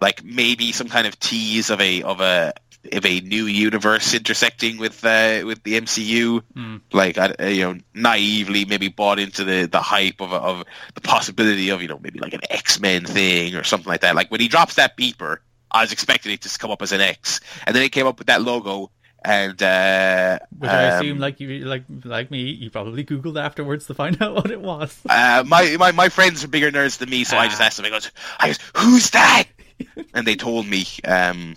like 0.00 0.24
maybe 0.24 0.72
some 0.72 0.88
kind 0.88 1.06
of 1.06 1.18
tease 1.18 1.70
of 1.70 1.80
a 1.80 2.02
of 2.02 2.20
a 2.20 2.52
of 2.90 3.06
a 3.06 3.20
new 3.20 3.44
universe 3.44 4.12
intersecting 4.12 4.76
with 4.78 5.04
uh, 5.04 5.42
with 5.46 5.62
the 5.62 5.80
MCU. 5.80 6.42
Mm. 6.54 6.80
Like 6.92 7.18
I, 7.18 7.48
you 7.48 7.64
know, 7.64 7.80
naively 7.94 8.64
maybe 8.64 8.88
bought 8.88 9.18
into 9.18 9.44
the 9.44 9.66
the 9.66 9.80
hype 9.80 10.20
of 10.20 10.32
of 10.32 10.64
the 10.94 11.00
possibility 11.00 11.68
of 11.70 11.82
you 11.82 11.88
know 11.88 12.00
maybe 12.02 12.18
like 12.18 12.34
an 12.34 12.40
X 12.50 12.80
Men 12.80 13.04
thing 13.04 13.54
or 13.54 13.62
something 13.64 13.88
like 13.88 14.00
that. 14.00 14.16
Like 14.16 14.30
when 14.30 14.40
he 14.40 14.48
drops 14.48 14.74
that 14.74 14.96
beeper, 14.96 15.38
I 15.72 15.82
was 15.82 15.92
expecting 15.92 16.32
it 16.32 16.42
to 16.42 16.58
come 16.58 16.70
up 16.70 16.82
as 16.82 16.92
an 16.92 17.00
X, 17.00 17.40
and 17.66 17.74
then 17.74 17.82
it 17.82 17.90
came 17.90 18.06
up 18.06 18.18
with 18.18 18.26
that 18.28 18.42
logo. 18.42 18.90
And 19.24 19.62
uh, 19.62 20.40
Which 20.58 20.68
I 20.68 20.88
um, 20.88 20.94
assume, 20.94 21.18
like 21.20 21.38
you, 21.38 21.64
like 21.64 21.84
like 22.04 22.30
me, 22.32 22.50
you 22.50 22.70
probably 22.70 23.04
googled 23.04 23.40
afterwards 23.40 23.86
to 23.86 23.94
find 23.94 24.20
out 24.22 24.34
what 24.34 24.50
it 24.50 24.60
was. 24.60 24.98
Uh, 25.08 25.44
my, 25.46 25.76
my 25.78 25.92
my 25.92 26.08
friends 26.08 26.42
are 26.42 26.48
bigger 26.48 26.72
nerds 26.72 26.98
than 26.98 27.08
me, 27.08 27.22
so 27.22 27.36
I 27.36 27.46
just 27.46 27.60
Ah. 27.60 27.66
asked 27.66 27.76
them. 27.76 27.86
I 27.86 27.90
goes, 27.90 28.10
I 28.40 28.48
goes, 28.48 28.58
who's 28.76 29.10
that? 29.10 29.44
and 30.14 30.26
they 30.26 30.34
told 30.34 30.66
me. 30.66 30.86
Um, 31.04 31.56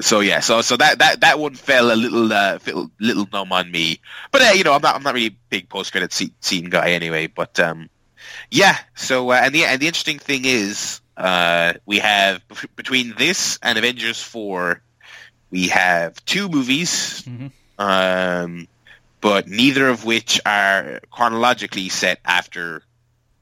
so 0.00 0.20
yeah, 0.20 0.40
so 0.40 0.62
so 0.62 0.78
that 0.78 0.98
that 1.00 1.20
that 1.20 1.38
one 1.38 1.54
fell 1.54 1.92
a 1.92 1.94
little 1.94 2.32
uh, 2.32 2.58
little 2.98 3.28
numb 3.30 3.52
on 3.52 3.70
me. 3.70 4.00
But 4.32 4.40
uh, 4.42 4.52
you 4.54 4.64
know, 4.64 4.72
I'm 4.72 4.80
not 4.80 4.96
I'm 4.96 5.02
not 5.02 5.12
really 5.12 5.26
a 5.26 5.36
big 5.50 5.68
post 5.68 5.92
credit 5.92 6.14
scene, 6.14 6.32
scene 6.40 6.70
guy 6.70 6.92
anyway. 6.92 7.26
But 7.26 7.60
um, 7.60 7.90
yeah. 8.50 8.78
So 8.94 9.30
uh, 9.30 9.34
and 9.44 9.54
the 9.54 9.66
and 9.66 9.80
the 9.82 9.86
interesting 9.86 10.18
thing 10.18 10.46
is, 10.46 11.02
uh, 11.16 11.74
we 11.86 11.98
have 12.00 12.42
between 12.76 13.14
this 13.16 13.58
and 13.62 13.78
Avengers 13.78 14.20
four, 14.22 14.82
we 15.50 15.68
have 15.68 16.22
two 16.24 16.48
movies 16.48 17.22
Mhm. 17.22 17.50
um, 17.78 18.68
but 19.20 19.48
neither 19.48 19.88
of 19.88 20.04
which 20.04 20.40
are 20.44 21.00
chronologically 21.10 21.88
set 21.88 22.20
after 22.24 22.82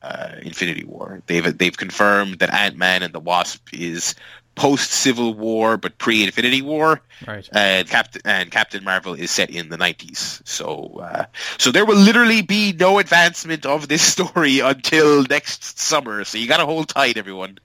uh, 0.02 0.36
Infinity 0.42 0.84
War. 0.84 1.22
They've 1.26 1.56
they've 1.56 1.76
confirmed 1.76 2.40
that 2.40 2.52
Ant 2.52 2.76
Man 2.76 3.02
and 3.02 3.12
the 3.14 3.20
Wasp 3.20 3.68
is 3.72 4.14
post 4.54 4.90
Civil 4.92 5.34
War 5.34 5.76
but 5.76 5.96
pre 5.98 6.22
Infinity 6.24 6.62
War, 6.62 7.00
Right. 7.26 7.48
and 7.52 7.88
Captain 7.88 8.22
and 8.24 8.50
Captain 8.50 8.84
Marvel 8.84 9.14
is 9.14 9.30
set 9.30 9.50
in 9.50 9.68
the 9.70 9.76
nineties. 9.76 10.42
So 10.44 11.00
uh, 11.02 11.24
so 11.58 11.70
there 11.72 11.84
will 11.86 11.96
literally 11.96 12.42
be 12.42 12.72
no 12.72 12.98
advancement 12.98 13.64
of 13.66 13.88
this 13.88 14.02
story 14.14 14.60
until 14.60 15.22
next 15.24 15.78
summer. 15.78 16.24
So 16.24 16.38
you 16.38 16.48
got 16.48 16.58
to 16.58 16.66
hold 16.66 16.88
tight, 16.88 17.16
everyone. 17.16 17.58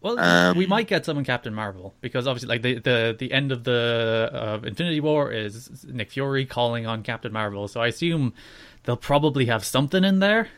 Well, 0.00 0.18
Um, 0.18 0.56
we 0.58 0.66
might 0.66 0.86
get 0.86 1.04
some 1.06 1.16
in 1.16 1.24
Captain 1.24 1.54
Marvel 1.54 1.94
because 2.02 2.26
obviously, 2.26 2.48
like 2.48 2.62
the 2.62 2.78
the, 2.78 3.16
the 3.18 3.32
end 3.32 3.52
of 3.52 3.64
the 3.64 4.28
of 4.32 4.64
Infinity 4.66 5.00
War 5.00 5.30
is 5.32 5.84
Nick 5.86 6.10
Fury 6.10 6.44
calling 6.46 6.86
on 6.86 7.02
Captain 7.02 7.32
Marvel, 7.32 7.68
so 7.68 7.80
I 7.80 7.86
assume 7.88 8.34
they'll 8.84 8.96
probably 8.98 9.46
have 9.46 9.64
something 9.64 10.04
in 10.04 10.18
there. 10.20 10.48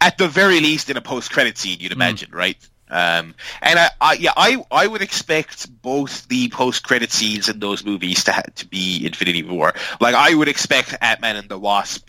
at 0.00 0.18
the 0.18 0.28
very 0.28 0.60
least 0.60 0.90
in 0.90 0.96
a 0.96 1.00
post 1.00 1.30
credit 1.32 1.56
scene, 1.58 1.78
you'd 1.80 1.92
imagine, 1.92 2.30
right? 2.30 2.58
Um, 2.90 3.34
and 3.62 3.78
I, 3.78 3.90
I, 4.00 4.12
yeah, 4.14 4.32
I, 4.36 4.64
I 4.70 4.86
would 4.86 5.00
expect 5.02 5.70
both 5.80 6.26
the 6.28 6.48
post 6.48 6.82
credit 6.82 7.12
scenes 7.12 7.48
in 7.48 7.60
those 7.60 7.84
movies 7.84 8.24
to 8.24 8.32
ha- 8.32 8.42
to 8.56 8.66
be 8.66 9.06
Infinity 9.06 9.44
War. 9.44 9.74
Like 10.00 10.14
I 10.14 10.34
would 10.34 10.48
expect 10.48 10.96
Ant 11.00 11.20
Man 11.20 11.36
and 11.36 11.48
the 11.48 11.58
Wasp 11.58 12.08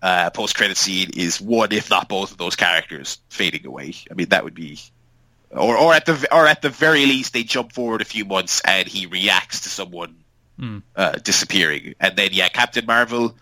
uh, 0.00 0.30
post 0.30 0.56
credit 0.56 0.76
scene 0.76 1.10
is 1.16 1.40
one, 1.40 1.72
if 1.72 1.90
not 1.90 2.08
both, 2.08 2.30
of 2.30 2.38
those 2.38 2.54
characters 2.54 3.18
fading 3.28 3.66
away. 3.66 3.94
I 4.10 4.14
mean, 4.14 4.28
that 4.28 4.44
would 4.44 4.54
be, 4.54 4.78
or 5.50 5.76
or 5.76 5.92
at 5.94 6.06
the 6.06 6.28
or 6.32 6.46
at 6.46 6.62
the 6.62 6.70
very 6.70 7.04
least, 7.06 7.32
they 7.32 7.42
jump 7.42 7.72
forward 7.72 8.00
a 8.00 8.04
few 8.04 8.24
months 8.24 8.60
and 8.64 8.86
he 8.86 9.06
reacts 9.06 9.62
to 9.62 9.68
someone 9.68 10.14
Hmm. 10.58 10.78
uh, 10.96 11.12
disappearing, 11.12 11.94
and 12.00 12.16
then 12.16 12.30
yeah, 12.32 12.48
Captain 12.48 12.84
Marvel. 12.86 13.36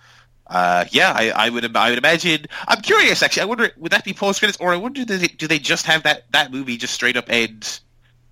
Uh, 0.46 0.85
yeah, 0.90 1.12
I, 1.14 1.30
I 1.30 1.50
would 1.50 1.76
I 1.76 1.90
would 1.90 1.98
imagine. 1.98 2.46
I'm 2.68 2.80
curious 2.80 3.22
actually. 3.22 3.42
I 3.42 3.46
wonder 3.46 3.70
would 3.76 3.92
that 3.92 4.04
be 4.04 4.12
post 4.12 4.38
credits 4.40 4.59
or 4.61 4.72
I 4.72 4.76
wonder 4.76 5.04
do 5.04 5.18
they, 5.18 5.26
do 5.26 5.48
they 5.48 5.59
just 5.59 5.87
have 5.87 6.04
that, 6.04 6.30
that 6.32 6.52
movie 6.52 6.76
just 6.76 6.94
straight 6.94 7.16
up 7.16 7.28
end 7.28 7.80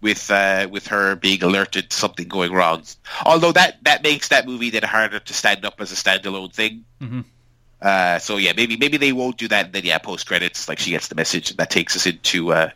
with 0.01 0.31
uh, 0.31 0.69
with 0.71 0.87
her 0.89 1.17
being 1.17 1.43
alerted 1.43 1.91
to 1.91 1.97
something 1.97 2.29
going 2.29 2.53
wrong? 2.53 2.85
Although 3.27 3.53
that 3.53 3.83
that 3.83 4.05
makes 4.05 4.29
that 4.29 4.47
movie 4.47 4.71
then 4.71 4.85
harder 4.85 5.19
to 5.19 5.33
stand 5.35 5.65
up 5.65 5.81
as 5.81 5.91
a 5.91 5.97
standalone 5.97 6.53
thing. 6.53 6.85
Mhm. 7.01 7.25
Uh, 7.83 8.19
so 8.21 8.37
yeah, 8.37 8.53
maybe 8.57 8.77
maybe 8.77 8.97
they 8.97 9.13
won't 9.13 9.37
do 9.37 9.49
that. 9.49 9.67
And 9.67 9.75
then 9.75 9.85
yeah, 9.85 9.99
post 9.99 10.27
credits 10.27 10.69
like 10.69 10.79
she 10.79 10.91
gets 10.93 11.09
the 11.09 11.17
message 11.17 11.51
and 11.51 11.59
that 11.59 11.71
takes 11.71 11.97
us 11.97 12.07
into 12.07 12.53
uh, 12.53 12.71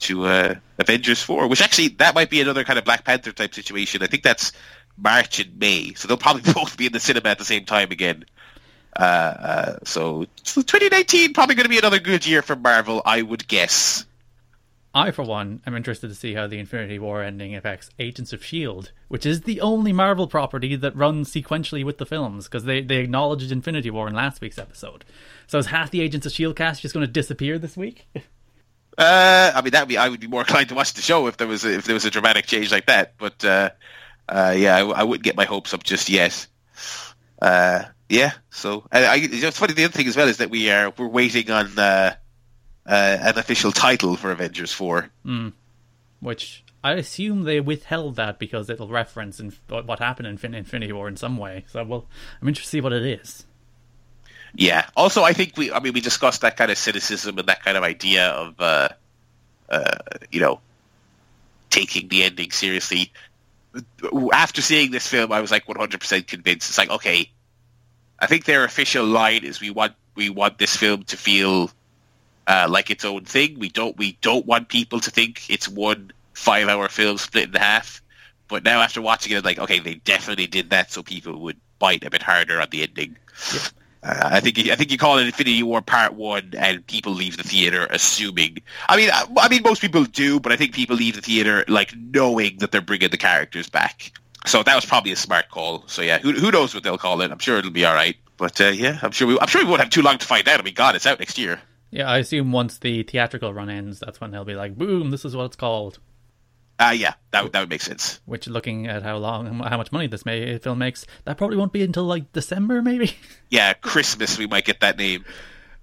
to 0.00 0.24
uh, 0.24 0.54
Avengers 0.78 1.20
four, 1.22 1.48
which 1.48 1.60
actually 1.60 1.88
that 1.88 2.14
might 2.14 2.30
be 2.30 2.40
another 2.40 2.64
kind 2.64 2.78
of 2.78 2.86
Black 2.86 3.04
Panther 3.04 3.32
type 3.32 3.54
situation. 3.54 4.02
I 4.02 4.06
think 4.06 4.22
that's 4.22 4.52
March 4.96 5.38
and 5.38 5.58
May, 5.58 5.92
so 5.94 6.08
they'll 6.08 6.16
probably 6.16 6.50
both 6.54 6.78
be 6.78 6.86
in 6.86 6.92
the 6.92 7.00
cinema 7.00 7.28
at 7.28 7.38
the 7.38 7.44
same 7.44 7.64
time 7.66 7.90
again. 7.90 8.24
Uh, 8.96 9.02
uh, 9.02 9.76
so, 9.84 10.26
so 10.42 10.62
2019 10.62 11.32
probably 11.32 11.54
going 11.54 11.64
to 11.64 11.70
be 11.70 11.78
another 11.78 11.98
good 11.98 12.26
year 12.26 12.42
for 12.42 12.56
Marvel, 12.56 13.02
I 13.04 13.22
would 13.22 13.46
guess. 13.48 14.06
I, 14.94 15.10
for 15.10 15.24
one, 15.24 15.60
am 15.66 15.74
interested 15.74 16.08
to 16.08 16.14
see 16.14 16.34
how 16.34 16.46
the 16.46 16.60
Infinity 16.60 17.00
War 17.00 17.20
ending 17.20 17.56
affects 17.56 17.90
Agents 17.98 18.32
of 18.32 18.40
S.H.I.E.L.D., 18.40 18.90
which 19.08 19.26
is 19.26 19.40
the 19.40 19.60
only 19.60 19.92
Marvel 19.92 20.28
property 20.28 20.76
that 20.76 20.94
runs 20.94 21.32
sequentially 21.32 21.84
with 21.84 21.98
the 21.98 22.06
films, 22.06 22.44
because 22.44 22.64
they, 22.64 22.80
they 22.80 22.98
acknowledged 22.98 23.50
Infinity 23.50 23.90
War 23.90 24.06
in 24.06 24.14
last 24.14 24.40
week's 24.40 24.58
episode. 24.58 25.04
So 25.48 25.58
is 25.58 25.66
half 25.66 25.90
the 25.90 26.00
Agents 26.00 26.26
of 26.26 26.30
S.H.I.E.L.D. 26.30 26.54
cast 26.54 26.82
just 26.82 26.94
going 26.94 27.04
to 27.04 27.12
disappear 27.12 27.58
this 27.58 27.76
week? 27.76 28.06
Uh, 28.96 29.50
I 29.52 29.60
mean, 29.62 29.72
that 29.72 29.88
be 29.88 29.98
I 29.98 30.08
would 30.08 30.20
be 30.20 30.28
more 30.28 30.40
inclined 30.42 30.68
to 30.68 30.76
watch 30.76 30.94
the 30.94 31.02
show 31.02 31.26
if 31.26 31.36
there 31.36 31.48
was 31.48 31.64
a, 31.64 31.74
if 31.74 31.84
there 31.84 31.94
was 31.94 32.04
a 32.04 32.12
dramatic 32.12 32.46
change 32.46 32.70
like 32.70 32.86
that. 32.86 33.14
But 33.18 33.44
uh, 33.44 33.70
uh, 34.28 34.54
yeah, 34.56 34.76
I, 34.76 34.82
I 34.82 35.02
wouldn't 35.02 35.24
get 35.24 35.36
my 35.36 35.46
hopes 35.46 35.74
up 35.74 35.82
just 35.82 36.08
yet. 36.08 36.46
Uh, 37.42 37.82
yeah, 38.08 38.32
so 38.50 38.86
I, 38.92 39.04
I, 39.04 39.16
it's 39.22 39.58
funny. 39.58 39.74
The 39.74 39.84
other 39.84 39.92
thing 39.92 40.06
as 40.06 40.16
well 40.16 40.28
is 40.28 40.38
that 40.38 40.50
we 40.50 40.70
are 40.70 40.92
we're 40.96 41.08
waiting 41.08 41.50
on 41.50 41.78
uh, 41.78 42.14
uh, 42.86 43.18
an 43.20 43.38
official 43.38 43.72
title 43.72 44.16
for 44.16 44.30
Avengers 44.30 44.72
Four. 44.72 45.10
which 46.20 46.64
I 46.82 46.92
assume 46.92 47.44
they 47.44 47.60
withheld 47.60 48.16
that 48.16 48.38
because 48.38 48.68
it'll 48.68 48.88
reference 48.88 49.40
in, 49.40 49.54
what 49.68 49.98
happened 50.00 50.26
in 50.28 50.36
Fin- 50.36 50.54
Infinity 50.54 50.92
War 50.92 51.08
in 51.08 51.16
some 51.16 51.38
way. 51.38 51.64
So, 51.68 51.82
well, 51.82 52.06
I'm 52.40 52.48
interested 52.48 52.70
to 52.70 52.76
see 52.76 52.80
what 52.82 52.92
it 52.92 53.06
is. 53.06 53.46
Yeah. 54.54 54.86
Also, 54.94 55.22
I 55.22 55.32
think 55.32 55.56
we, 55.56 55.72
I 55.72 55.80
mean, 55.80 55.94
we 55.94 56.00
discussed 56.00 56.42
that 56.42 56.58
kind 56.58 56.70
of 56.70 56.78
cynicism 56.78 57.38
and 57.38 57.48
that 57.48 57.62
kind 57.62 57.76
of 57.76 57.84
idea 57.84 58.28
of, 58.28 58.60
uh, 58.60 58.88
uh, 59.68 59.96
you 60.30 60.40
know, 60.40 60.60
taking 61.70 62.08
the 62.08 62.22
ending 62.22 62.50
seriously. 62.50 63.12
After 64.32 64.62
seeing 64.62 64.90
this 64.90 65.06
film, 65.06 65.32
I 65.32 65.40
was 65.40 65.50
like 65.50 65.66
100% 65.66 66.26
convinced. 66.26 66.68
It's 66.68 66.78
like, 66.78 66.90
okay, 66.90 67.30
I 68.24 68.26
think 68.26 68.46
their 68.46 68.64
official 68.64 69.04
line 69.04 69.44
is 69.44 69.60
we 69.60 69.70
want 69.70 69.94
we 70.14 70.30
want 70.30 70.58
this 70.58 70.76
film 70.76 71.02
to 71.04 71.16
feel 71.16 71.70
uh, 72.46 72.66
like 72.70 72.90
its 72.90 73.04
own 73.04 73.24
thing. 73.24 73.58
We 73.58 73.68
don't 73.68 73.96
we 73.96 74.18
don't 74.20 74.46
want 74.46 74.68
people 74.68 75.00
to 75.00 75.10
think 75.10 75.50
it's 75.50 75.68
one 75.68 76.10
five 76.32 76.68
hour 76.68 76.88
film 76.88 77.18
split 77.18 77.48
in 77.48 77.54
half. 77.54 78.02
But 78.48 78.64
now 78.64 78.80
after 78.80 79.02
watching 79.02 79.36
it, 79.36 79.44
like 79.44 79.58
okay, 79.58 79.78
they 79.78 79.96
definitely 79.96 80.46
did 80.46 80.70
that 80.70 80.90
so 80.90 81.02
people 81.02 81.38
would 81.40 81.60
bite 81.78 82.04
a 82.04 82.10
bit 82.10 82.22
harder 82.22 82.60
on 82.60 82.68
the 82.70 82.82
ending. 82.82 83.16
Yep. 83.52 83.62
Uh, 84.02 84.28
I 84.32 84.40
think 84.40 84.58
I 84.58 84.74
think 84.76 84.90
you 84.90 84.98
call 84.98 85.18
it 85.18 85.26
Infinity 85.26 85.62
War 85.62 85.80
Part 85.80 86.14
One, 86.14 86.52
and 86.56 86.86
people 86.86 87.12
leave 87.12 87.36
the 87.36 87.42
theater 87.42 87.86
assuming. 87.88 88.58
I 88.88 88.96
mean, 88.96 89.10
I, 89.12 89.24
I 89.38 89.48
mean, 89.48 89.62
most 89.62 89.80
people 89.80 90.04
do, 90.04 90.40
but 90.40 90.52
I 90.52 90.56
think 90.56 90.74
people 90.74 90.96
leave 90.96 91.16
the 91.16 91.22
theater 91.22 91.64
like 91.68 91.94
knowing 91.96 92.58
that 92.58 92.70
they're 92.70 92.82
bringing 92.82 93.10
the 93.10 93.16
characters 93.16 93.70
back. 93.70 94.12
So 94.46 94.62
that 94.62 94.74
was 94.74 94.84
probably 94.84 95.12
a 95.12 95.16
smart 95.16 95.48
call. 95.50 95.84
So 95.86 96.02
yeah, 96.02 96.18
who, 96.18 96.32
who 96.32 96.50
knows 96.50 96.74
what 96.74 96.82
they'll 96.84 96.98
call 96.98 97.20
it? 97.22 97.30
I'm 97.30 97.38
sure 97.38 97.58
it'll 97.58 97.70
be 97.70 97.84
all 97.84 97.94
right. 97.94 98.16
But 98.36 98.60
uh, 98.60 98.68
yeah, 98.68 98.98
I'm 99.02 99.12
sure 99.12 99.26
we 99.28 99.38
I'm 99.40 99.46
sure 99.48 99.62
we 99.62 99.68
won't 99.68 99.80
have 99.80 99.90
too 99.90 100.02
long 100.02 100.18
to 100.18 100.26
find 100.26 100.46
out. 100.48 100.60
I 100.60 100.62
mean, 100.62 100.74
God, 100.74 100.96
it's 100.96 101.06
out 101.06 101.18
next 101.18 101.38
year. 101.38 101.60
Yeah, 101.90 102.10
I 102.10 102.18
assume 102.18 102.50
once 102.52 102.78
the 102.78 103.04
theatrical 103.04 103.54
run 103.54 103.70
ends, 103.70 104.00
that's 104.00 104.20
when 104.20 104.32
they'll 104.32 104.44
be 104.44 104.54
like, 104.56 104.76
"Boom! 104.76 105.10
This 105.10 105.24
is 105.24 105.36
what 105.36 105.44
it's 105.44 105.56
called." 105.56 105.98
Uh, 106.76 106.92
yeah, 106.96 107.14
that 107.30 107.44
would- 107.44 107.52
that 107.52 107.60
would 107.60 107.70
make 107.70 107.80
sense. 107.82 108.20
Which, 108.24 108.48
looking 108.48 108.88
at 108.88 109.04
how 109.04 109.16
long, 109.18 109.60
how 109.60 109.76
much 109.76 109.92
money 109.92 110.08
this 110.08 110.26
may, 110.26 110.58
film 110.58 110.78
makes, 110.78 111.06
that 111.24 111.38
probably 111.38 111.56
won't 111.56 111.72
be 111.72 111.84
until 111.84 112.02
like 112.02 112.32
December, 112.32 112.82
maybe. 112.82 113.14
Yeah, 113.48 113.72
Christmas 113.74 114.36
we 114.36 114.48
might 114.48 114.64
get 114.64 114.80
that 114.80 114.98
name. 114.98 115.24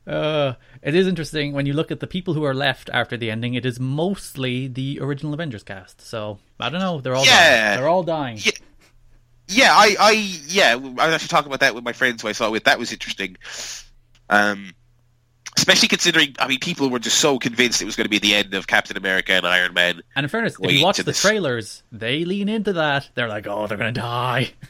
Uh, 0.05 0.53
it 0.81 0.95
is 0.95 1.07
interesting 1.07 1.53
when 1.53 1.65
you 1.65 1.73
look 1.73 1.91
at 1.91 1.99
the 1.99 2.07
people 2.07 2.33
who 2.33 2.43
are 2.43 2.53
left 2.53 2.89
after 2.93 3.17
the 3.17 3.29
ending. 3.31 3.53
It 3.53 3.65
is 3.65 3.79
mostly 3.79 4.67
the 4.67 4.99
original 5.01 5.33
Avengers 5.33 5.63
cast. 5.63 6.01
So 6.01 6.39
I 6.59 6.69
don't 6.69 6.79
know. 6.81 7.01
They're 7.01 7.15
all 7.15 7.25
Yeah. 7.25 7.65
dying. 7.67 7.79
they're 7.79 7.89
all 7.89 8.03
dying. 8.03 8.37
Yeah. 8.41 8.51
Yeah, 9.47 9.73
I, 9.73 9.95
I, 9.99 10.11
yeah, 10.47 10.71
I 10.71 10.75
was 10.77 10.97
actually 11.15 11.27
talking 11.27 11.47
about 11.47 11.59
that 11.59 11.75
with 11.75 11.83
my 11.83 11.91
friends 11.91 12.21
who 12.21 12.29
I 12.29 12.31
saw 12.31 12.47
it 12.47 12.51
with. 12.51 12.63
That 12.63 12.79
was 12.79 12.93
interesting. 12.93 13.35
Um, 14.29 14.71
especially 15.57 15.89
considering, 15.89 16.35
I 16.39 16.47
mean, 16.47 16.59
people 16.59 16.89
were 16.89 16.99
just 16.99 17.17
so 17.17 17.37
convinced 17.37 17.81
it 17.81 17.85
was 17.85 17.97
going 17.97 18.05
to 18.05 18.09
be 18.09 18.19
the 18.19 18.33
end 18.33 18.53
of 18.53 18.65
Captain 18.67 18.95
America 18.95 19.33
and 19.33 19.45
Iron 19.45 19.73
Man. 19.73 20.01
And 20.15 20.23
in 20.23 20.29
fairness, 20.29 20.55
if 20.61 20.71
you 20.71 20.81
watch 20.83 20.97
the 20.97 21.03
this. 21.03 21.21
trailers, 21.21 21.83
they 21.91 22.23
lean 22.23 22.47
into 22.47 22.71
that. 22.73 23.09
They're 23.13 23.27
like, 23.27 23.45
"Oh, 23.45 23.67
they're 23.67 23.77
gonna 23.77 23.91
die." 23.91 24.51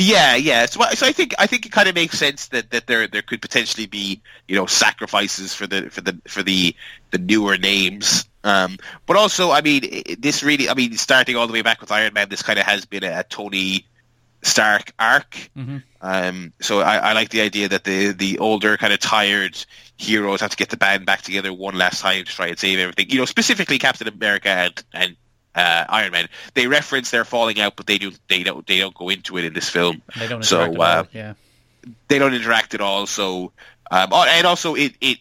Yeah, 0.00 0.36
yeah. 0.36 0.66
So, 0.66 0.80
I- 0.82 0.94
so 0.94 1.06
I 1.06 1.12
think 1.12 1.34
I 1.38 1.46
think 1.46 1.66
it 1.66 1.72
kind 1.72 1.88
of 1.88 1.94
makes 1.94 2.18
sense 2.18 2.48
that, 2.48 2.70
that 2.70 2.86
there 2.86 3.08
there 3.08 3.22
could 3.22 3.42
potentially 3.42 3.86
be 3.86 4.22
you 4.46 4.54
know 4.54 4.66
sacrifices 4.66 5.54
for 5.54 5.66
the 5.66 5.90
for 5.90 6.00
the 6.02 6.20
for 6.28 6.42
the 6.42 6.74
the 7.10 7.18
newer 7.18 7.58
names. 7.58 8.24
Um, 8.44 8.76
but 9.06 9.16
also, 9.16 9.50
I 9.50 9.60
mean, 9.60 10.04
this 10.18 10.42
really, 10.44 10.68
I 10.68 10.74
mean, 10.74 10.96
starting 10.96 11.34
all 11.36 11.48
the 11.48 11.52
way 11.52 11.62
back 11.62 11.80
with 11.80 11.90
Iron 11.90 12.14
Man, 12.14 12.28
this 12.28 12.42
kind 12.42 12.58
of 12.60 12.64
has 12.66 12.84
been 12.84 13.02
a, 13.02 13.20
a 13.20 13.24
Tony 13.24 13.86
Stark 14.42 14.92
arc. 14.98 15.50
hmm 15.56 15.78
Um, 16.00 16.52
so 16.60 16.80
I, 16.80 16.98
I 16.98 17.12
like 17.14 17.30
the 17.30 17.40
idea 17.40 17.68
that 17.68 17.82
the 17.84 18.12
the 18.12 18.38
older 18.38 18.76
kind 18.76 18.92
of 18.92 19.00
tired 19.00 19.56
heroes 19.96 20.40
have 20.42 20.50
to 20.50 20.56
get 20.56 20.68
the 20.70 20.76
band 20.76 21.06
back 21.06 21.22
together 21.22 21.52
one 21.52 21.76
last 21.76 22.00
time 22.00 22.24
to 22.24 22.32
try 22.32 22.46
and 22.46 22.58
save 22.58 22.78
everything. 22.78 23.10
You 23.10 23.18
know, 23.18 23.24
specifically 23.24 23.78
Captain 23.80 24.06
America 24.06 24.48
and 24.48 24.84
and 24.94 25.16
uh, 25.58 25.84
Iron 25.88 26.12
Man. 26.12 26.28
They 26.54 26.66
reference 26.66 27.10
their 27.10 27.24
falling 27.24 27.60
out, 27.60 27.76
but 27.76 27.86
they 27.86 27.98
do 27.98 28.12
they 28.28 28.42
don't 28.42 28.66
they 28.66 28.78
don't 28.78 28.94
go 28.94 29.08
into 29.08 29.36
it 29.38 29.44
in 29.44 29.52
this 29.54 29.68
film. 29.68 30.02
They 30.18 30.28
don't 30.28 30.42
So, 30.44 30.62
interact 30.64 30.74
at 30.74 30.80
all. 30.80 31.00
uh, 31.00 31.04
Yeah. 31.12 31.34
They 32.08 32.18
don't 32.18 32.34
interact 32.34 32.74
at 32.74 32.80
all. 32.80 33.06
So 33.06 33.52
um, 33.90 34.08
oh, 34.12 34.24
and 34.28 34.46
also 34.46 34.74
it, 34.74 34.94
it 35.00 35.18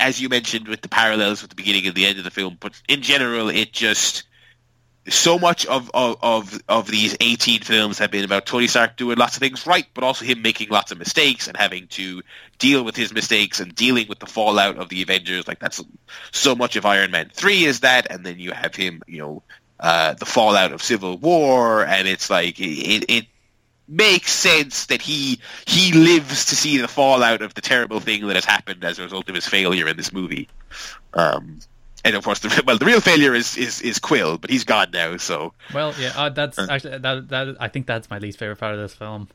as 0.00 0.20
you 0.20 0.28
mentioned 0.28 0.68
with 0.68 0.80
the 0.80 0.88
parallels 0.88 1.42
with 1.42 1.50
the 1.50 1.56
beginning 1.56 1.86
and 1.86 1.94
the 1.94 2.06
end 2.06 2.18
of 2.18 2.24
the 2.24 2.30
film, 2.30 2.56
but 2.60 2.80
in 2.88 3.02
general 3.02 3.48
it 3.48 3.72
just 3.72 4.24
so 5.08 5.38
much 5.38 5.66
of, 5.66 5.90
of, 5.92 6.16
of, 6.22 6.58
of 6.66 6.86
these 6.90 7.14
18 7.20 7.60
films 7.60 7.98
have 7.98 8.10
been 8.10 8.24
about 8.24 8.46
Tony 8.46 8.66
Stark 8.66 8.96
doing 8.96 9.18
lots 9.18 9.36
of 9.36 9.40
things 9.40 9.66
right, 9.66 9.84
but 9.92 10.02
also 10.02 10.24
him 10.24 10.40
making 10.40 10.70
lots 10.70 10.92
of 10.92 10.98
mistakes 10.98 11.46
and 11.46 11.58
having 11.58 11.88
to 11.88 12.22
deal 12.58 12.82
with 12.82 12.96
his 12.96 13.12
mistakes 13.12 13.60
and 13.60 13.74
dealing 13.74 14.08
with 14.08 14.18
the 14.18 14.24
fallout 14.26 14.78
of 14.78 14.88
the 14.88 15.02
Avengers. 15.02 15.46
Like 15.46 15.58
that's 15.58 15.82
so 16.32 16.54
much 16.54 16.76
of 16.76 16.86
Iron 16.86 17.10
Man 17.10 17.28
3 17.34 17.64
is 17.66 17.80
that, 17.80 18.10
and 18.10 18.24
then 18.24 18.38
you 18.38 18.52
have 18.52 18.74
him, 18.74 19.02
you 19.06 19.18
know, 19.18 19.42
uh, 19.80 20.14
the 20.14 20.26
fallout 20.26 20.72
of 20.72 20.82
Civil 20.82 21.18
War, 21.18 21.84
and 21.84 22.08
it's 22.08 22.30
like 22.30 22.58
it, 22.60 23.04
it 23.08 23.26
makes 23.86 24.32
sense 24.32 24.86
that 24.86 25.02
he 25.02 25.38
he 25.66 25.92
lives 25.92 26.46
to 26.46 26.56
see 26.56 26.78
the 26.78 26.88
fallout 26.88 27.42
of 27.42 27.54
the 27.54 27.60
terrible 27.60 28.00
thing 28.00 28.26
that 28.26 28.36
has 28.36 28.44
happened 28.44 28.84
as 28.84 28.98
a 28.98 29.02
result 29.02 29.28
of 29.28 29.34
his 29.34 29.46
failure 29.46 29.88
in 29.88 29.96
this 29.96 30.12
movie. 30.12 30.48
Um, 31.12 31.60
and 32.04 32.14
of 32.14 32.24
course, 32.24 32.40
the, 32.40 32.62
well, 32.66 32.78
the 32.78 32.84
real 32.84 33.00
failure 33.00 33.34
is, 33.34 33.56
is, 33.56 33.80
is 33.80 33.98
Quill, 33.98 34.38
but 34.38 34.50
he's 34.50 34.64
gone 34.64 34.90
now. 34.92 35.16
So 35.16 35.54
Well, 35.72 35.94
yeah, 35.98 36.12
uh, 36.14 36.28
that's 36.28 36.58
actually 36.58 36.98
that 36.98 37.28
that 37.28 37.56
I 37.58 37.68
think 37.68 37.86
that's 37.86 38.10
my 38.10 38.18
least 38.18 38.38
favorite 38.38 38.58
part 38.58 38.74
of 38.74 38.80
this 38.80 38.94
film. 38.94 39.28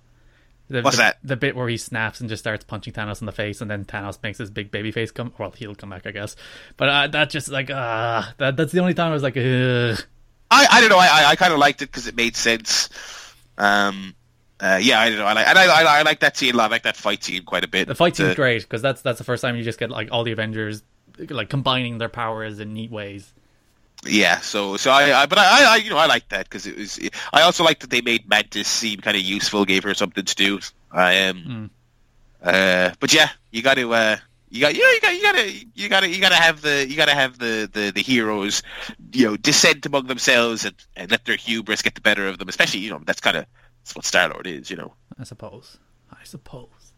The, 0.70 0.84
What's 0.84 0.98
the, 0.98 1.04
that? 1.04 1.18
The 1.24 1.36
bit 1.36 1.56
where 1.56 1.68
he 1.68 1.78
snaps 1.78 2.20
and 2.20 2.30
just 2.30 2.44
starts 2.44 2.64
punching 2.64 2.94
Thanos 2.94 3.22
in 3.22 3.26
the 3.26 3.32
face, 3.32 3.60
and 3.60 3.72
then 3.72 3.86
Thanos 3.86 4.22
makes 4.22 4.38
his 4.38 4.52
big 4.52 4.70
baby 4.70 4.92
face 4.92 5.10
come. 5.10 5.34
Well, 5.40 5.52
he'll 5.52 5.74
come 5.74 5.90
back, 5.90 6.06
I 6.06 6.12
guess. 6.12 6.36
But 6.78 6.90
uh, 6.90 7.08
that 7.08 7.32
just 7.32 7.50
like 7.50 7.72
ah, 7.74 8.34
that 8.38 8.56
that's 8.56 8.72
the 8.72 8.80
only 8.80 8.94
time 8.94 9.10
I 9.10 9.14
was 9.14 9.24
like, 9.24 9.36
Ugh. 9.36 10.00
I, 10.52 10.68
I 10.70 10.82
don't 10.82 10.90
know. 10.90 10.98
I, 10.98 11.08
I, 11.08 11.26
I 11.32 11.36
kind 11.36 11.54
of 11.54 11.60
liked 11.60 11.82
it 11.82 11.86
because 11.88 12.08
it 12.08 12.16
made 12.16 12.36
sense. 12.36 12.90
Um, 13.58 14.16
uh, 14.60 14.80
yeah, 14.82 15.00
I 15.00 15.10
don't 15.10 15.20
know. 15.20 15.26
I 15.26 15.34
like, 15.34 15.48
and 15.48 15.58
I, 15.58 15.66
I, 15.66 16.00
I 16.00 16.02
like 16.02 16.20
that 16.22 16.36
scene. 16.38 16.54
a 16.54 16.58
lot. 16.58 16.66
I 16.66 16.76
like 16.76 16.84
that 16.84 16.98
fight 16.98 17.24
scene 17.24 17.44
quite 17.44 17.64
a 17.64 17.68
bit. 17.68 17.88
the 17.88 17.96
fight 17.96 18.16
scene's 18.16 18.32
Uh, 18.32 18.36
great 18.36 18.62
because 18.64 18.82
that's 18.82 19.02
that's 19.02 19.18
the 19.18 19.24
first 19.24 19.42
time 19.42 19.56
you 19.56 19.64
just 19.64 19.80
get 19.80 19.90
like 19.90 20.10
all 20.12 20.24
the 20.24 20.32
Avengers 20.32 20.84
like 21.30 21.50
combining 21.50 21.98
their 21.98 22.10
powers 22.10 22.60
in 22.60 22.74
neat 22.74 22.92
ways. 22.92 23.32
Yeah, 24.06 24.40
so 24.40 24.78
so 24.78 24.92
I, 24.92 25.24
I 25.24 25.26
but 25.26 25.38
I, 25.38 25.74
I 25.74 25.76
you 25.78 25.90
know 25.90 25.98
I 25.98 26.06
like 26.06 26.30
that 26.30 26.46
because 26.46 26.66
it 26.66 26.78
was. 26.78 27.00
I 27.34 27.42
also 27.42 27.64
like 27.66 27.80
that 27.80 27.90
they 27.90 28.02
made 28.02 28.30
Mantis 28.30 28.68
seem 28.68 29.02
kind 29.02 29.18
of 29.18 29.24
useful, 29.24 29.66
gave 29.66 29.84
her 29.84 29.94
something 29.94 30.24
to 30.24 30.36
do. 30.36 30.60
I 30.92 31.14
am. 31.14 31.70
Uh, 32.42 32.92
but 33.00 33.14
yeah, 33.14 33.30
you 33.52 33.62
got 33.62 33.76
to. 33.76 33.94
Uh, 33.94 34.18
you 34.50 34.62
got, 34.62 34.76
you 34.76 34.82
know, 34.82 34.90
you 34.90 35.02
got, 35.02 35.14
you 35.16 35.22
got 35.22 35.36
to, 35.36 35.52
you 35.76 35.90
got 35.90 36.00
to, 36.02 36.10
you 36.10 36.22
got 36.22 36.30
to 36.30 36.36
have 36.36 36.62
the, 36.62 36.88
you 36.90 36.96
got 36.96 37.06
to 37.06 37.14
have 37.14 37.38
the, 37.38 37.70
the, 37.72 37.92
the 37.92 38.02
heroes, 38.02 38.64
you 39.12 39.26
know, 39.26 39.38
dissent 39.38 39.86
among 39.86 40.08
themselves 40.08 40.66
and, 40.66 40.76
and 40.96 41.12
let 41.12 41.26
their 41.26 41.36
hubris 41.36 41.82
get 41.82 41.96
the 41.96 42.02
better 42.02 42.28
of 42.28 42.38
them. 42.38 42.50
Especially, 42.50 42.80
you 42.80 42.90
know, 42.90 43.02
that's 43.06 43.22
kind 43.22 43.38
of 43.38 43.46
that's 43.84 43.96
what 43.96 44.06
Star 44.06 44.30
Lord 44.30 44.48
is, 44.48 44.70
you 44.70 44.78
know. 44.78 44.94
I 45.20 45.24
suppose. 45.24 45.78
I 46.12 46.24
suppose. 46.24 46.94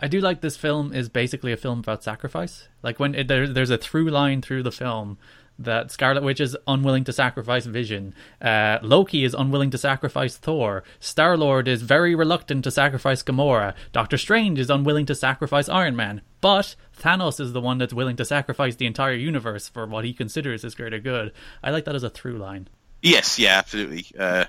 I 0.00 0.08
do 0.08 0.20
like 0.20 0.40
this 0.40 0.56
film 0.56 0.92
is 0.92 1.08
basically 1.08 1.52
a 1.52 1.56
film 1.56 1.78
about 1.78 2.02
sacrifice. 2.02 2.68
Like 2.82 2.98
when 2.98 3.14
it, 3.14 3.28
there, 3.28 3.46
there's 3.46 3.70
a 3.70 3.78
through 3.78 4.10
line 4.10 4.42
through 4.42 4.64
the 4.64 4.72
film 4.72 5.16
that 5.64 5.90
Scarlet 5.90 6.22
Witch 6.22 6.40
is 6.40 6.56
unwilling 6.66 7.04
to 7.04 7.12
sacrifice 7.12 7.66
Vision, 7.66 8.14
uh, 8.40 8.78
Loki 8.82 9.24
is 9.24 9.34
unwilling 9.34 9.70
to 9.70 9.78
sacrifice 9.78 10.36
Thor, 10.36 10.82
Star 11.00 11.36
Lord 11.36 11.68
is 11.68 11.82
very 11.82 12.14
reluctant 12.14 12.64
to 12.64 12.70
sacrifice 12.70 13.22
Gamora, 13.22 13.74
Doctor 13.92 14.18
Strange 14.18 14.58
is 14.58 14.70
unwilling 14.70 15.06
to 15.06 15.14
sacrifice 15.14 15.68
Iron 15.68 15.96
Man, 15.96 16.22
but 16.40 16.74
Thanos 16.98 17.40
is 17.40 17.52
the 17.52 17.60
one 17.60 17.78
that's 17.78 17.94
willing 17.94 18.16
to 18.16 18.24
sacrifice 18.24 18.76
the 18.76 18.86
entire 18.86 19.14
universe 19.14 19.68
for 19.68 19.86
what 19.86 20.04
he 20.04 20.12
considers 20.12 20.62
his 20.62 20.74
greater 20.74 20.98
good. 20.98 21.32
I 21.62 21.70
like 21.70 21.84
that 21.84 21.94
as 21.94 22.02
a 22.02 22.10
through 22.10 22.38
line. 22.38 22.68
Yes, 23.02 23.38
yeah, 23.38 23.58
absolutely. 23.58 24.06
Uh, 24.18 24.44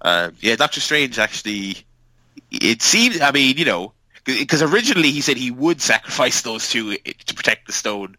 uh, 0.00 0.30
yeah, 0.40 0.56
Doctor 0.56 0.80
Strange 0.80 1.18
actually. 1.18 1.76
It 2.50 2.82
seemed. 2.82 3.20
I 3.20 3.32
mean, 3.32 3.58
you 3.58 3.64
know, 3.64 3.92
because 4.24 4.62
originally 4.62 5.10
he 5.10 5.20
said 5.20 5.36
he 5.36 5.50
would 5.50 5.80
sacrifice 5.80 6.42
those 6.42 6.68
two 6.68 6.96
to 6.96 7.34
protect 7.34 7.66
the 7.66 7.72
stone, 7.72 8.16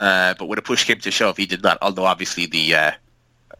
uh, 0.00 0.34
but 0.38 0.46
when 0.46 0.58
a 0.58 0.62
push 0.62 0.84
came 0.84 0.98
to 1.00 1.10
shove, 1.10 1.36
he 1.36 1.46
did 1.46 1.62
not. 1.62 1.78
Although 1.82 2.04
obviously 2.04 2.46
the. 2.46 2.74
Uh, 2.74 2.92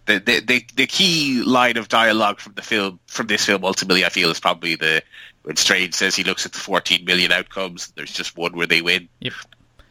the, 0.07 0.21
the, 0.21 0.41
the 0.41 0.65
the 0.77 0.87
key 0.87 1.43
line 1.43 1.77
of 1.77 1.89
dialogue 1.89 2.39
from 2.39 2.53
the 2.55 2.63
film 2.63 3.01
from 3.09 3.27
this 3.27 3.45
film 3.45 3.65
ultimately 3.65 4.05
I 4.05 4.09
feel 4.09 4.31
is 4.31 4.39
probably 4.39 4.77
the 4.77 5.03
when 5.43 5.57
Strange 5.57 5.95
says 5.95 6.15
he 6.15 6.23
looks 6.23 6.47
at 6.47 6.53
the 6.53 6.59
14 6.59 7.05
million 7.05 7.33
outcomes 7.33 7.93
there's 7.97 8.13
just 8.13 8.37
one 8.37 8.57
where 8.57 8.67
they 8.69 8.83
win 8.83 9.09
Yep. 9.21 9.33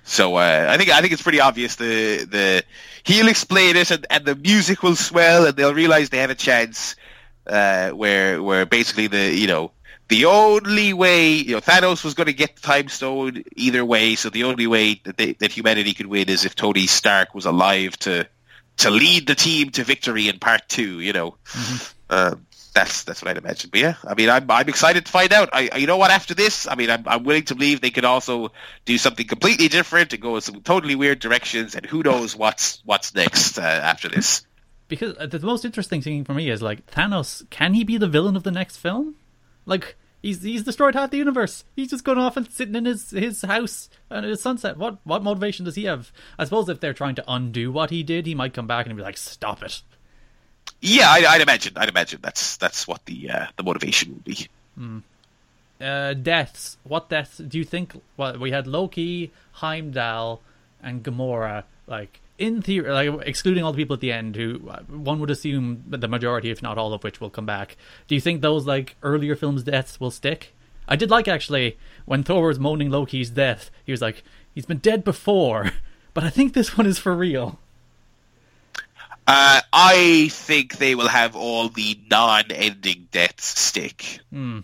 so 0.03 0.35
uh, 0.35 0.67
I 0.69 0.77
think 0.77 0.89
I 0.89 1.01
think 1.01 1.11
it's 1.11 1.21
pretty 1.21 1.41
obvious 1.41 1.75
the 1.75 2.25
the 2.25 2.63
he'll 3.03 3.27
explain 3.27 3.75
it 3.75 3.91
and, 3.91 4.05
and 4.09 4.23
the 4.25 4.35
music 4.35 4.83
will 4.83 4.95
swell 4.95 5.45
and 5.47 5.55
they'll 5.57 5.73
realize 5.73 6.09
they 6.09 6.19
have 6.19 6.29
a 6.29 6.35
chance. 6.35 6.95
Uh, 7.47 7.91
where 7.91 8.41
where 8.41 8.65
basically 8.65 9.05
the 9.07 9.31
you 9.33 9.47
know 9.47 9.71
the 10.07 10.25
only 10.25 10.93
way 10.93 11.31
you 11.33 11.53
know 11.53 11.61
Thanos 11.61 12.03
was 12.03 12.13
going 12.13 12.27
to 12.27 12.33
get 12.33 12.55
the 12.55 12.61
time 12.61 12.87
stone 12.89 13.43
either 13.55 13.83
way, 13.83 14.15
so 14.15 14.29
the 14.29 14.43
only 14.43 14.67
way 14.67 15.01
that 15.03 15.17
they, 15.17 15.33
that 15.33 15.51
humanity 15.51 15.93
could 15.93 16.07
win 16.07 16.29
is 16.29 16.45
if 16.45 16.55
Tony 16.55 16.87
Stark 16.87 17.33
was 17.33 17.45
alive 17.45 17.97
to 17.99 18.27
to 18.77 18.89
lead 18.89 19.25
the 19.27 19.35
team 19.35 19.69
to 19.71 19.83
victory 19.83 20.27
in 20.27 20.39
part 20.39 20.67
two. 20.67 20.99
You 20.99 21.13
know. 21.13 21.35
Um, 22.09 22.45
that's 22.73 23.03
that's 23.05 23.21
what 23.21 23.31
I'd 23.31 23.37
imagine. 23.37 23.69
But 23.71 23.79
yeah, 23.79 23.95
I 24.05 24.13
mean, 24.15 24.29
I'm 24.29 24.51
I'm 24.51 24.67
excited 24.67 25.05
to 25.05 25.11
find 25.11 25.31
out. 25.33 25.49
I 25.53 25.69
I- 25.71 25.77
you 25.77 25.87
know 25.87 25.97
what? 25.97 26.11
After 26.11 26.33
this, 26.35 26.67
I 26.67 26.75
mean, 26.75 26.89
I'm 26.89 27.03
I'm 27.07 27.23
willing 27.23 27.45
to 27.45 27.55
believe 27.55 27.79
they 27.81 27.89
could 27.89 28.05
also 28.05 28.51
do 28.83 28.97
something 28.97 29.25
completely 29.25 29.69
different 29.69 30.11
and 30.13 30.21
go 30.21 30.35
in 30.35 30.41
some 30.41 30.61
totally 30.61 30.95
weird 30.95 31.19
directions. 31.19 31.73
And 31.75 31.85
who 31.85 32.03
knows 32.03 32.35
what's 32.35 32.81
what's 32.85 33.15
next 33.15 33.57
uh, 33.57 33.61
after 33.61 34.09
this? 34.09 34.45
because 34.87 35.15
uh, 35.17 35.25
the 35.25 35.39
most 35.39 35.65
interesting 35.65 36.01
thing 36.01 36.23
for 36.23 36.33
me 36.33 36.49
is 36.49 36.61
like 36.61 36.85
Thanos. 36.87 37.49
Can 37.49 37.73
he 37.73 37.83
be 37.83 37.97
the 37.97 38.07
villain 38.07 38.35
of 38.35 38.43
the 38.43 38.51
next 38.51 38.77
film? 38.77 39.15
Like 39.65 39.95
he's 40.21 40.41
he's 40.41 40.63
destroyed 40.63 40.95
half 40.95 41.11
the 41.11 41.17
universe. 41.17 41.63
He's 41.75 41.89
just 41.89 42.03
going 42.03 42.17
off 42.17 42.37
and 42.37 42.49
sitting 42.49 42.75
in 42.75 42.85
his 42.85 43.11
his 43.11 43.41
house 43.43 43.89
and 44.09 44.25
his 44.25 44.41
sunset. 44.41 44.77
What 44.77 44.97
what 45.03 45.23
motivation 45.23 45.65
does 45.65 45.75
he 45.75 45.85
have? 45.85 46.11
I 46.37 46.45
suppose 46.45 46.69
if 46.69 46.79
they're 46.79 46.93
trying 46.93 47.15
to 47.15 47.23
undo 47.27 47.71
what 47.71 47.89
he 47.89 48.03
did, 48.03 48.25
he 48.25 48.35
might 48.35 48.53
come 48.53 48.67
back 48.67 48.85
and 48.85 48.95
be 48.95 49.03
like, 49.03 49.17
"Stop 49.17 49.63
it." 49.63 49.81
Yeah, 50.81 51.09
I, 51.09 51.25
I'd 51.27 51.41
imagine. 51.41 51.73
I'd 51.75 51.89
imagine 51.89 52.19
that's 52.21 52.57
that's 52.57 52.87
what 52.87 53.05
the 53.05 53.29
uh, 53.29 53.45
the 53.55 53.63
motivation 53.63 54.13
would 54.13 54.23
be. 54.23 54.47
Uh, 55.79 56.13
deaths. 56.13 56.77
What 56.83 57.09
deaths 57.09 57.37
do 57.37 57.57
you 57.57 57.63
think? 57.63 58.01
Well, 58.17 58.37
we 58.39 58.51
had 58.51 58.65
Loki, 58.67 59.31
Heimdall, 59.53 60.41
and 60.81 61.03
Gamora, 61.03 61.63
like 61.87 62.21
in 62.37 62.61
theory, 62.61 62.91
like 62.91 63.27
excluding 63.27 63.63
all 63.63 63.71
the 63.71 63.77
people 63.77 63.93
at 63.93 63.99
the 63.99 64.11
end, 64.11 64.35
who 64.35 64.67
uh, 64.69 64.81
one 64.83 65.19
would 65.19 65.29
assume 65.29 65.83
the 65.87 66.07
majority, 66.07 66.49
if 66.51 66.61
not 66.61 66.77
all 66.77 66.93
of 66.93 67.03
which, 67.03 67.21
will 67.21 67.29
come 67.29 67.45
back. 67.45 67.77
Do 68.07 68.15
you 68.15 68.21
think 68.21 68.41
those 68.41 68.65
like 68.65 68.95
earlier 69.03 69.35
films' 69.35 69.63
deaths 69.63 69.99
will 69.99 70.11
stick? 70.11 70.53
I 70.87 70.95
did 70.95 71.09
like 71.09 71.27
actually 71.27 71.77
when 72.05 72.23
Thor 72.23 72.47
was 72.47 72.59
moaning 72.59 72.89
Loki's 72.89 73.29
death. 73.29 73.71
He 73.85 73.91
was 73.91 74.01
like, 74.01 74.23
"He's 74.53 74.65
been 74.65 74.77
dead 74.79 75.03
before, 75.03 75.71
but 76.13 76.23
I 76.23 76.29
think 76.29 76.53
this 76.53 76.77
one 76.77 76.87
is 76.87 76.99
for 76.99 77.15
real." 77.15 77.59
Uh, 79.27 79.61
I 79.73 80.27
think 80.31 80.77
they 80.77 80.93
will 80.93 81.07
have 81.07 81.35
all 81.35 81.69
the 81.69 81.99
non-ending 82.11 83.07
deaths 83.11 83.59
stick. 83.59 84.19
Hmm. 84.29 84.59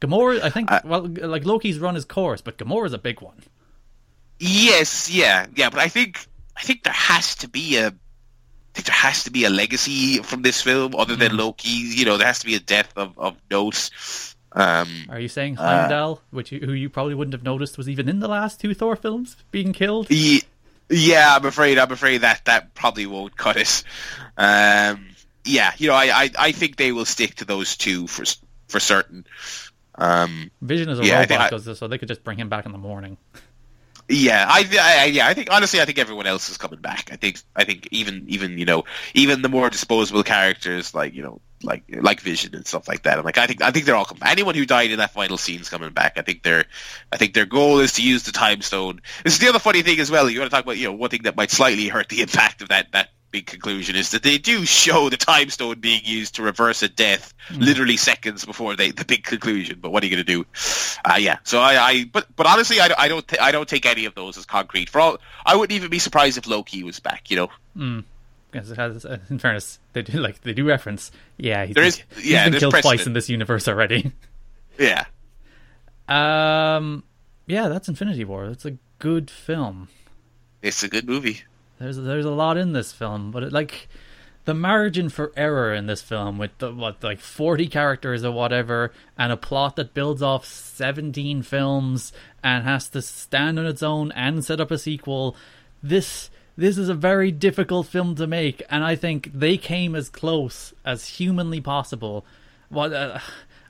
Gamora, 0.00 0.40
I 0.40 0.50
think, 0.50 0.70
Uh, 0.70 0.80
well, 0.84 1.06
like 1.06 1.44
Loki's 1.44 1.80
run 1.80 1.96
his 1.96 2.04
course, 2.04 2.40
but 2.40 2.56
Gamora's 2.58 2.92
a 2.92 2.98
big 2.98 3.20
one. 3.20 3.42
Yes, 4.38 5.10
yeah, 5.10 5.46
yeah, 5.54 5.68
but 5.68 5.80
I 5.80 5.88
think 5.88 6.26
I 6.60 6.62
think 6.62 6.84
there 6.84 6.92
has 6.92 7.36
to 7.36 7.48
be 7.48 7.76
a 7.78 7.86
I 7.88 7.92
think 8.74 8.86
there 8.86 8.94
has 8.94 9.24
to 9.24 9.30
be 9.32 9.44
a 9.44 9.50
legacy 9.50 10.18
from 10.18 10.42
this 10.42 10.62
film 10.62 10.94
other 10.94 11.16
than 11.16 11.36
Loki. 11.36 11.70
You 11.70 12.04
know, 12.04 12.16
there 12.18 12.26
has 12.26 12.38
to 12.40 12.46
be 12.46 12.54
a 12.54 12.60
death 12.60 12.92
of, 12.96 13.18
of. 13.18 13.36
Um, 14.52 14.88
Are 15.08 15.18
you 15.18 15.28
saying 15.28 15.58
Uh, 15.58 15.62
Heimdall, 15.62 16.22
which 16.30 16.52
you, 16.52 16.60
who 16.60 16.72
you 16.72 16.88
probably 16.88 17.14
wouldn't 17.14 17.32
have 17.32 17.42
noticed 17.42 17.76
was 17.78 17.88
even 17.88 18.08
in 18.08 18.20
the 18.20 18.28
last 18.28 18.60
two 18.60 18.74
Thor 18.74 18.94
films, 18.96 19.36
being 19.50 19.72
killed? 19.72 20.08
Ye- 20.10 20.42
Yeah, 20.88 21.34
I'm 21.36 21.44
afraid. 21.46 21.78
I'm 21.78 21.90
afraid 21.90 22.18
that 22.18 22.44
that 22.44 22.74
probably 22.74 23.06
won't 23.06 23.36
cut 23.36 23.56
it. 23.56 23.82
Um, 24.36 25.08
yeah, 25.44 25.72
you 25.78 25.88
know, 25.88 25.94
I, 25.94 26.24
I, 26.24 26.30
I 26.38 26.52
think 26.52 26.76
they 26.76 26.92
will 26.92 27.04
stick 27.06 27.36
to 27.36 27.44
those 27.44 27.76
two 27.76 28.06
for 28.06 28.24
for 28.68 28.78
certain. 28.80 29.26
Um, 29.96 30.50
Vision 30.62 30.88
is 30.90 31.00
a 31.00 31.04
Yeah, 31.04 31.20
robot, 31.20 31.40
I- 31.40 31.50
'cause- 31.50 31.78
so 31.78 31.88
they 31.88 31.98
could 31.98 32.08
just 32.08 32.22
bring 32.24 32.38
him 32.38 32.48
back 32.48 32.66
in 32.66 32.72
the 32.72 32.78
morning. 32.78 33.16
Yeah, 34.10 34.44
I, 34.48 34.66
I, 34.80 35.04
yeah, 35.06 35.28
I 35.28 35.34
think 35.34 35.48
honestly, 35.50 35.80
I 35.80 35.84
think 35.84 35.98
everyone 35.98 36.26
else 36.26 36.48
is 36.48 36.58
coming 36.58 36.80
back. 36.80 37.10
I 37.12 37.16
think, 37.16 37.40
I 37.54 37.64
think 37.64 37.88
even 37.90 38.24
even 38.28 38.58
you 38.58 38.64
know 38.64 38.84
even 39.14 39.42
the 39.42 39.48
more 39.48 39.70
disposable 39.70 40.22
characters 40.24 40.94
like 40.94 41.14
you 41.14 41.22
know 41.22 41.40
like 41.62 41.84
like 41.88 42.20
Vision 42.20 42.54
and 42.54 42.66
stuff 42.66 42.88
like 42.88 43.02
that. 43.02 43.18
I'm 43.18 43.24
like, 43.24 43.38
I 43.38 43.46
think 43.46 43.62
I 43.62 43.70
think 43.70 43.86
they're 43.86 43.94
all 43.94 44.04
coming. 44.04 44.22
Anyone 44.26 44.54
who 44.54 44.66
died 44.66 44.90
in 44.90 44.98
that 44.98 45.12
final 45.12 45.38
scene 45.38 45.60
is 45.60 45.68
coming 45.68 45.90
back. 45.90 46.14
I 46.16 46.22
think 46.22 46.42
their 46.42 46.64
I 47.12 47.16
think 47.16 47.34
their 47.34 47.46
goal 47.46 47.80
is 47.80 47.94
to 47.94 48.02
use 48.02 48.24
the 48.24 48.32
time 48.32 48.62
stone. 48.62 49.00
This 49.24 49.34
is 49.34 49.38
the 49.38 49.48
other 49.48 49.58
funny 49.58 49.82
thing 49.82 50.00
as 50.00 50.10
well. 50.10 50.28
You 50.28 50.40
want 50.40 50.50
to 50.50 50.56
talk 50.56 50.64
about 50.64 50.78
you 50.78 50.86
know 50.86 50.94
one 50.94 51.10
thing 51.10 51.22
that 51.24 51.36
might 51.36 51.50
slightly 51.50 51.88
hurt 51.88 52.08
the 52.08 52.22
impact 52.22 52.62
of 52.62 52.70
that 52.70 52.92
that 52.92 53.10
big 53.30 53.46
conclusion 53.46 53.96
is 53.96 54.10
that 54.10 54.22
they 54.22 54.38
do 54.38 54.64
show 54.64 55.08
the 55.08 55.16
time 55.16 55.50
stone 55.50 55.78
being 55.80 56.00
used 56.04 56.34
to 56.36 56.42
reverse 56.42 56.82
a 56.82 56.88
death 56.88 57.32
literally 57.56 57.96
seconds 57.96 58.44
before 58.44 58.76
they 58.76 58.90
the 58.90 59.04
big 59.04 59.24
conclusion. 59.24 59.78
But 59.80 59.90
what 59.92 60.02
are 60.02 60.06
you 60.06 60.16
going 60.16 60.24
to 60.26 60.32
do? 60.32 60.46
Uh, 61.04 61.16
yeah. 61.18 61.38
So 61.44 61.60
I, 61.60 61.76
I 61.76 62.04
but 62.12 62.26
but 62.36 62.46
honestly, 62.46 62.80
I, 62.80 62.88
don't- 62.88 63.00
I 63.00 63.08
don't 63.08 63.26
th- 63.28 63.40
I 63.40 63.52
don't 63.52 63.68
take 63.68 63.86
any 63.86 64.04
of 64.04 64.14
those 64.14 64.36
as 64.36 64.46
concrete. 64.46 64.88
For 64.90 65.00
all, 65.00 65.18
I 65.46 65.56
wouldn't 65.56 65.76
even 65.76 65.90
be 65.90 65.98
surprised 65.98 66.38
if 66.38 66.46
Loki 66.46 66.82
was 66.82 67.00
back. 67.00 67.30
You 67.30 67.48
know. 67.74 68.02
Because 68.50 68.70
it 68.72 68.78
has, 68.78 69.04
uh, 69.04 69.18
in 69.30 69.38
fairness, 69.38 69.78
they 69.92 70.02
do 70.02 70.18
like 70.18 70.40
they 70.42 70.52
do 70.52 70.66
reference. 70.66 71.12
Yeah, 71.36 71.66
he's 71.66 71.74
There 71.74 71.82
been, 71.84 71.88
is- 71.88 72.02
he's 72.16 72.26
yeah, 72.30 72.44
been 72.44 72.52
there's 72.52 72.60
killed 72.62 72.74
twice 72.82 73.06
in 73.06 73.12
this 73.12 73.28
universe 73.28 73.68
already. 73.68 74.12
Yeah. 74.78 75.04
Um, 76.08 77.04
yeah, 77.46 77.68
that's 77.68 77.88
Infinity 77.88 78.24
War. 78.24 78.48
That's 78.48 78.64
a 78.64 78.76
good 78.98 79.30
film. 79.30 79.88
It's 80.62 80.82
a 80.82 80.88
good 80.88 81.06
movie. 81.06 81.42
There's 81.80 81.96
there's 81.96 82.26
a 82.26 82.30
lot 82.30 82.56
in 82.58 82.72
this 82.72 82.92
film, 82.92 83.30
but 83.30 83.42
it, 83.42 83.52
like 83.52 83.88
the 84.44 84.54
margin 84.54 85.08
for 85.08 85.32
error 85.36 85.74
in 85.74 85.86
this 85.86 86.02
film 86.02 86.38
with 86.38 86.56
the 86.58 86.72
what 86.72 87.02
like 87.02 87.20
40 87.20 87.68
characters 87.68 88.24
or 88.24 88.32
whatever 88.32 88.92
and 89.18 89.32
a 89.32 89.36
plot 89.36 89.76
that 89.76 89.94
builds 89.94 90.22
off 90.22 90.44
17 90.44 91.42
films 91.42 92.12
and 92.42 92.64
has 92.64 92.88
to 92.90 93.02
stand 93.02 93.58
on 93.58 93.66
its 93.66 93.82
own 93.82 94.12
and 94.12 94.44
set 94.44 94.60
up 94.60 94.70
a 94.70 94.78
sequel 94.78 95.36
this 95.82 96.30
this 96.56 96.78
is 96.78 96.88
a 96.88 96.94
very 96.94 97.30
difficult 97.30 97.86
film 97.86 98.14
to 98.14 98.26
make 98.26 98.62
and 98.70 98.82
i 98.82 98.96
think 98.96 99.30
they 99.32 99.58
came 99.58 99.94
as 99.94 100.08
close 100.08 100.72
as 100.84 101.06
humanly 101.06 101.60
possible 101.60 102.24
what 102.70 102.92
uh, 102.92 103.18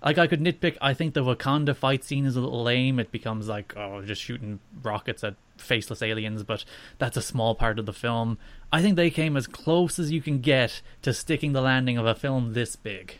like 0.04 0.18
I 0.18 0.26
could 0.26 0.40
nitpick. 0.40 0.76
I 0.80 0.94
think 0.94 1.14
the 1.14 1.22
Wakanda 1.22 1.76
fight 1.76 2.04
scene 2.04 2.24
is 2.24 2.36
a 2.36 2.40
little 2.40 2.62
lame. 2.62 2.98
It 2.98 3.12
becomes 3.12 3.48
like 3.48 3.74
oh, 3.76 4.02
just 4.02 4.22
shooting 4.22 4.60
rockets 4.82 5.24
at 5.24 5.34
faceless 5.60 6.02
aliens, 6.02 6.42
but 6.42 6.64
that's 6.98 7.16
a 7.16 7.22
small 7.22 7.54
part 7.54 7.78
of 7.78 7.86
the 7.86 7.92
film. 7.92 8.38
I 8.72 8.82
think 8.82 8.96
they 8.96 9.10
came 9.10 9.36
as 9.36 9.46
close 9.46 9.98
as 9.98 10.12
you 10.12 10.20
can 10.20 10.40
get 10.40 10.82
to 11.02 11.12
sticking 11.12 11.52
the 11.52 11.60
landing 11.60 11.98
of 11.98 12.06
a 12.06 12.14
film 12.14 12.52
this 12.52 12.76
big. 12.76 13.16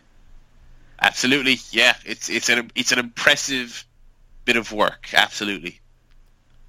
Absolutely. 1.01 1.59
Yeah. 1.71 1.95
It's 2.05 2.29
it's 2.29 2.49
an 2.49 2.71
it's 2.75 2.93
an 2.93 2.99
impressive 2.99 3.87
bit 4.45 4.57
of 4.57 4.73
work. 4.73 5.09
Absolutely. 5.13 5.81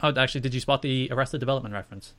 Oh, 0.01 0.13
actually, 0.15 0.41
did 0.41 0.53
you 0.53 0.59
spot 0.59 0.81
the 0.81 1.09
Arrested 1.11 1.39
Development 1.39 1.73
reference? 1.73 2.13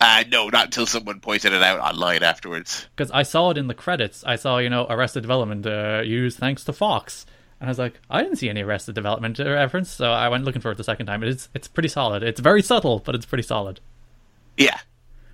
Uh, 0.00 0.24
no, 0.28 0.48
not 0.48 0.66
until 0.66 0.86
someone 0.86 1.20
pointed 1.20 1.52
it 1.52 1.62
out 1.62 1.80
online 1.80 2.22
afterwards. 2.22 2.86
Because 2.96 3.10
I 3.10 3.24
saw 3.24 3.50
it 3.50 3.58
in 3.58 3.66
the 3.66 3.74
credits. 3.74 4.22
I 4.24 4.36
saw 4.36 4.58
you 4.58 4.70
know 4.70 4.86
Arrested 4.88 5.22
Development 5.22 5.66
uh, 5.66 6.02
used 6.04 6.38
thanks 6.38 6.64
to 6.64 6.72
Fox, 6.72 7.26
and 7.60 7.68
I 7.68 7.70
was 7.70 7.78
like, 7.78 8.00
I 8.08 8.22
didn't 8.22 8.36
see 8.38 8.48
any 8.48 8.62
Arrested 8.62 8.94
Development 8.94 9.38
uh, 9.40 9.44
reference, 9.50 9.90
so 9.90 10.10
I 10.12 10.28
went 10.28 10.44
looking 10.44 10.60
for 10.62 10.70
it 10.70 10.76
the 10.76 10.84
second 10.84 11.06
time. 11.06 11.22
It's 11.22 11.48
it's 11.54 11.68
pretty 11.68 11.88
solid. 11.88 12.22
It's 12.22 12.40
very 12.40 12.62
subtle, 12.62 13.00
but 13.04 13.14
it's 13.14 13.26
pretty 13.26 13.42
solid. 13.42 13.80
Yeah. 14.56 14.78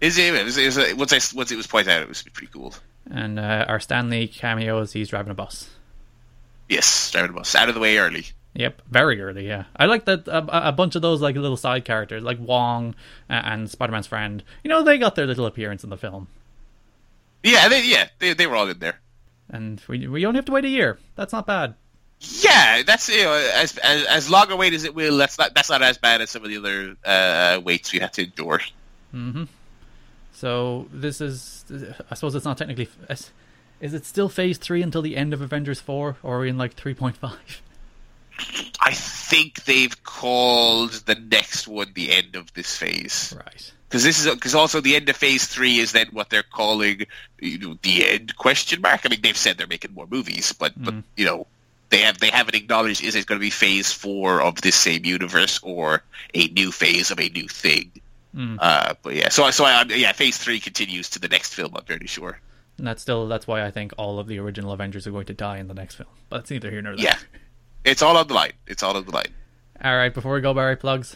Is 0.01 0.19
it, 0.19 0.35
it 0.35 0.45
was, 0.45 0.59
it 0.59 0.67
was, 0.67 0.95
once 0.97 1.13
I 1.13 1.37
once 1.37 1.51
it 1.51 1.57
was 1.57 1.67
pointed 1.67 1.91
out, 1.93 2.03
it 2.03 2.09
was 2.09 2.23
pretty 2.23 2.53
cool. 2.53 2.75
And 3.11 3.39
uh, 3.39 3.65
our 3.69 3.81
Stan 3.81 4.09
Lee 4.11 4.29
cameos, 4.29 4.93
he's 4.93 5.09
driving 5.09 5.31
a 5.31 5.35
bus. 5.35 5.71
Yes, 6.69 7.11
driving 7.11 7.31
a 7.31 7.35
bus 7.35 7.55
out 7.55 7.69
of 7.69 7.75
the 7.75 7.81
way 7.81 7.97
early. 7.99 8.27
Yep, 8.55 8.83
very 8.89 9.21
early. 9.21 9.47
Yeah, 9.47 9.65
I 9.77 9.87
like 9.87 10.05
that. 10.07 10.29
A, 10.29 10.69
a 10.69 10.73
bunch 10.73 10.95
of 10.95 11.03
those 11.03 11.21
like 11.21 11.37
little 11.37 11.57
side 11.57 11.85
characters, 11.85 12.23
like 12.23 12.39
Wong 12.41 12.95
uh, 13.29 13.33
and 13.45 13.69
Spider 13.71 13.93
Man's 13.93 14.07
friend. 14.07 14.43
You 14.63 14.69
know, 14.71 14.83
they 14.83 14.97
got 14.99 15.15
their 15.17 15.27
little 15.27 15.47
appearance 15.47 15.85
in 15.85 15.91
the 15.91 15.97
film, 15.99 16.29
Yeah, 17.43 17.69
they, 17.69 17.83
yeah, 17.85 18.09
they, 18.19 18.33
they 18.33 18.47
were 18.47 18.57
all 18.57 18.69
in 18.69 18.79
there. 18.79 19.01
and 19.51 19.81
we 19.89 20.07
we 20.07 20.25
only 20.25 20.39
have 20.39 20.45
to 20.47 20.53
wait 20.53 20.65
a 20.65 20.69
year. 20.69 20.99
That's 21.17 21.33
not 21.33 21.47
bad. 21.47 21.75
Yeah, 22.41 22.83
that's 22.83 23.09
you 23.09 23.23
know, 23.23 23.33
as, 23.33 23.77
as 23.79 24.05
as 24.07 24.31
long 24.31 24.51
a 24.51 24.57
wait 24.57 24.75
as 24.75 24.85
it 24.85 24.95
will. 24.95 25.17
That's 25.17 25.39
not 25.39 25.55
that's 25.55 25.71
not 25.71 25.83
as 25.83 25.99
bad 25.99 26.21
as 26.21 26.31
some 26.31 26.43
of 26.45 26.51
the 26.51 26.57
other 26.59 26.97
uh, 27.05 27.61
waits 27.63 27.93
we 27.93 27.99
had 27.99 28.13
to 28.15 28.25
endure. 28.25 28.61
So 30.33 30.89
this 30.93 31.21
is, 31.21 31.65
I 32.11 32.15
suppose 32.15 32.35
it's 32.35 32.45
not 32.45 32.59
technically. 32.59 32.89
Is, 33.09 33.31
is 33.81 33.95
it 33.95 34.05
still 34.05 34.29
Phase 34.29 34.59
Three 34.59 34.83
until 34.83 35.03
the 35.03 35.17
end 35.17 35.33
of 35.33 35.41
Avengers 35.41 35.81
Four, 35.81 36.17
or 36.23 36.37
are 36.37 36.41
we 36.41 36.49
in 36.49 36.59
like 36.59 36.75
three 36.75 36.95
point 36.95 37.17
five? 37.17 37.63
I 38.81 38.93
think 38.93 39.65
they've 39.65 40.03
called 40.03 40.91
the 41.07 41.15
next 41.15 41.69
one 41.69 41.93
the 41.95 42.13
end 42.13 42.35
of 42.35 42.53
this 42.55 42.77
phase. 42.77 43.33
Right. 43.37 43.73
because 43.89 44.03
this 44.03 44.25
is 44.27 44.35
because 44.35 44.57
also 44.57 44.81
the 44.81 44.97
end 44.97 45.09
of 45.09 45.17
phase 45.17 45.47
three 45.47 45.79
is 45.79 45.93
then 45.93 46.09
what 46.11 46.31
they're 46.31 46.43
calling 46.43 47.07
you 47.39 47.59
know 47.59 47.79
the 47.83 48.09
end 48.09 48.37
question 48.37 48.81
mark. 48.81 49.03
I 49.05 49.09
mean 49.09 49.21
they've 49.23 49.37
said 49.37 49.57
they're 49.57 49.69
making 49.69 49.95
more 49.95 50.09
movies, 50.09 50.53
but 50.53 50.73
but 50.77 50.95
you 51.17 51.27
know 51.27 51.47
they 51.95 52.01
have 52.01 52.19
they 52.19 52.31
haven't 52.31 52.57
acknowledged 52.57 53.05
is 53.05 53.15
it 53.15 53.27
going 53.27 53.39
to 53.39 53.45
be 53.45 53.51
phase 53.51 53.93
four 53.93 54.43
of 54.43 54.61
this 54.61 54.75
same 54.75 55.05
universe 55.05 55.61
or 55.63 56.03
a 56.35 56.49
new 56.49 56.73
phase 56.73 57.13
of 57.13 57.21
a 57.21 57.29
new 57.29 57.47
thing. 57.47 57.93
Uh, 58.59 58.95
but 59.03 59.15
yeah, 59.15 59.29
so 59.29 59.49
so 59.53 59.65
I, 59.65 59.85
yeah, 59.85 60.11
phase 60.11 60.37
three 60.37 60.59
continues 60.59 61.11
to 61.11 61.21
the 61.21 61.29
next 61.29 61.55
film. 61.55 61.73
I'm 61.77 61.85
pretty 61.85 62.09
sure. 62.09 62.41
And 62.79 62.87
that's 62.87 63.01
still 63.01 63.29
that's 63.29 63.47
why 63.47 63.65
I 63.65 63.71
think 63.71 63.93
all 63.97 64.19
of 64.19 64.27
the 64.27 64.41
original 64.41 64.73
Avengers 64.73 65.07
are 65.07 65.13
going 65.13 65.27
to 65.27 65.35
die 65.35 65.59
in 65.59 65.69
the 65.69 65.75
next 65.75 65.95
film. 65.95 66.09
But 66.31 66.41
it's 66.41 66.51
neither 66.51 66.69
here 66.69 66.83
nor 66.83 66.97
there. 66.97 67.05
Yeah, 67.05 67.19
it's 67.85 68.03
all 68.03 68.17
on 68.17 68.27
the 68.27 68.35
line. 68.35 68.55
It's 68.67 68.83
all 68.83 68.97
on 68.97 69.05
the 69.05 69.13
line. 69.13 69.33
All 69.83 69.97
right. 69.97 70.13
Before 70.13 70.35
we 70.35 70.41
go, 70.41 70.53
Barry 70.53 70.77
plugs. 70.77 71.15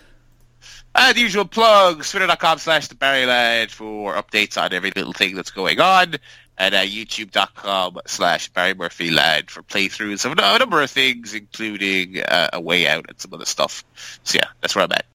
The 0.95 1.21
usual 1.21 1.45
plugs, 1.45 2.11
twitter.com 2.11 2.59
slash 2.59 2.87
the 2.87 2.95
Barry 2.95 3.27
Lad 3.27 3.73
for 3.73 4.15
updates 4.15 4.61
on 4.61 4.73
every 4.73 4.93
little 4.95 5.13
thing 5.13 5.35
that's 5.35 5.51
going 5.51 5.81
on, 5.81 6.15
and 6.59 6.75
uh, 6.75 6.83
youtube.com 6.83 7.99
slash 8.07 8.49
Barry 8.51 8.75
Murphy 8.75 9.11
Lad 9.11 9.51
for 9.51 9.63
playthroughs 9.63 10.25
of 10.25 10.33
a 10.33 10.59
number 10.59 10.83
of 10.83 10.91
things, 10.91 11.35
including 11.35 12.21
uh, 12.21 12.51
A 12.53 12.61
Way 12.61 12.87
Out 12.87 13.07
and 13.09 13.19
some 13.19 13.33
other 13.33 13.45
stuff. 13.45 13.85
So 14.25 14.37
yeah, 14.37 14.49
that's 14.61 14.75
where 14.75 14.85
I'm 14.85 14.93
at. 14.93 15.07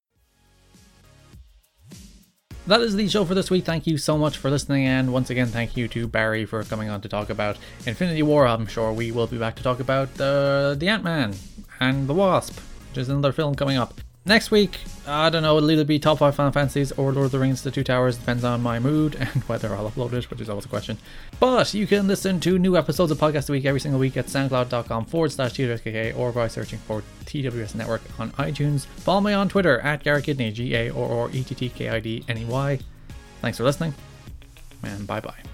That 2.65 2.79
is 2.79 2.95
the 2.95 3.09
show 3.09 3.25
for 3.25 3.35
this 3.35 3.51
week. 3.51 3.65
Thank 3.65 3.87
you 3.87 3.97
so 3.97 4.17
much 4.17 4.37
for 4.37 4.49
listening, 4.49 4.85
and 4.85 5.11
once 5.11 5.29
again, 5.29 5.47
thank 5.47 5.75
you 5.75 5.89
to 5.89 6.07
Barry 6.07 6.45
for 6.45 6.63
coming 6.63 6.87
on 6.89 7.01
to 7.01 7.09
talk 7.09 7.29
about 7.29 7.57
Infinity 7.85 8.23
War. 8.23 8.47
I'm 8.47 8.67
sure 8.67 8.93
we 8.93 9.11
will 9.11 9.27
be 9.27 9.37
back 9.37 9.57
to 9.57 9.63
talk 9.63 9.81
about 9.81 10.07
uh, 10.19 10.73
the 10.75 10.87
Ant 10.87 11.03
Man 11.03 11.35
and 11.81 12.07
the 12.07 12.13
Wasp, 12.13 12.57
which 12.89 12.99
is 12.99 13.09
another 13.09 13.33
film 13.33 13.53
coming 13.55 13.75
up. 13.75 13.99
Next 14.25 14.51
week, 14.51 14.79
I 15.05 15.29
don't 15.29 15.43
know, 15.43 15.57
it'll 15.57 15.69
either 15.69 15.83
be 15.83 15.99
top 15.99 16.19
5 16.19 16.33
Final 16.33 16.53
Fantasies 16.53 16.93
or 16.93 17.11
Lord 17.11 17.25
of 17.25 17.31
the 17.33 17.39
Rings 17.39 17.61
The 17.61 17.71
Two 17.71 17.83
Towers, 17.83 18.17
depends 18.17 18.45
on 18.45 18.61
my 18.61 18.79
mood 18.79 19.15
and 19.19 19.43
whether 19.43 19.75
I'll 19.75 19.91
upload 19.91 20.13
it, 20.13 20.29
which 20.29 20.39
is 20.39 20.49
always 20.49 20.63
a 20.63 20.69
question. 20.69 20.97
But 21.41 21.73
you 21.73 21.85
can 21.85 22.07
listen 22.07 22.39
to 22.41 22.57
new 22.57 22.77
episodes 22.77 23.11
of 23.11 23.17
Podcast 23.17 23.49
a 23.49 23.51
Week 23.51 23.65
every 23.65 23.81
single 23.81 23.99
week 23.99 24.15
at 24.15 24.27
soundcloud.com 24.27 25.05
forward 25.05 25.33
slash 25.33 25.51
TWSKK 25.53 26.17
or 26.17 26.31
by 26.31 26.47
searching 26.47 26.79
for 26.79 27.03
TWS 27.25 27.75
Network 27.75 28.01
on 28.17 28.31
iTunes. 28.33 28.85
Follow 28.85 29.19
me 29.19 29.33
on 29.33 29.49
Twitter 29.49 29.81
at 29.81 30.03
Garrett 30.03 30.23
Kidney, 30.23 30.51
G 30.51 30.73
A 30.73 30.89
or 30.91 31.29
E 31.31 31.43
T 31.43 31.53
T 31.53 31.67
K 31.67 31.89
I 31.89 31.99
D 31.99 32.23
N 32.29 32.37
E 32.37 32.45
Y. 32.45 32.79
Thanks 33.41 33.57
for 33.57 33.65
listening, 33.65 33.93
and 34.83 35.05
bye 35.05 35.19
bye. 35.19 35.52